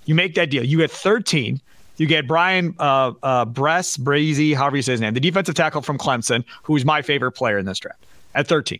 you 0.05 0.15
make 0.15 0.35
that 0.35 0.49
deal. 0.49 0.63
You 0.63 0.77
get 0.77 0.91
13. 0.91 1.59
You 1.97 2.05
get 2.05 2.27
Brian 2.27 2.75
uh, 2.77 3.13
uh, 3.23 3.45
Bress, 3.45 3.97
Brazy, 3.97 4.55
however 4.55 4.75
you 4.75 4.83
say 4.83 4.91
his 4.91 5.01
name, 5.01 5.15
the 5.15 5.19
defensive 5.19 5.55
tackle 5.55 5.81
from 5.81 5.97
Clemson, 5.97 6.43
who 6.61 6.75
is 6.75 6.85
my 6.85 7.01
favorite 7.01 7.31
player 7.31 7.57
in 7.57 7.65
this 7.65 7.79
draft 7.79 8.05
at 8.35 8.47
13. 8.47 8.79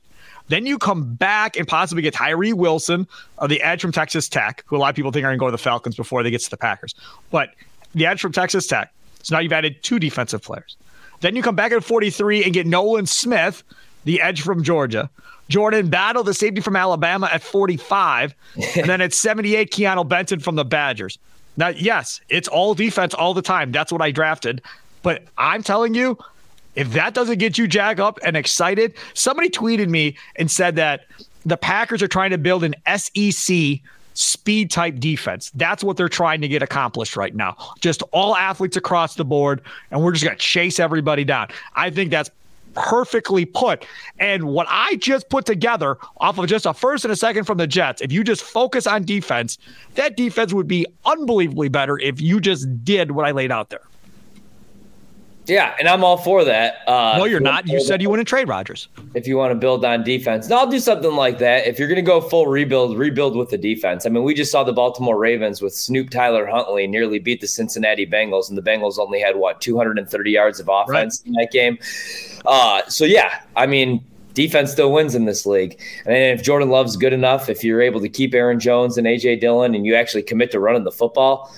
Then 0.50 0.66
you 0.66 0.78
come 0.78 1.16
back 1.16 1.58
and 1.58 1.68
possibly 1.68 2.04
get 2.04 2.14
Tyree 2.14 2.54
Wilson, 2.54 3.08
uh, 3.40 3.48
the 3.48 3.62
edge 3.62 3.82
from 3.82 3.92
Texas 3.92 4.30
Tech, 4.30 4.64
who 4.68 4.78
a 4.78 4.80
lot 4.80 4.90
of 4.90 4.96
people 4.96 5.12
think 5.12 5.24
are 5.26 5.30
going 5.30 5.38
to 5.38 5.40
go 5.40 5.48
to 5.48 5.52
the 5.52 5.58
Falcons 5.58 5.96
before 5.96 6.22
they 6.24 6.30
get 6.32 6.42
to 6.42 6.50
the 6.50 6.58
Packers. 6.58 6.94
But 7.32 7.50
the 7.98 8.06
edge 8.06 8.22
from 8.22 8.32
Texas 8.32 8.68
Tech. 8.68 8.94
So 9.24 9.36
now 9.36 9.42
you've 9.42 9.54
added 9.54 9.84
two 9.84 10.00
defensive 10.00 10.42
players. 10.42 10.78
Then 11.22 11.36
you 11.36 11.42
come 11.42 11.56
back 11.56 11.72
at 11.72 11.84
43 11.84 12.44
and 12.44 12.54
get 12.54 12.68
Nolan 12.68 13.06
Smith, 13.06 13.64
the 14.06 14.22
edge 14.22 14.42
from 14.42 14.64
Georgia. 14.64 15.10
Jordan 15.50 15.90
Battle, 15.90 16.24
the 16.24 16.34
safety 16.34 16.62
from 16.62 16.76
Alabama, 16.76 17.30
at 17.32 17.42
45. 17.42 18.36
and 18.78 18.86
then 18.90 19.02
at 19.02 19.14
78, 19.14 19.72
Keanu 19.72 20.08
Benton 20.08 20.40
from 20.40 20.56
the 20.56 20.66
Badgers. 20.66 21.18
Now, 21.56 21.70
yes, 21.70 22.22
it's 22.30 22.48
all 22.48 22.76
defense 22.76 23.14
all 23.14 23.34
the 23.34 23.42
time. 23.42 23.72
That's 23.72 23.92
what 23.92 24.02
I 24.02 24.12
drafted. 24.12 24.62
But 25.02 25.24
I'm 25.38 25.64
telling 25.64 25.94
you, 25.96 26.18
If 26.76 26.92
that 26.94 27.16
doesn't 27.16 27.40
get 27.40 27.58
you 27.58 27.68
jack 27.68 28.00
up 28.00 28.20
and 28.24 28.38
excited, 28.38 28.94
somebody 29.16 29.50
tweeted 29.50 29.90
me 29.90 30.16
and 30.36 30.50
said 30.52 30.76
that 30.76 31.08
the 31.44 31.58
Packers 31.58 32.04
are 32.04 32.08
trying 32.08 32.30
to 32.30 32.38
build 32.38 32.64
an 32.64 32.76
SEC 32.96 33.80
speed 34.18 34.72
type 34.72 35.00
defense. 35.00 35.52
That's 35.54 35.84
what 35.84 35.96
they're 35.96 36.10
trying 36.10 36.42
to 36.42 36.48
get 36.48 36.64
accomplished 36.64 37.16
right 37.16 37.36
now. 37.36 37.56
Just 37.80 38.02
all 38.12 38.36
athletes 38.36 38.76
across 38.76 39.16
the 39.16 39.24
board, 39.24 39.62
and 39.92 40.04
we're 40.04 40.12
just 40.12 40.26
going 40.26 40.36
to 40.36 40.44
chase 40.44 40.80
everybody 40.80 41.24
down. 41.24 41.50
I 41.76 41.92
think 41.92 42.10
that's 42.10 42.32
perfectly 42.74 43.46
put. 43.46 43.86
And 44.20 44.46
what 44.46 44.68
I 44.70 44.96
just 44.96 45.30
put 45.30 45.46
together 45.46 45.98
off 46.18 46.38
of 46.38 46.48
just 46.48 46.66
a 46.66 46.74
first 46.74 47.06
and 47.06 47.12
a 47.12 47.16
second 47.16 47.44
from 47.44 47.58
the 47.58 47.68
Jets, 47.68 48.02
if 48.02 48.12
you 48.12 48.24
just 48.24 48.42
focus 48.42 48.88
on 48.88 49.04
defense, 49.04 49.58
that 49.96 50.18
defense 50.18 50.52
would 50.52 50.68
be 50.68 50.86
unbelievably 51.06 51.70
better 51.70 52.00
if 52.00 52.20
you 52.20 52.40
just 52.40 52.84
did 52.84 53.12
what 53.12 53.26
I 53.26 53.32
laid 53.32 53.52
out 53.52 53.70
there. 53.70 53.82
Yeah, 55.48 55.76
and 55.80 55.88
I'm 55.88 56.04
all 56.04 56.18
for 56.18 56.44
that. 56.44 56.88
Uh, 56.88 57.18
no, 57.18 57.24
you're 57.24 57.40
not. 57.40 57.68
You 57.68 57.80
said 57.80 58.02
you 58.02 58.10
wouldn't 58.10 58.28
trade 58.28 58.50
Rodgers. 58.50 58.90
If 59.14 59.28
you 59.28 59.38
want 59.38 59.52
to 59.52 59.56
build 59.56 59.86
on 59.86 60.04
defense, 60.04 60.50
no, 60.50 60.58
I'll 60.58 60.70
do 60.70 60.80
something 60.80 61.14
like 61.14 61.38
that. 61.40 61.66
If 61.66 61.80
you're 61.80 61.88
going 61.88 61.96
to 61.96 62.02
go 62.02 62.20
full 62.20 62.48
rebuild, 62.48 62.98
rebuild 62.98 63.36
with 63.38 63.50
the 63.50 63.58
defense. 63.58 64.06
I 64.06 64.10
mean, 64.10 64.24
we 64.24 64.34
just 64.34 64.52
saw 64.52 64.64
the 64.66 64.74
Baltimore 64.74 65.18
Ravens 65.18 65.62
with 65.62 65.74
Snoop 65.74 66.10
Tyler 66.10 66.46
Huntley 66.46 66.86
nearly 66.86 67.20
beat 67.20 67.40
the 67.40 67.48
Cincinnati 67.48 68.06
Bengals, 68.06 68.50
and 68.50 68.58
the 68.58 68.62
Bengals 68.62 69.00
only 69.00 69.22
had 69.22 69.38
what 69.38 69.62
230 69.62 70.32
yards 70.32 70.60
of 70.60 70.70
offense 70.70 71.24
right. 71.24 71.28
in 71.28 71.34
that 71.34 71.52
game. 71.52 71.78
Uh, 72.46 72.82
so 72.88 73.06
yeah, 73.06 73.42
I 73.56 73.68
mean, 73.68 74.04
defense 74.34 74.72
still 74.72 74.92
wins 74.92 75.16
in 75.16 75.26
this 75.26 75.46
league. 75.46 75.80
And 76.06 76.16
if 76.16 76.44
Jordan 76.44 76.70
Love's 76.70 76.98
good 76.98 77.14
enough, 77.14 77.50
if 77.50 77.64
you're 77.64 77.82
able 77.82 78.02
to 78.02 78.10
keep 78.10 78.34
Aaron 78.34 78.60
Jones 78.60 78.98
and 78.98 79.08
AJ 79.08 79.40
Dillon, 79.40 79.74
and 79.74 79.86
you 79.86 79.96
actually 79.96 80.24
commit 80.24 80.52
to 80.52 80.60
running 80.60 80.84
the 80.84 80.92
football 80.92 81.54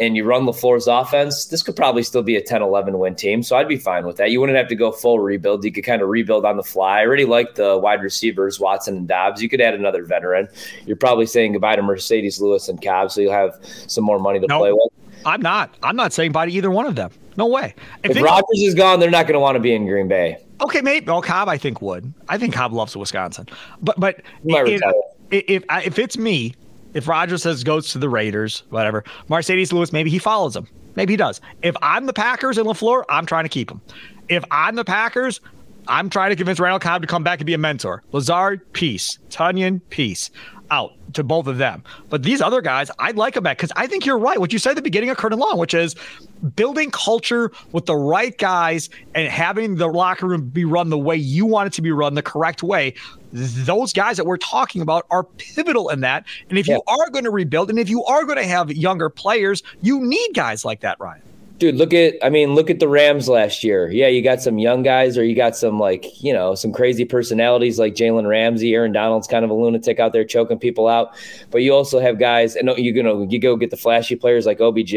and 0.00 0.16
you 0.16 0.24
run 0.24 0.44
LaFleur's 0.44 0.88
offense, 0.88 1.46
this 1.46 1.62
could 1.62 1.76
probably 1.76 2.02
still 2.02 2.22
be 2.22 2.36
a 2.36 2.42
10 2.42 2.62
11 2.62 2.98
win 2.98 3.14
team. 3.14 3.42
So 3.42 3.56
I'd 3.56 3.68
be 3.68 3.76
fine 3.76 4.06
with 4.06 4.16
that. 4.16 4.30
You 4.30 4.40
wouldn't 4.40 4.58
have 4.58 4.68
to 4.68 4.74
go 4.74 4.90
full 4.90 5.20
rebuild. 5.20 5.64
You 5.64 5.72
could 5.72 5.84
kind 5.84 6.02
of 6.02 6.08
rebuild 6.08 6.44
on 6.44 6.56
the 6.56 6.62
fly. 6.62 7.00
I 7.00 7.06
already 7.06 7.24
like 7.24 7.54
the 7.54 7.78
wide 7.78 8.02
receivers, 8.02 8.58
Watson 8.58 8.96
and 8.96 9.08
Doubs. 9.08 9.42
You 9.42 9.48
could 9.48 9.60
add 9.60 9.74
another 9.74 10.04
veteran. 10.04 10.48
You're 10.86 10.96
probably 10.96 11.26
saying 11.26 11.52
goodbye 11.52 11.76
to 11.76 11.82
Marcedes 11.82 12.40
Lewis 12.40 12.68
and 12.68 12.82
Cobb, 12.82 13.12
so 13.12 13.20
you'll 13.20 13.32
have 13.32 13.58
some 13.62 14.04
more 14.04 14.18
money 14.18 14.40
to 14.40 14.46
nope. 14.46 14.60
play 14.60 14.72
with. 14.72 14.90
I'm 15.26 15.40
not. 15.40 15.74
I'm 15.82 15.96
not 15.96 16.12
saying 16.12 16.32
bye 16.32 16.46
to 16.46 16.52
either 16.52 16.70
one 16.70 16.86
of 16.86 16.96
them. 16.96 17.10
No 17.36 17.46
way. 17.46 17.74
If, 18.02 18.16
if 18.16 18.22
Rodgers 18.22 18.60
is 18.60 18.74
gone, 18.74 19.00
they're 19.00 19.10
not 19.10 19.26
going 19.26 19.34
to 19.34 19.40
want 19.40 19.56
to 19.56 19.60
be 19.60 19.74
in 19.74 19.86
Green 19.86 20.08
Bay. 20.08 20.38
Okay, 20.60 20.80
maybe. 20.80 21.06
Well, 21.06 21.22
Cobb, 21.22 21.48
I 21.48 21.58
think 21.58 21.82
would. 21.82 22.12
I 22.28 22.38
think 22.38 22.54
Cobb 22.54 22.72
loves 22.72 22.96
Wisconsin. 22.96 23.48
But 23.82 23.98
but 23.98 24.20
if, 24.44 24.80
if, 25.30 25.44
if, 25.48 25.64
if 25.84 25.98
it's 25.98 26.16
me, 26.16 26.54
if 26.94 27.08
Rodgers 27.08 27.42
says 27.42 27.64
goes 27.64 27.90
to 27.90 27.98
the 27.98 28.08
Raiders, 28.08 28.62
whatever, 28.70 29.04
Marcedes 29.28 29.72
Lewis, 29.72 29.92
maybe 29.92 30.10
he 30.10 30.18
follows 30.18 30.56
him. 30.56 30.66
Maybe 30.96 31.12
he 31.12 31.16
does. 31.16 31.40
If 31.62 31.76
I'm 31.82 32.06
the 32.06 32.12
Packers 32.12 32.56
and 32.56 32.66
LaFleur, 32.66 33.04
I'm 33.08 33.26
trying 33.26 33.44
to 33.44 33.48
keep 33.48 33.70
him. 33.70 33.80
If 34.28 34.44
I'm 34.50 34.76
the 34.76 34.84
Packers, 34.84 35.40
I'm 35.88 36.08
trying 36.08 36.30
to 36.30 36.36
convince 36.36 36.60
Randall 36.60 36.78
Cobb 36.78 37.02
to 37.02 37.08
come 37.08 37.24
back 37.24 37.40
and 37.40 37.46
be 37.46 37.54
a 37.54 37.58
mentor. 37.58 38.02
Lazard, 38.12 38.72
peace. 38.72 39.18
Tonyan, 39.28 39.80
peace 39.90 40.30
out 40.70 40.92
to 41.12 41.22
both 41.22 41.46
of 41.46 41.58
them. 41.58 41.84
But 42.08 42.22
these 42.22 42.40
other 42.40 42.60
guys, 42.60 42.90
I'd 42.98 43.16
like 43.16 43.34
them 43.34 43.44
back 43.44 43.58
because 43.58 43.72
I 43.76 43.86
think 43.86 44.06
you're 44.06 44.18
right. 44.18 44.38
What 44.40 44.52
you 44.52 44.58
said 44.58 44.70
at 44.70 44.76
the 44.76 44.82
beginning 44.82 45.10
of 45.10 45.16
Curd 45.16 45.32
and 45.32 45.40
Long, 45.40 45.58
which 45.58 45.74
is 45.74 45.94
building 46.56 46.90
culture 46.90 47.52
with 47.72 47.86
the 47.86 47.96
right 47.96 48.36
guys 48.38 48.90
and 49.14 49.28
having 49.28 49.76
the 49.76 49.86
locker 49.86 50.26
room 50.26 50.48
be 50.48 50.64
run 50.64 50.90
the 50.90 50.98
way 50.98 51.16
you 51.16 51.46
want 51.46 51.68
it 51.68 51.72
to 51.74 51.82
be 51.82 51.92
run, 51.92 52.14
the 52.14 52.22
correct 52.22 52.62
way. 52.62 52.94
Those 53.34 53.92
guys 53.92 54.16
that 54.16 54.26
we're 54.26 54.36
talking 54.36 54.80
about 54.80 55.06
are 55.10 55.24
pivotal 55.24 55.88
in 55.88 56.00
that. 56.00 56.24
And 56.48 56.56
if 56.56 56.68
yeah. 56.68 56.76
you 56.76 56.82
are 56.86 57.10
going 57.10 57.24
to 57.24 57.30
rebuild 57.30 57.68
and 57.68 57.80
if 57.80 57.88
you 57.88 58.04
are 58.04 58.24
going 58.24 58.38
to 58.38 58.46
have 58.46 58.70
younger 58.72 59.10
players, 59.10 59.62
you 59.82 60.00
need 60.00 60.34
guys 60.34 60.64
like 60.64 60.80
that, 60.80 61.00
Ryan 61.00 61.22
dude, 61.58 61.76
look 61.76 61.94
at 61.94 62.14
I 62.22 62.30
mean, 62.30 62.54
look 62.54 62.70
at 62.70 62.80
the 62.80 62.88
Rams 62.88 63.28
last 63.28 63.64
year. 63.64 63.90
Yeah, 63.90 64.08
you 64.08 64.22
got 64.22 64.42
some 64.42 64.58
young 64.58 64.82
guys, 64.82 65.16
or 65.16 65.24
you 65.24 65.34
got 65.34 65.56
some 65.56 65.78
like 65.78 66.22
you 66.22 66.32
know 66.32 66.54
some 66.54 66.72
crazy 66.72 67.04
personalities 67.04 67.78
like 67.78 67.94
Jalen 67.94 68.28
Ramsey, 68.28 68.74
Aaron 68.74 68.92
Donald's 68.92 69.26
kind 69.26 69.44
of 69.44 69.50
a 69.50 69.54
lunatic 69.54 70.00
out 70.00 70.12
there 70.12 70.24
choking 70.24 70.58
people 70.58 70.88
out. 70.88 71.14
But 71.50 71.62
you 71.62 71.72
also 71.72 72.00
have 72.00 72.18
guys, 72.18 72.56
and 72.56 72.70
you 72.76 73.02
know 73.02 73.22
you 73.22 73.38
go 73.38 73.56
get 73.56 73.70
the 73.70 73.76
flashy 73.76 74.16
players 74.16 74.46
like 74.46 74.60
OBJ, 74.60 74.94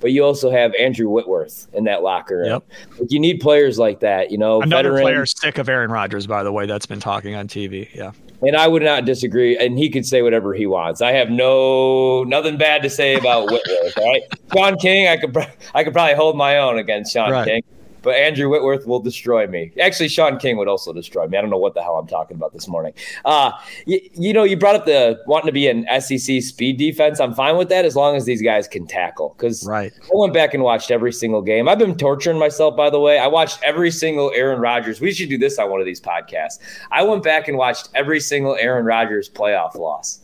but 0.00 0.12
you 0.12 0.24
also 0.24 0.50
have 0.50 0.74
Andrew 0.74 1.08
Whitworth 1.08 1.68
in 1.72 1.84
that 1.84 2.02
locker 2.02 2.38
room. 2.38 2.50
Yep. 2.50 2.64
Like 2.98 3.12
you 3.12 3.20
need 3.20 3.40
players 3.40 3.78
like 3.78 4.00
that. 4.00 4.30
You 4.30 4.38
know, 4.38 4.62
another 4.62 4.90
veteran. 4.90 5.02
player 5.02 5.26
sick 5.26 5.58
of 5.58 5.68
Aaron 5.68 5.90
Rodgers, 5.90 6.26
by 6.26 6.42
the 6.42 6.52
way, 6.52 6.66
that's 6.66 6.86
been 6.86 7.00
talking 7.00 7.34
on 7.34 7.48
TV. 7.48 7.92
Yeah. 7.94 8.12
And 8.46 8.56
I 8.56 8.68
would 8.68 8.82
not 8.82 9.04
disagree. 9.04 9.56
And 9.56 9.78
he 9.78 9.90
could 9.90 10.06
say 10.06 10.22
whatever 10.22 10.54
he 10.54 10.66
wants. 10.66 11.00
I 11.00 11.12
have 11.12 11.30
no 11.30 12.24
nothing 12.24 12.56
bad 12.56 12.82
to 12.82 12.90
say 12.90 13.14
about 13.14 13.50
Whitworth. 13.50 13.98
All 13.98 14.10
right, 14.10 14.22
Shaun 14.52 14.78
King, 14.78 15.08
I 15.08 15.16
could 15.16 15.36
I 15.74 15.84
could 15.84 15.92
probably 15.92 16.14
hold 16.14 16.36
my 16.36 16.58
own 16.58 16.78
against 16.78 17.12
Shaun 17.12 17.30
right. 17.30 17.46
King 17.46 17.62
but 18.04 18.14
Andrew 18.14 18.48
Whitworth 18.48 18.86
will 18.86 19.00
destroy 19.00 19.46
me. 19.46 19.72
Actually, 19.80 20.08
Shaun 20.08 20.38
King 20.38 20.56
would 20.58 20.68
also 20.68 20.92
destroy 20.92 21.26
me. 21.26 21.36
I 21.36 21.40
don't 21.40 21.50
know 21.50 21.58
what 21.58 21.74
the 21.74 21.82
hell 21.82 21.96
I'm 21.96 22.06
talking 22.06 22.36
about 22.36 22.52
this 22.52 22.68
morning. 22.68 22.92
Uh, 23.24 23.50
you, 23.86 23.98
you 24.12 24.32
know, 24.32 24.44
you 24.44 24.56
brought 24.56 24.76
up 24.76 24.84
the 24.84 25.18
wanting 25.26 25.46
to 25.46 25.52
be 25.52 25.66
an 25.66 25.86
SEC 26.00 26.42
speed 26.42 26.76
defense. 26.76 27.18
I'm 27.18 27.34
fine 27.34 27.56
with 27.56 27.70
that 27.70 27.84
as 27.84 27.96
long 27.96 28.14
as 28.14 28.26
these 28.26 28.42
guys 28.42 28.68
can 28.68 28.86
tackle. 28.86 29.34
Because 29.36 29.66
right. 29.66 29.92
I 30.02 30.10
went 30.12 30.34
back 30.34 30.54
and 30.54 30.62
watched 30.62 30.90
every 30.90 31.12
single 31.12 31.42
game. 31.42 31.68
I've 31.68 31.78
been 31.78 31.96
torturing 31.96 32.38
myself, 32.38 32.76
by 32.76 32.90
the 32.90 33.00
way. 33.00 33.18
I 33.18 33.26
watched 33.26 33.58
every 33.62 33.90
single 33.90 34.30
Aaron 34.34 34.60
Rodgers. 34.60 35.00
We 35.00 35.12
should 35.12 35.30
do 35.30 35.38
this 35.38 35.58
on 35.58 35.70
one 35.70 35.80
of 35.80 35.86
these 35.86 36.00
podcasts. 36.00 36.58
I 36.92 37.02
went 37.02 37.22
back 37.22 37.48
and 37.48 37.56
watched 37.56 37.88
every 37.94 38.20
single 38.20 38.54
Aaron 38.56 38.84
Rodgers 38.84 39.30
playoff 39.30 39.74
loss 39.74 40.20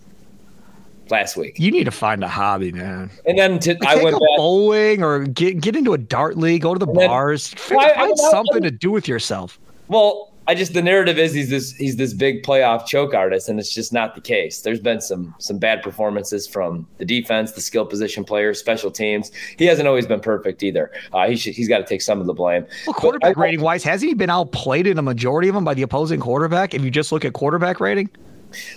last 1.10 1.36
week. 1.36 1.58
You 1.58 1.70
need 1.70 1.84
to 1.84 1.90
find 1.90 2.22
a 2.22 2.28
hobby, 2.28 2.72
man. 2.72 3.10
And 3.26 3.38
then 3.38 3.58
to, 3.60 3.76
I 3.86 4.02
went 4.02 4.14
back, 4.14 4.28
bowling 4.36 5.02
or 5.02 5.24
get 5.24 5.60
get 5.60 5.76
into 5.76 5.92
a 5.92 5.98
dart 5.98 6.36
league, 6.36 6.62
go 6.62 6.74
to 6.74 6.78
the 6.78 6.86
bars, 6.86 7.50
then, 7.68 7.78
find, 7.78 7.94
find 7.94 8.18
something 8.18 8.62
to 8.62 8.70
do 8.70 8.90
with 8.90 9.08
yourself. 9.08 9.58
Well, 9.88 10.30
I 10.46 10.54
just 10.54 10.74
the 10.74 10.82
narrative 10.82 11.16
is 11.16 11.32
he's 11.32 11.48
this 11.48 11.72
he's 11.76 11.96
this 11.96 12.12
big 12.12 12.42
playoff 12.42 12.84
choke 12.84 13.14
artist, 13.14 13.48
and 13.48 13.60
it's 13.60 13.72
just 13.72 13.92
not 13.92 14.16
the 14.16 14.20
case. 14.20 14.62
There's 14.62 14.80
been 14.80 15.00
some 15.00 15.32
some 15.38 15.58
bad 15.58 15.80
performances 15.80 16.48
from 16.48 16.88
the 16.98 17.04
defense, 17.04 17.52
the 17.52 17.60
skill 17.60 17.86
position 17.86 18.24
players, 18.24 18.58
special 18.58 18.90
teams. 18.90 19.30
He 19.58 19.66
hasn't 19.66 19.86
always 19.86 20.06
been 20.06 20.18
perfect 20.18 20.64
either. 20.64 20.90
Uh, 21.12 21.28
he 21.28 21.36
should, 21.36 21.54
he's 21.54 21.68
got 21.68 21.78
to 21.78 21.84
take 21.84 22.02
some 22.02 22.20
of 22.20 22.26
the 22.26 22.34
blame. 22.34 22.66
Well, 22.86 22.94
quarterback 22.94 23.36
I, 23.36 23.40
rating 23.40 23.60
wise, 23.60 23.84
has 23.84 24.00
he 24.02 24.12
been 24.12 24.30
outplayed 24.30 24.88
in 24.88 24.98
a 24.98 25.02
majority 25.02 25.48
of 25.48 25.54
them 25.54 25.62
by 25.62 25.74
the 25.74 25.82
opposing 25.82 26.18
quarterback? 26.18 26.74
If 26.74 26.82
you 26.82 26.90
just 26.90 27.12
look 27.12 27.24
at 27.24 27.32
quarterback 27.32 27.78
rating, 27.78 28.10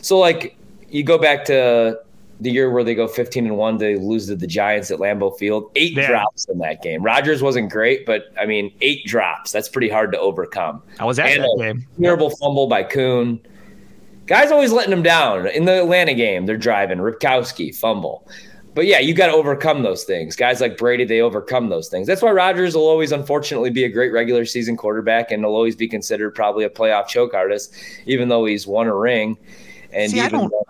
so 0.01 0.19
like 0.19 0.55
you 0.89 1.03
go 1.03 1.17
back 1.17 1.43
to 1.45 1.99
the 2.39 2.51
year 2.51 2.71
where 2.71 2.83
they 2.83 2.95
go 2.95 3.07
15 3.07 3.45
and 3.45 3.57
1 3.57 3.77
they 3.77 3.95
lose 3.95 4.27
to 4.27 4.35
the 4.35 4.47
Giants 4.47 4.91
at 4.91 4.99
Lambeau 4.99 5.37
Field. 5.37 5.71
Eight 5.75 5.93
yeah. 5.93 6.07
drops 6.07 6.45
in 6.49 6.57
that 6.59 6.81
game. 6.81 7.03
Rodgers 7.03 7.41
wasn't 7.41 7.71
great, 7.71 8.05
but 8.05 8.33
I 8.39 8.45
mean, 8.45 8.73
eight 8.81 9.05
drops. 9.05 9.51
That's 9.51 9.69
pretty 9.69 9.89
hard 9.89 10.11
to 10.13 10.19
overcome. 10.19 10.81
I 10.99 11.05
was 11.05 11.19
at 11.19 11.27
and 11.27 11.43
that 11.43 11.55
game. 11.57 11.87
Terrible 12.01 12.29
fumble 12.31 12.67
by 12.67 12.83
Kuhn. 12.83 13.39
Guys 14.25 14.51
always 14.51 14.71
letting 14.71 14.91
them 14.91 15.03
down. 15.03 15.47
In 15.47 15.65
the 15.65 15.81
Atlanta 15.81 16.13
game, 16.13 16.45
they're 16.45 16.57
driving. 16.57 16.97
Ripkowski, 16.97 17.75
fumble. 17.75 18.27
But 18.73 18.87
yeah, 18.87 18.99
you 18.99 19.13
got 19.13 19.27
to 19.27 19.33
overcome 19.33 19.83
those 19.83 20.03
things. 20.03 20.35
Guys 20.35 20.59
like 20.59 20.77
Brady, 20.77 21.05
they 21.05 21.21
overcome 21.21 21.69
those 21.69 21.89
things. 21.89 22.07
That's 22.07 22.21
why 22.21 22.31
Rodgers 22.31 22.75
will 22.75 22.87
always, 22.87 23.11
unfortunately, 23.11 23.69
be 23.69 23.83
a 23.83 23.89
great 23.89 24.11
regular 24.11 24.45
season 24.45 24.77
quarterback 24.77 25.31
and 25.31 25.43
will 25.43 25.55
always 25.55 25.75
be 25.75 25.87
considered 25.87 26.31
probably 26.31 26.65
a 26.65 26.69
playoff 26.69 27.07
choke 27.07 27.33
artist, 27.33 27.75
even 28.05 28.29
though 28.29 28.45
he's 28.45 28.65
won 28.65 28.87
a 28.87 28.95
ring. 28.95 29.37
And 29.91 30.11
See, 30.11 30.21
I 30.21 30.29
don't, 30.29 30.49
though, 30.49 30.65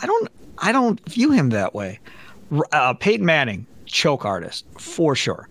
I 0.00 0.06
don't, 0.06 0.28
I 0.60 0.72
don't 0.72 1.00
view 1.08 1.30
him 1.30 1.50
that 1.50 1.74
way. 1.74 2.00
Uh, 2.72 2.94
Peyton 2.94 3.26
Manning, 3.26 3.66
choke 3.86 4.24
artist 4.24 4.64
for 4.78 5.14
sure. 5.14 5.48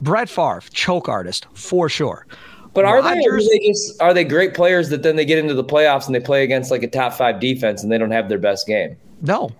Brett 0.00 0.28
Favre, 0.28 0.62
choke 0.72 1.08
artist 1.08 1.46
for 1.54 1.88
sure. 1.88 2.26
But 2.74 2.84
are 2.84 3.00
Rodgers, 3.00 3.48
they, 3.48 3.56
are 3.56 3.60
they 3.60 3.66
just 3.66 4.02
are 4.02 4.14
they 4.14 4.24
great 4.24 4.54
players 4.54 4.88
that 4.90 5.02
then 5.02 5.16
they 5.16 5.24
get 5.24 5.38
into 5.38 5.54
the 5.54 5.64
playoffs 5.64 6.06
and 6.06 6.14
they 6.14 6.20
play 6.20 6.44
against 6.44 6.70
like 6.70 6.82
a 6.82 6.88
top 6.88 7.12
five 7.12 7.40
defense 7.40 7.82
and 7.82 7.90
they 7.90 7.98
don't 7.98 8.10
have 8.10 8.28
their 8.28 8.38
best 8.38 8.66
game? 8.66 8.96
No, 9.22 9.50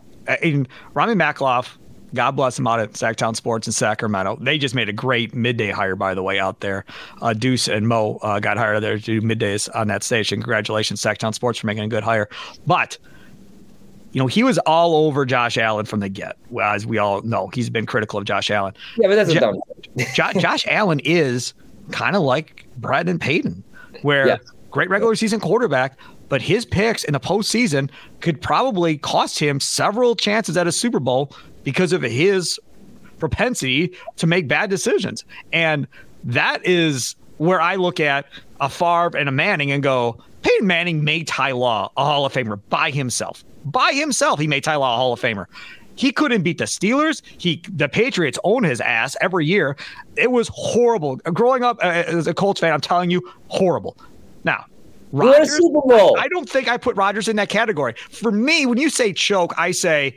and 0.43 0.69
Rami 0.95 1.15
Makloff, 1.15 1.77
God 2.15 2.33
bless 2.33 2.59
him 2.59 2.67
out 2.67 2.81
at 2.81 2.93
Sactown 2.93 3.35
Sports 3.35 3.67
in 3.67 3.73
Sacramento. 3.73 4.37
They 4.41 4.59
just 4.59 4.75
made 4.75 4.89
a 4.89 4.93
great 4.93 5.35
midday 5.35 5.71
hire, 5.71 5.97
by 5.97 6.15
the 6.15 6.23
way, 6.23 6.39
out 6.39 6.61
there. 6.61 6.85
Uh, 7.21 7.33
Deuce 7.33 7.67
and 7.67 7.89
Mo 7.89 8.19
uh, 8.23 8.41
got 8.41 8.57
hired 8.57 8.83
there 8.83 8.99
to 8.99 9.05
do 9.05 9.21
middays 9.21 9.69
on 9.75 9.89
that 9.89 10.03
station. 10.03 10.41
Congratulations, 10.41 11.01
Sactown 11.01 11.35
Sports, 11.35 11.59
for 11.59 11.67
making 11.67 11.85
a 11.85 11.89
good 11.89 12.05
hire. 12.05 12.29
But 12.67 12.99
you 14.19 14.25
know, 14.25 14.27
he 14.27 14.43
was 14.43 14.59
all 14.59 15.07
over 15.07 15.25
Josh 15.25 15.57
Allen 15.57 15.87
from 15.87 16.01
the 16.01 16.09
get. 16.09 16.37
Well, 16.51 16.75
As 16.75 16.85
we 16.85 16.99
all 16.99 17.23
know, 17.23 17.53
he's 17.55 17.71
been 17.71 17.87
critical 17.87 18.19
of 18.19 18.25
Josh 18.25 18.51
Allen. 18.51 18.75
Yeah, 18.97 19.07
but 19.07 19.15
that's 19.15 19.33
jo- 19.33 19.63
Josh, 20.13 20.35
Josh 20.41 20.67
Allen 20.67 21.01
is 21.05 21.55
kind 21.93 22.17
of 22.17 22.23
like 22.23 22.67
Brad 22.79 23.09
and 23.09 23.21
Peyton, 23.21 23.63
where 24.03 24.27
yeah. 24.27 24.37
great 24.73 24.91
regular 24.91 25.15
season 25.15 25.39
quarterback, 25.39 25.97
but 26.29 26.43
his 26.43 26.65
picks 26.65 27.05
in 27.05 27.13
the 27.13 27.21
postseason 27.21 27.91
could 28.21 28.43
probably 28.43 28.99
cost 28.99 29.39
him 29.39 29.61
several 29.61 30.17
chances 30.17 30.57
at 30.57 30.67
a 30.67 30.73
Super 30.73 30.99
Bowl 30.99 31.31
because 31.63 31.93
of 31.93 32.03
his 32.03 32.59
propensity 33.21 33.95
to 34.17 34.27
make 34.27 34.49
bad 34.49 34.69
decisions. 34.69 35.25
And 35.53 35.87
that 36.25 36.67
is 36.67 37.15
where 37.37 37.61
I 37.61 37.77
look 37.77 38.01
at 38.01 38.27
a 38.61 38.69
Favre 38.69 39.17
and 39.17 39.29
a 39.29 39.33
Manning 39.33 39.71
and 39.71 39.81
go, 39.81 40.21
Peyton 40.43 40.67
Manning 40.67 41.05
made 41.05 41.29
Ty 41.29 41.53
Law 41.53 41.93
a 41.97 42.05
Hall 42.05 42.27
of 42.27 42.33
Famer 42.33 42.59
by 42.69 42.91
himself 42.91 43.45
by 43.73 43.93
himself, 43.93 44.41
he 44.41 44.47
made 44.47 44.65
Ty 44.65 44.77
Law 44.77 44.95
a 44.95 44.97
Hall 44.97 45.13
of 45.13 45.21
Famer. 45.21 45.47
He 45.95 46.13
couldn't 46.13 46.43
beat 46.43 46.59
the 46.59 46.65
Steelers. 46.65 47.23
He 47.39 47.63
the 47.73 47.89
Patriots 47.89 48.39
own 48.45 48.63
his 48.63 48.81
ass 48.81 49.17
every 49.21 49.47
year. 49.47 49.77
It 50.17 50.31
was 50.31 50.49
horrible. 50.53 51.17
Growing 51.17 51.65
up 51.65 51.79
uh, 51.83 51.89
as 52.07 52.29
a 52.29 52.35
Colts 52.35 52.61
fan, 52.61 52.73
I'm 52.73 52.81
telling 52.81 53.11
you, 53.11 53.29
horrible. 53.49 53.97
Now, 54.45 54.67
Rodgers, 55.11 55.57
Super 55.57 55.81
Bowl. 55.81 56.17
I 56.19 56.29
don't 56.29 56.49
think 56.49 56.69
I 56.69 56.77
put 56.77 56.95
Rodgers 56.97 57.27
in 57.27 57.37
that 57.37 57.49
category. 57.49 57.95
For 58.11 58.31
me, 58.31 58.65
when 58.65 58.79
you 58.79 58.91
say 58.91 59.13
choke, 59.13 59.55
I 59.59 59.73
say 59.73 60.15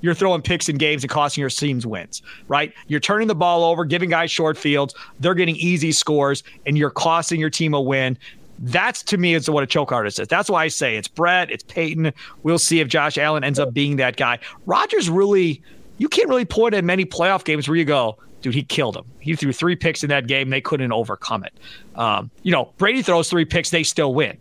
you're 0.00 0.14
throwing 0.14 0.42
picks 0.42 0.68
in 0.68 0.76
games 0.76 1.04
and 1.04 1.10
costing 1.10 1.40
your 1.40 1.50
teams 1.50 1.86
wins, 1.86 2.22
right? 2.48 2.74
You're 2.88 3.00
turning 3.00 3.28
the 3.28 3.34
ball 3.34 3.62
over, 3.62 3.84
giving 3.84 4.10
guys 4.10 4.30
short 4.30 4.58
fields. 4.58 4.94
They're 5.20 5.34
getting 5.34 5.56
easy 5.56 5.92
scores, 5.92 6.42
and 6.66 6.76
you're 6.76 6.90
costing 6.90 7.38
your 7.38 7.50
team 7.50 7.74
a 7.74 7.80
win. 7.80 8.18
That's 8.62 9.02
to 9.04 9.18
me 9.18 9.34
is 9.34 9.50
what 9.50 9.64
a 9.64 9.66
choke 9.66 9.90
artist 9.90 10.20
is. 10.20 10.28
That's 10.28 10.48
why 10.48 10.64
I 10.64 10.68
say 10.68 10.96
it's 10.96 11.08
Brett, 11.08 11.50
it's 11.50 11.64
Peyton. 11.64 12.12
We'll 12.44 12.60
see 12.60 12.78
if 12.78 12.86
Josh 12.86 13.18
Allen 13.18 13.42
ends 13.42 13.58
up 13.58 13.74
being 13.74 13.96
that 13.96 14.16
guy. 14.16 14.38
Rodgers 14.66 15.10
really, 15.10 15.60
you 15.98 16.08
can't 16.08 16.28
really 16.28 16.44
point 16.44 16.74
at 16.74 16.84
many 16.84 17.04
playoff 17.04 17.44
games 17.44 17.68
where 17.68 17.76
you 17.76 17.84
go, 17.84 18.18
dude, 18.40 18.54
he 18.54 18.62
killed 18.62 18.96
him. 18.96 19.04
He 19.18 19.34
threw 19.34 19.52
three 19.52 19.74
picks 19.74 20.04
in 20.04 20.08
that 20.10 20.28
game. 20.28 20.50
They 20.50 20.60
couldn't 20.60 20.92
overcome 20.92 21.44
it. 21.44 21.52
Um, 21.96 22.30
you 22.44 22.52
know, 22.52 22.72
Brady 22.78 23.02
throws 23.02 23.28
three 23.28 23.44
picks, 23.44 23.70
they 23.70 23.82
still 23.82 24.14
win. 24.14 24.38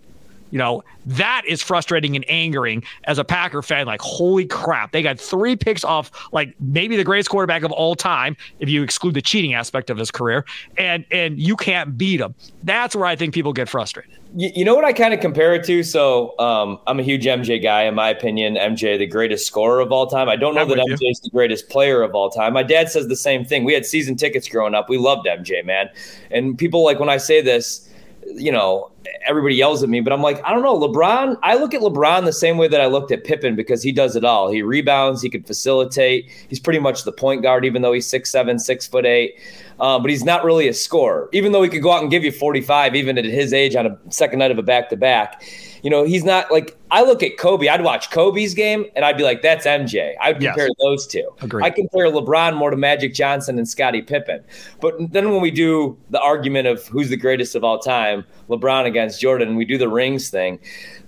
You 0.51 0.57
know, 0.57 0.83
that 1.05 1.43
is 1.47 1.61
frustrating 1.61 2.15
and 2.15 2.29
angering 2.29 2.83
as 3.05 3.17
a 3.17 3.23
Packer 3.23 3.61
fan. 3.61 3.87
Like, 3.87 4.01
holy 4.01 4.45
crap, 4.45 4.91
they 4.91 5.01
got 5.01 5.19
three 5.19 5.55
picks 5.55 5.83
off, 5.83 6.11
like 6.31 6.53
maybe 6.59 6.95
the 6.95 7.03
greatest 7.03 7.29
quarterback 7.29 7.63
of 7.63 7.71
all 7.71 7.95
time, 7.95 8.37
if 8.59 8.69
you 8.69 8.83
exclude 8.83 9.13
the 9.13 9.21
cheating 9.21 9.53
aspect 9.53 9.89
of 9.89 9.97
his 9.97 10.11
career, 10.11 10.45
and 10.77 11.05
and 11.11 11.39
you 11.39 11.55
can't 11.55 11.97
beat 11.97 12.17
them. 12.17 12.35
That's 12.63 12.95
where 12.95 13.05
I 13.05 13.15
think 13.15 13.33
people 13.33 13.53
get 13.53 13.69
frustrated. 13.69 14.11
You, 14.35 14.49
you 14.55 14.65
know 14.65 14.75
what 14.75 14.85
I 14.85 14.93
kind 14.93 15.13
of 15.13 15.19
compare 15.19 15.53
it 15.55 15.65
to? 15.65 15.83
So 15.83 16.37
um, 16.39 16.79
I'm 16.87 16.99
a 16.99 17.03
huge 17.03 17.25
MJ 17.25 17.61
guy, 17.61 17.83
in 17.83 17.95
my 17.95 18.09
opinion. 18.09 18.55
MJ, 18.55 18.97
the 18.97 19.05
greatest 19.05 19.45
scorer 19.45 19.79
of 19.81 19.91
all 19.91 20.07
time. 20.07 20.29
I 20.29 20.35
don't 20.35 20.55
know 20.55 20.61
I'm 20.61 20.69
that 20.69 20.85
with 20.87 20.99
MJ 20.99 21.11
is 21.11 21.19
the 21.19 21.29
greatest 21.29 21.69
player 21.69 22.01
of 22.01 22.15
all 22.15 22.29
time. 22.29 22.53
My 22.53 22.63
dad 22.63 22.89
says 22.89 23.07
the 23.07 23.15
same 23.15 23.43
thing. 23.43 23.63
We 23.63 23.73
had 23.73 23.85
season 23.85 24.15
tickets 24.15 24.47
growing 24.47 24.73
up. 24.73 24.89
We 24.89 24.97
loved 24.97 25.27
MJ, 25.27 25.65
man. 25.65 25.89
And 26.29 26.57
people 26.57 26.83
like 26.83 26.99
when 26.99 27.09
I 27.09 27.17
say 27.17 27.41
this, 27.41 27.89
you 28.35 28.51
know, 28.51 28.91
everybody 29.27 29.55
yells 29.55 29.83
at 29.83 29.89
me, 29.89 30.01
but 30.01 30.13
I'm 30.13 30.21
like, 30.21 30.43
I 30.45 30.51
don't 30.51 30.61
know. 30.61 30.77
LeBron, 30.77 31.37
I 31.43 31.55
look 31.55 31.73
at 31.73 31.81
LeBron 31.81 32.25
the 32.25 32.33
same 32.33 32.57
way 32.57 32.67
that 32.67 32.81
I 32.81 32.85
looked 32.85 33.11
at 33.11 33.23
Pippen 33.23 33.55
because 33.55 33.81
he 33.81 33.91
does 33.91 34.15
it 34.15 34.23
all. 34.23 34.51
He 34.51 34.61
rebounds, 34.61 35.21
he 35.21 35.29
can 35.29 35.43
facilitate. 35.43 36.29
He's 36.47 36.59
pretty 36.59 36.79
much 36.79 37.03
the 37.03 37.11
point 37.11 37.41
guard, 37.41 37.65
even 37.65 37.81
though 37.81 37.93
he's 37.93 38.07
six 38.07 38.31
seven, 38.31 38.59
six 38.59 38.87
foot 38.87 39.05
eight. 39.05 39.35
Uh, 39.81 39.97
but 39.97 40.11
he's 40.11 40.23
not 40.23 40.43
really 40.43 40.67
a 40.67 40.73
scorer, 40.73 41.27
even 41.33 41.51
though 41.53 41.63
he 41.63 41.67
could 41.67 41.81
go 41.81 41.91
out 41.91 42.03
and 42.03 42.11
give 42.11 42.23
you 42.23 42.31
45, 42.31 42.95
even 42.95 43.17
at 43.17 43.25
his 43.25 43.51
age 43.51 43.75
on 43.75 43.87
a 43.87 43.97
second 44.09 44.37
night 44.37 44.51
of 44.51 44.59
a 44.59 44.61
back 44.61 44.89
to 44.89 44.95
back. 44.95 45.41
You 45.81 45.89
know, 45.89 46.03
he's 46.03 46.23
not 46.23 46.51
like 46.51 46.77
I 46.91 47.01
look 47.01 47.23
at 47.23 47.39
Kobe. 47.39 47.67
I'd 47.67 47.81
watch 47.83 48.11
Kobe's 48.11 48.53
game 48.53 48.85
and 48.95 49.03
I'd 49.03 49.17
be 49.17 49.23
like, 49.23 49.41
"That's 49.41 49.65
MJ." 49.65 50.13
I 50.21 50.33
would 50.33 50.41
Yes. 50.43 50.53
compare 50.53 50.69
those 50.79 51.07
two. 51.07 51.27
Agreed. 51.41 51.65
I 51.65 51.71
compare 51.71 52.05
LeBron 52.11 52.55
more 52.55 52.69
to 52.69 52.77
Magic 52.77 53.15
Johnson 53.15 53.57
and 53.57 53.67
Scottie 53.67 54.03
Pippen. 54.03 54.41
But 54.79 54.93
then 55.11 55.31
when 55.31 55.41
we 55.41 55.49
do 55.49 55.97
the 56.11 56.21
argument 56.21 56.67
of 56.67 56.85
who's 56.87 57.09
the 57.09 57.17
greatest 57.17 57.55
of 57.55 57.63
all 57.63 57.79
time, 57.79 58.23
LeBron 58.49 58.85
against 58.85 59.19
Jordan, 59.19 59.55
we 59.55 59.65
do 59.65 59.79
the 59.79 59.89
rings 59.89 60.29
thing. 60.29 60.59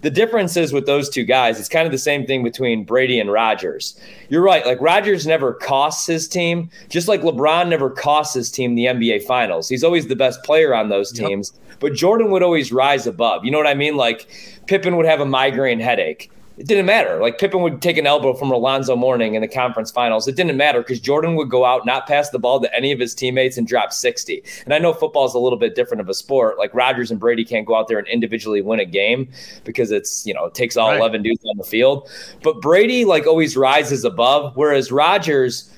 The 0.03 0.11
difference 0.11 0.57
is 0.57 0.73
with 0.73 0.85
those 0.85 1.09
two 1.09 1.23
guys, 1.23 1.59
it's 1.59 1.69
kind 1.69 1.85
of 1.85 1.91
the 1.93 1.97
same 1.97 2.25
thing 2.25 2.43
between 2.43 2.83
Brady 2.83 3.19
and 3.19 3.31
Rodgers. 3.31 3.97
You're 4.27 4.43
right. 4.43 4.65
Like 4.65 4.81
Rodgers 4.81 5.25
never 5.25 5.53
costs 5.53 6.05
his 6.05 6.27
team, 6.27 6.69
just 6.89 7.07
like 7.07 7.21
LeBron 7.21 7.69
never 7.69 7.89
costs 7.89 8.33
his 8.33 8.51
team 8.51 8.75
the 8.75 8.85
NBA 8.85 9.23
Finals. 9.23 9.69
He's 9.69 9.83
always 9.83 10.07
the 10.07 10.15
best 10.15 10.43
player 10.43 10.75
on 10.75 10.89
those 10.89 11.11
teams. 11.11 11.53
But 11.79 11.93
Jordan 11.93 12.31
would 12.31 12.43
always 12.43 12.71
rise 12.71 13.07
above. 13.07 13.45
You 13.45 13.51
know 13.51 13.57
what 13.57 13.67
I 13.67 13.73
mean? 13.73 13.95
Like 13.95 14.27
Pippen 14.67 14.97
would 14.97 15.05
have 15.05 15.21
a 15.21 15.25
migraine 15.25 15.79
headache. 15.79 16.29
It 16.55 16.67
didn't 16.67 16.85
matter. 16.85 17.19
Like 17.19 17.39
Pippen 17.39 17.61
would 17.61 17.81
take 17.81 17.97
an 17.97 18.05
elbow 18.05 18.35
from 18.35 18.51
Alonzo 18.51 18.95
Mourning 18.95 19.33
in 19.33 19.41
the 19.41 19.47
conference 19.47 19.89
finals. 19.89 20.27
It 20.27 20.35
didn't 20.35 20.55
matter 20.55 20.81
because 20.81 20.99
Jordan 20.99 21.35
would 21.35 21.49
go 21.49 21.65
out, 21.65 21.85
not 21.85 22.05
pass 22.05 22.29
the 22.29 22.37
ball 22.37 22.59
to 22.61 22.75
any 22.75 22.91
of 22.91 22.99
his 22.99 23.15
teammates, 23.15 23.57
and 23.57 23.65
drop 23.65 23.91
60. 23.91 24.43
And 24.65 24.73
I 24.73 24.77
know 24.77 24.93
football 24.93 25.25
is 25.25 25.33
a 25.33 25.39
little 25.39 25.57
bit 25.57 25.73
different 25.73 26.01
of 26.01 26.09
a 26.09 26.13
sport. 26.13 26.59
Like 26.59 26.73
Rodgers 26.75 27.09
and 27.09 27.19
Brady 27.19 27.43
can't 27.43 27.65
go 27.65 27.75
out 27.75 27.87
there 27.87 27.97
and 27.97 28.07
individually 28.07 28.61
win 28.61 28.79
a 28.79 28.85
game 28.85 29.29
because 29.63 29.91
it's, 29.91 30.25
you 30.27 30.33
know, 30.33 30.45
it 30.45 30.53
takes 30.53 30.77
all 30.77 30.89
Right. 30.89 30.99
11 30.99 31.23
dudes 31.23 31.43
on 31.45 31.57
the 31.57 31.63
field. 31.63 32.09
But 32.43 32.61
Brady, 32.61 33.05
like, 33.05 33.25
always 33.25 33.57
rises 33.57 34.05
above, 34.05 34.55
whereas 34.55 34.91
Rodgers, 34.91 35.71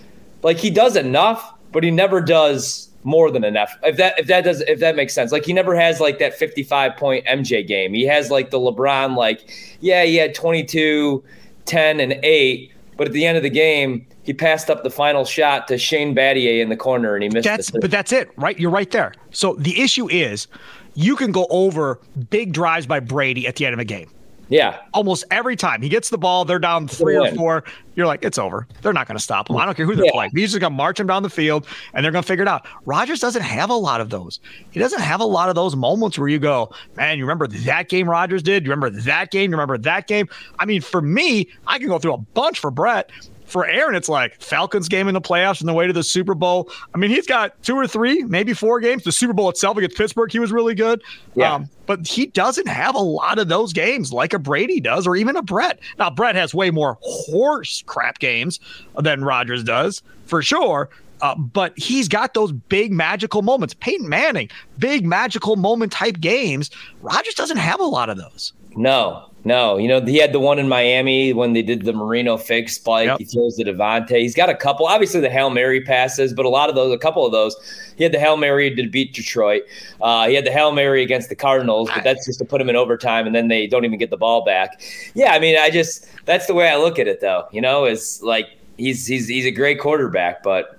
like, 0.44 0.58
he 0.58 0.70
does 0.70 0.96
enough, 0.96 1.54
but 1.72 1.84
he 1.84 1.92
never 1.92 2.22
does 2.22 2.90
more 3.06 3.32
than 3.32 3.44
enough. 3.44 3.78
If 3.84 3.98
that 3.98 4.20
if 4.20 4.28
that 4.28 4.44
does 4.44 4.62
if 4.62 4.80
that 4.80 4.96
makes 4.96 5.14
sense. 5.14 5.32
Like 5.32 5.46
he 5.46 5.54
never 5.54 5.76
has 5.76 6.00
like 6.00 6.20
that 6.20 6.34
55 6.34 6.98
point 6.98 7.26
MJ 7.26 7.66
game. 7.66 7.94
He 7.94 8.04
has 8.04 8.30
like 8.30 8.50
the 8.50 8.60
LeBron 8.60 9.16
like 9.16 9.78
yeah, 9.80 10.04
he 10.04 10.16
had 10.16 10.34
22, 10.34 11.24
10 11.66 12.00
and 12.00 12.14
8, 12.24 12.72
but 12.98 13.08
at 13.08 13.14
the 13.14 13.26
end 13.26 13.38
of 13.38 13.44
the 13.44 13.50
game, 13.50 14.06
he 14.24 14.34
passed 14.34 14.70
up 14.70 14.84
the 14.84 14.90
final 14.90 15.24
shot 15.24 15.68
to 15.68 15.78
Shane 15.78 16.16
Battier 16.16 16.62
in 16.62 16.70
the 16.70 16.78
corner 16.78 17.14
and 17.14 17.24
he 17.24 17.30
missed 17.30 17.46
That's 17.46 17.72
but 17.72 17.92
that's 17.92 18.12
it, 18.12 18.30
right? 18.38 18.60
You're 18.60 18.72
right 18.72 18.90
there. 18.92 19.14
So 19.32 19.54
the 19.54 19.80
issue 19.82 20.10
is 20.10 20.48
you 20.96 21.16
can 21.16 21.32
go 21.32 21.46
over 21.50 22.00
big 22.30 22.54
drives 22.54 22.88
by 22.88 23.00
Brady 23.00 23.48
at 23.48 23.56
the 23.56 23.66
end 23.66 23.74
of 23.74 23.80
a 23.80 23.86
game. 23.86 24.10
Yeah. 24.48 24.78
Almost 24.94 25.26
every 25.32 25.56
time 25.56 25.82
he 25.82 25.90
gets 25.90 26.10
the 26.10 26.18
ball, 26.18 26.46
they're 26.46 26.60
down 26.60 26.88
three 26.88 27.18
or 27.18 27.34
four. 27.34 27.64
You're 27.96 28.06
like, 28.06 28.24
it's 28.24 28.38
over. 28.38 28.68
They're 28.82 28.94
not 28.94 29.08
going 29.08 29.18
to 29.18 29.24
stop 29.24 29.50
him. 29.50 29.56
I 29.58 29.66
don't 29.66 29.76
care 29.76 29.86
who 29.86 29.96
they're 29.96 30.06
Yeah. 30.06 30.12
playing. 30.12 30.32
He's 30.36 30.52
just 30.52 30.60
going 30.62 30.72
to 30.74 30.78
march 30.78 31.00
him 31.00 31.08
down 31.08 31.24
the 31.24 31.30
field 31.30 31.66
and 31.94 32.04
they're 32.04 32.12
going 32.12 32.22
to 32.22 32.28
figure 32.28 32.44
it 32.44 32.48
out. 32.48 32.68
Rodgers 32.86 33.20
doesn't 33.20 33.42
have 33.42 33.70
a 33.70 33.76
lot 33.76 34.02
of 34.02 34.10
those. 34.10 34.40
He 34.72 34.80
doesn't 34.80 35.02
have 35.02 35.22
a 35.22 35.26
lot 35.26 35.50
of 35.50 35.56
those 35.56 35.76
moments 35.76 36.20
where 36.20 36.28
you 36.28 36.38
go, 36.40 36.72
man, 36.96 37.18
you 37.18 37.24
remember 37.24 37.48
that 37.48 37.90
game 37.90 38.10
Rodgers 38.10 38.44
did? 38.44 38.66
You 38.66 38.70
remember 38.72 38.90
that 39.02 39.32
game? 39.32 39.50
You 39.52 39.56
remember 39.58 39.78
that 39.80 40.08
game? 40.08 40.28
I 40.60 40.66
mean, 40.66 40.82
for 40.82 41.02
me, 41.02 41.50
I 41.66 41.80
can 41.80 41.88
go 41.88 41.98
through 41.98 42.14
a 42.14 42.18
bunch 42.18 42.60
for 42.60 42.70
Brett. 42.70 43.10
For 43.46 43.66
Aaron, 43.68 43.96
it's 43.96 44.10
like 44.10 44.42
Falcons 44.42 44.90
game 44.90 45.08
in 45.08 45.14
the 45.14 45.22
playoffs 45.22 45.60
and 45.60 45.70
the 45.70 45.74
way 45.74 45.88
to 45.88 45.94
the 45.94 46.04
Super 46.04 46.34
Bowl. 46.34 46.70
I 46.94 46.98
mean, 46.98 47.10
he's 47.10 47.28
got 47.28 47.62
two 47.64 47.76
or 47.76 47.88
three, 47.88 48.24
maybe 48.24 48.54
four 48.54 48.80
games. 48.80 49.04
The 49.04 49.12
Super 49.12 49.34
Bowl 49.34 49.50
itself 49.50 49.78
against 49.78 49.98
Pittsburgh, 49.98 50.32
he 50.32 50.40
was 50.40 50.52
really 50.52 50.76
good. 50.76 51.02
Yeah. 51.36 51.54
Um, 51.54 51.70
but 51.86 52.08
he 52.08 52.26
doesn't 52.26 52.68
have 52.68 52.96
a 52.96 53.00
lot 53.00 53.38
of 53.38 53.48
those 53.48 53.72
games 53.72 54.12
like 54.12 54.34
a 54.34 54.40
Brady 54.40 54.80
does, 54.80 55.06
or 55.06 55.16
even 55.16 55.36
a 55.36 55.44
Brett. 55.44 55.80
Now, 56.00 56.10
Brett 56.10 56.36
has 56.36 56.54
way 56.54 56.72
more 56.72 56.98
horse 57.02 57.84
crap 57.86 58.20
games 58.20 58.60
than 58.98 59.24
Rodgers 59.24 59.64
does, 59.64 60.02
for 60.26 60.42
sure. 60.42 60.90
Uh, 61.22 61.36
but 61.36 61.74
he's 61.78 62.08
got 62.08 62.34
those 62.34 62.52
big 62.52 62.92
magical 62.92 63.42
moments. 63.42 63.74
Peyton 63.74 64.10
Manning, 64.10 64.50
big 64.78 65.06
magical 65.06 65.56
moment 65.56 65.92
type 65.92 66.20
games. 66.20 66.70
Rodgers 67.02 67.36
doesn't 67.36 67.58
have 67.58 67.80
a 67.80 67.86
lot 67.86 68.10
of 68.10 68.18
those. 68.18 68.54
No, 68.76 69.30
no. 69.46 69.78
You 69.78 69.88
know, 69.88 70.02
he 70.02 70.18
had 70.18 70.34
the 70.34 70.40
one 70.40 70.60
in 70.60 70.68
Miami 70.68 71.32
when 71.32 71.54
they 71.54 71.62
did 71.62 71.86
the 71.86 71.94
Marino 71.94 72.36
fake 72.36 72.68
spike. 72.68 73.08
Yep. 73.08 73.20
He 73.20 73.26
throws 73.26 73.56
to 73.56 73.64
Davante. 73.64 74.20
He's 74.20 74.36
got 74.36 74.50
a 74.50 74.56
couple, 74.56 74.86
obviously 74.86 75.22
the 75.22 75.30
Hail 75.30 75.50
Mary 75.50 75.82
passes, 75.82 76.34
but 76.34 76.46
a 76.46 76.50
lot 76.50 76.68
of 76.68 76.76
those, 76.76 76.94
a 76.94 76.98
couple 76.98 77.26
of 77.26 77.32
those, 77.32 77.56
he 77.96 78.04
had 78.04 78.12
the 78.12 78.20
Hail 78.20 78.36
Mary 78.36 78.76
to 78.76 78.90
beat 78.90 79.14
Detroit. 79.14 79.64
Uh, 80.02 80.28
he 80.28 80.36
had 80.36 80.46
the 80.46 80.52
Hail 80.52 80.74
Mary 80.74 81.02
against 81.02 81.30
the 81.30 81.36
Cardinals, 81.36 81.90
but 81.94 82.04
that's 82.04 82.26
just 82.26 82.40
to 82.40 82.46
put 82.46 82.60
him 82.60 82.70
in 82.70 82.76
overtime, 82.76 83.26
and 83.26 83.34
then 83.34 83.48
they 83.48 83.66
don't 83.66 83.86
even 83.86 83.98
get 83.98 84.10
the 84.10 84.18
ball 84.18 84.44
back. 84.44 84.82
Yeah, 85.14 85.32
I 85.32 85.40
mean, 85.40 85.58
I 85.58 85.70
just 85.70 86.06
that's 86.26 86.48
the 86.48 86.54
way 86.54 86.68
I 86.68 86.76
look 86.76 87.00
at 87.00 87.08
it, 87.08 87.22
though. 87.22 87.48
You 87.54 87.62
know, 87.62 87.86
is 87.86 88.22
like 88.22 88.50
he's 88.78 89.08
he's 89.08 89.30
he's 89.30 89.46
a 89.46 89.52
great 89.52 89.80
quarterback, 89.80 90.44
but 90.44 90.75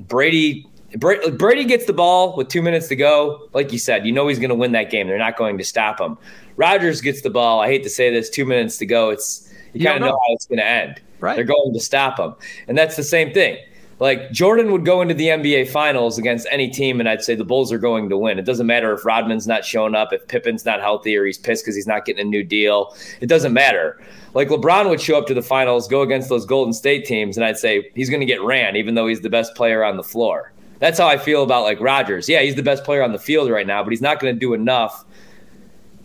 Brady. 0.00 0.66
Brady 0.98 1.64
gets 1.64 1.84
the 1.86 1.92
ball 1.92 2.36
with 2.36 2.48
two 2.48 2.62
minutes 2.62 2.88
to 2.88 2.96
go. 2.96 3.48
Like 3.52 3.72
you 3.72 3.78
said, 3.78 4.06
you 4.06 4.12
know 4.12 4.28
he's 4.28 4.38
going 4.38 4.50
to 4.50 4.54
win 4.54 4.72
that 4.72 4.88
game. 4.90 5.08
They're 5.08 5.18
not 5.18 5.36
going 5.36 5.58
to 5.58 5.64
stop 5.64 6.00
him. 6.00 6.16
Rodgers 6.56 7.00
gets 7.02 7.20
the 7.22 7.28
ball. 7.28 7.60
I 7.60 7.66
hate 7.66 7.82
to 7.82 7.90
say 7.90 8.10
this, 8.10 8.30
two 8.30 8.46
minutes 8.46 8.78
to 8.78 8.86
go. 8.86 9.10
It's 9.10 9.52
you, 9.74 9.80
You 9.80 9.86
kind 9.86 9.96
of 9.96 10.00
know 10.02 10.06
know. 10.12 10.12
how 10.26 10.34
it's 10.34 10.46
going 10.46 10.58
to 10.58 10.64
end. 10.64 11.02
Right. 11.20 11.34
They're 11.36 11.44
going 11.44 11.74
to 11.74 11.80
stop 11.80 12.18
him, 12.18 12.34
and 12.68 12.78
that's 12.78 12.96
the 12.96 13.02
same 13.02 13.32
thing. 13.34 13.58
Like 13.98 14.30
Jordan 14.30 14.72
would 14.72 14.84
go 14.84 15.00
into 15.00 15.14
the 15.14 15.28
NBA 15.28 15.68
Finals 15.70 16.18
against 16.18 16.46
any 16.50 16.68
team, 16.68 17.00
and 17.00 17.08
I'd 17.08 17.22
say 17.22 17.34
the 17.34 17.44
Bulls 17.46 17.72
are 17.72 17.78
going 17.78 18.10
to 18.10 18.18
win. 18.18 18.38
It 18.38 18.44
doesn't 18.44 18.66
matter 18.66 18.92
if 18.92 19.04
Rodman's 19.06 19.46
not 19.46 19.64
showing 19.64 19.94
up, 19.94 20.12
if 20.12 20.26
Pippen's 20.28 20.66
not 20.66 20.80
healthy, 20.80 21.16
or 21.16 21.24
he's 21.24 21.38
pissed 21.38 21.64
because 21.64 21.74
he's 21.74 21.86
not 21.86 22.04
getting 22.04 22.26
a 22.26 22.28
new 22.28 22.44
deal. 22.44 22.94
It 23.22 23.26
doesn't 23.26 23.54
matter. 23.54 23.98
Like 24.34 24.48
LeBron 24.48 24.90
would 24.90 25.00
show 25.00 25.16
up 25.16 25.26
to 25.28 25.34
the 25.34 25.40
finals, 25.40 25.88
go 25.88 26.02
against 26.02 26.28
those 26.28 26.44
Golden 26.44 26.74
State 26.74 27.06
teams, 27.06 27.38
and 27.38 27.46
I'd 27.46 27.56
say 27.56 27.90
he's 27.94 28.10
going 28.10 28.20
to 28.20 28.26
get 28.26 28.42
ran, 28.42 28.76
even 28.76 28.94
though 28.94 29.06
he's 29.06 29.22
the 29.22 29.30
best 29.30 29.54
player 29.54 29.82
on 29.82 29.96
the 29.96 30.02
floor. 30.02 30.52
That's 30.78 30.98
how 30.98 31.08
I 31.08 31.16
feel 31.16 31.42
about 31.42 31.62
like 31.62 31.80
Rodgers. 31.80 32.28
Yeah, 32.28 32.42
he's 32.42 32.54
the 32.54 32.62
best 32.62 32.84
player 32.84 33.02
on 33.02 33.12
the 33.12 33.18
field 33.18 33.48
right 33.50 33.66
now, 33.66 33.82
but 33.82 33.90
he's 33.94 34.02
not 34.02 34.20
going 34.20 34.34
to 34.34 34.38
do 34.38 34.52
enough 34.52 35.06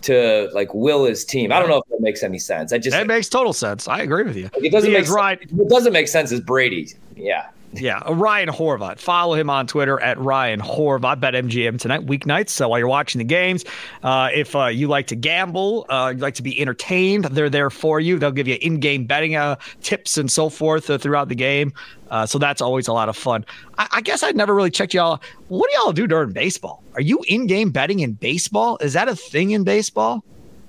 to 0.03 0.49
like 0.53 0.73
will 0.73 1.03
his 1.03 1.25
team. 1.25 1.51
I 1.51 1.59
don't 1.59 1.67
know 1.67 1.77
if 1.79 1.87
that 1.89 1.99
makes 1.99 2.23
any 2.23 2.39
sense. 2.39 2.71
I 2.71 2.77
just 2.77 2.95
That 2.95 3.05
makes 3.05 3.27
total 3.27 3.51
sense. 3.53 3.87
I 3.89 3.99
agree 3.99 4.23
with 4.23 4.37
you. 4.37 4.49
it 4.63 4.71
doesn't 4.71 4.89
He 4.89 4.95
make 4.95 5.03
is 5.03 5.09
right. 5.09 5.39
sense. 5.39 5.51
What 5.51 5.69
doesn't 5.69 5.91
make 5.93 6.07
sense 6.07 6.31
is 6.31 6.39
Brady. 6.39 6.93
Yeah. 7.17 7.49
Yeah, 7.73 7.99
uh, 7.99 8.13
Ryan 8.13 8.49
Horvat. 8.49 8.99
Follow 8.99 9.35
him 9.35 9.49
on 9.49 9.65
Twitter 9.65 9.99
at 10.01 10.19
Ryan 10.19 10.59
Horvat. 10.59 11.19
Bet 11.19 11.33
MGM 11.33 11.79
tonight, 11.79 12.05
weeknights. 12.05 12.49
So 12.49 12.67
while 12.67 12.79
you're 12.79 12.87
watching 12.87 13.19
the 13.19 13.25
games, 13.25 13.63
uh, 14.03 14.29
if 14.33 14.55
uh, 14.55 14.65
you 14.65 14.87
like 14.87 15.07
to 15.07 15.15
gamble, 15.15 15.85
uh, 15.89 16.11
you 16.15 16.21
like 16.21 16.35
to 16.35 16.43
be 16.43 16.59
entertained, 16.59 17.25
they're 17.25 17.49
there 17.49 17.69
for 17.69 17.99
you. 17.99 18.19
They'll 18.19 18.31
give 18.31 18.47
you 18.47 18.57
in-game 18.61 19.05
betting 19.05 19.35
uh, 19.35 19.55
tips 19.81 20.17
and 20.17 20.29
so 20.29 20.49
forth 20.49 20.89
uh, 20.89 20.97
throughout 20.97 21.29
the 21.29 21.35
game. 21.35 21.73
Uh, 22.09 22.25
so 22.25 22.37
that's 22.37 22.61
always 22.61 22.89
a 22.89 22.93
lot 22.93 23.07
of 23.07 23.15
fun. 23.15 23.45
I, 23.77 23.87
I 23.93 24.01
guess 24.01 24.21
I'd 24.21 24.35
never 24.35 24.53
really 24.53 24.71
checked 24.71 24.93
y'all. 24.93 25.21
What 25.47 25.69
do 25.71 25.77
y'all 25.77 25.93
do 25.93 26.07
during 26.07 26.33
baseball? 26.33 26.83
Are 26.95 27.01
you 27.01 27.23
in-game 27.27 27.71
betting 27.71 27.99
in 27.99 28.13
baseball? 28.13 28.77
Is 28.81 28.93
that 28.93 29.07
a 29.07 29.15
thing 29.15 29.51
in 29.51 29.63
baseball? 29.63 30.23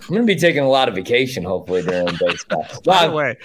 I'm 0.09 0.15
gonna 0.15 0.27
be 0.27 0.37
taking 0.37 0.63
a 0.63 0.69
lot 0.69 0.89
of 0.89 0.95
vacation 0.97 1.45
hopefully 1.45 1.83
during 1.83 2.17
baseball. 2.21 2.67
By 2.85 3.07
the 3.07 3.13
way, 3.13 3.37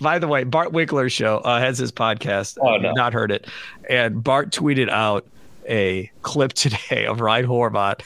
By 0.00 0.18
the 0.18 0.28
way, 0.28 0.44
Bart 0.44 0.72
Winkler's 0.72 1.12
show 1.12 1.38
uh, 1.38 1.60
has 1.60 1.78
his 1.78 1.92
podcast. 1.92 2.58
Oh, 2.60 2.76
no. 2.76 2.92
Not 2.92 3.12
heard 3.12 3.30
it. 3.30 3.46
And 3.88 4.22
Bart 4.22 4.50
tweeted 4.50 4.88
out 4.88 5.26
a 5.68 6.10
clip 6.22 6.52
today 6.54 7.06
of 7.06 7.20
Ryan 7.20 7.46
Horvat. 7.46 8.02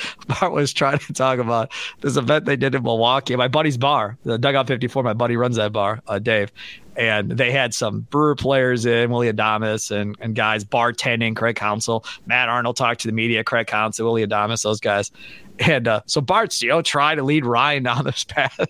Bart 0.26 0.52
was 0.52 0.72
trying 0.72 0.98
to 0.98 1.12
talk 1.12 1.38
about 1.38 1.70
this 2.00 2.16
event 2.16 2.44
they 2.44 2.56
did 2.56 2.74
in 2.74 2.82
Milwaukee. 2.82 3.36
My 3.36 3.48
buddy's 3.48 3.76
bar, 3.76 4.16
the 4.24 4.38
Dugout 4.38 4.66
54. 4.66 5.02
My 5.02 5.12
buddy 5.12 5.36
runs 5.36 5.56
that 5.56 5.72
bar, 5.72 6.00
uh, 6.06 6.18
Dave. 6.18 6.52
And 6.96 7.30
they 7.30 7.52
had 7.52 7.72
some 7.72 8.00
Brewer 8.00 8.34
players 8.34 8.84
in, 8.84 9.10
Willy 9.10 9.32
Adames 9.32 9.90
and, 9.90 10.16
and 10.20 10.34
guys 10.34 10.64
bartending, 10.64 11.34
Craig 11.34 11.56
Counsell. 11.56 12.04
Matt 12.26 12.50
Arnold 12.50 12.76
talked 12.76 13.00
to 13.02 13.08
the 13.08 13.14
media, 13.14 13.42
Craig 13.44 13.66
Counsell, 13.66 14.04
Willy 14.04 14.26
Adames, 14.26 14.62
those 14.62 14.80
guys. 14.80 15.10
And 15.58 15.86
uh, 15.86 16.00
so 16.06 16.20
Bart's, 16.20 16.62
you 16.62 16.68
know, 16.70 16.82
trying 16.82 17.16
to 17.18 17.22
lead 17.22 17.44
Ryan 17.44 17.82
down 17.84 18.04
this 18.04 18.24
path. 18.24 18.58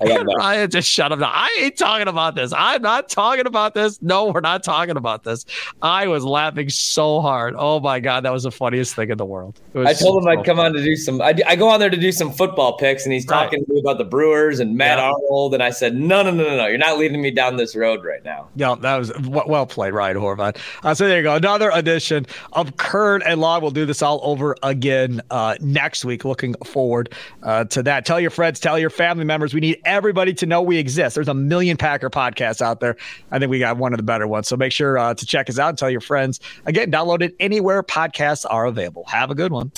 and 0.00 0.28
Ryan 0.36 0.70
just 0.70 0.88
shut 0.88 1.12
him 1.12 1.20
down. 1.20 1.30
I 1.32 1.54
ain't 1.60 1.76
talking 1.76 2.08
about 2.08 2.34
this. 2.34 2.52
I'm 2.56 2.82
not 2.82 3.08
talking 3.08 3.46
about 3.46 3.74
this. 3.74 4.00
No, 4.00 4.30
we're 4.30 4.40
not 4.40 4.62
talking 4.62 4.96
about 4.96 5.24
this. 5.24 5.44
I 5.82 6.06
was 6.06 6.24
laughing 6.24 6.68
so 6.70 7.20
hard. 7.20 7.54
Oh 7.58 7.80
my 7.80 8.00
God, 8.00 8.24
that 8.24 8.32
was 8.32 8.44
the 8.44 8.50
funniest 8.50 8.94
thing 8.94 9.10
in 9.10 9.18
the 9.18 9.26
world. 9.26 9.60
I 9.74 9.94
told 9.94 10.22
him 10.22 10.28
I'd 10.28 10.44
come 10.44 10.60
on 10.60 10.72
to 10.72 10.82
do 10.82 10.96
some, 10.96 11.20
I, 11.20 11.34
I, 11.46 11.56
go 11.56 11.68
on 11.68 11.80
there 11.80 11.90
to 11.90 11.96
do 11.96 12.12
some 12.12 12.32
football 12.32 12.76
picks, 12.76 13.04
and 13.04 13.12
he's 13.12 13.26
talking 13.26 13.60
right. 13.60 13.66
to 13.66 13.74
me 13.74 13.80
about 13.80 13.98
the 13.98 14.04
Brewers 14.04 14.60
and 14.60 14.76
Matt 14.76 14.98
yeah. 14.98 15.10
Arnold. 15.10 15.54
And 15.54 15.62
I 15.62 15.70
said, 15.70 15.96
no, 15.96 16.22
no, 16.22 16.30
no, 16.30 16.44
no, 16.44 16.56
no. 16.56 16.66
You're 16.66 16.78
not 16.78 16.98
leading 16.98 17.20
me 17.20 17.30
down 17.30 17.56
this 17.56 17.74
road 17.74 18.04
right 18.04 18.24
now. 18.24 18.48
Yeah, 18.54 18.76
that 18.76 18.96
was 18.96 19.12
well 19.18 19.66
played, 19.66 19.92
Ryan 19.92 20.16
Horvat. 20.18 20.56
Uh, 20.82 20.94
so 20.94 21.08
there 21.08 21.18
you 21.18 21.22
go. 21.24 21.34
Another 21.34 21.70
edition 21.70 22.26
of 22.52 22.76
Curd 22.76 23.22
and 23.24 23.40
Long. 23.40 23.60
We'll 23.60 23.71
do 23.72 23.86
this 23.86 24.02
all 24.02 24.20
over 24.22 24.56
again 24.62 25.22
uh, 25.30 25.56
next 25.60 26.04
week. 26.04 26.24
Looking 26.24 26.54
forward 26.64 27.14
uh, 27.42 27.64
to 27.64 27.82
that. 27.84 28.06
Tell 28.06 28.20
your 28.20 28.30
friends, 28.30 28.60
tell 28.60 28.78
your 28.78 28.90
family 28.90 29.24
members. 29.24 29.54
We 29.54 29.60
need 29.60 29.80
everybody 29.84 30.34
to 30.34 30.46
know 30.46 30.62
we 30.62 30.78
exist. 30.78 31.14
There's 31.14 31.28
a 31.28 31.34
million 31.34 31.76
Packer 31.76 32.10
podcasts 32.10 32.62
out 32.62 32.80
there. 32.80 32.96
I 33.30 33.38
think 33.38 33.50
we 33.50 33.58
got 33.58 33.76
one 33.76 33.92
of 33.92 33.96
the 33.96 34.02
better 34.02 34.26
ones. 34.26 34.48
So 34.48 34.56
make 34.56 34.72
sure 34.72 34.98
uh, 34.98 35.14
to 35.14 35.26
check 35.26 35.48
us 35.48 35.58
out 35.58 35.70
and 35.70 35.78
tell 35.78 35.90
your 35.90 36.00
friends. 36.00 36.40
Again, 36.66 36.90
download 36.90 37.22
it 37.22 37.34
anywhere 37.40 37.82
podcasts 37.82 38.44
are 38.48 38.66
available. 38.66 39.04
Have 39.08 39.30
a 39.30 39.34
good 39.34 39.52
one. 39.52 39.72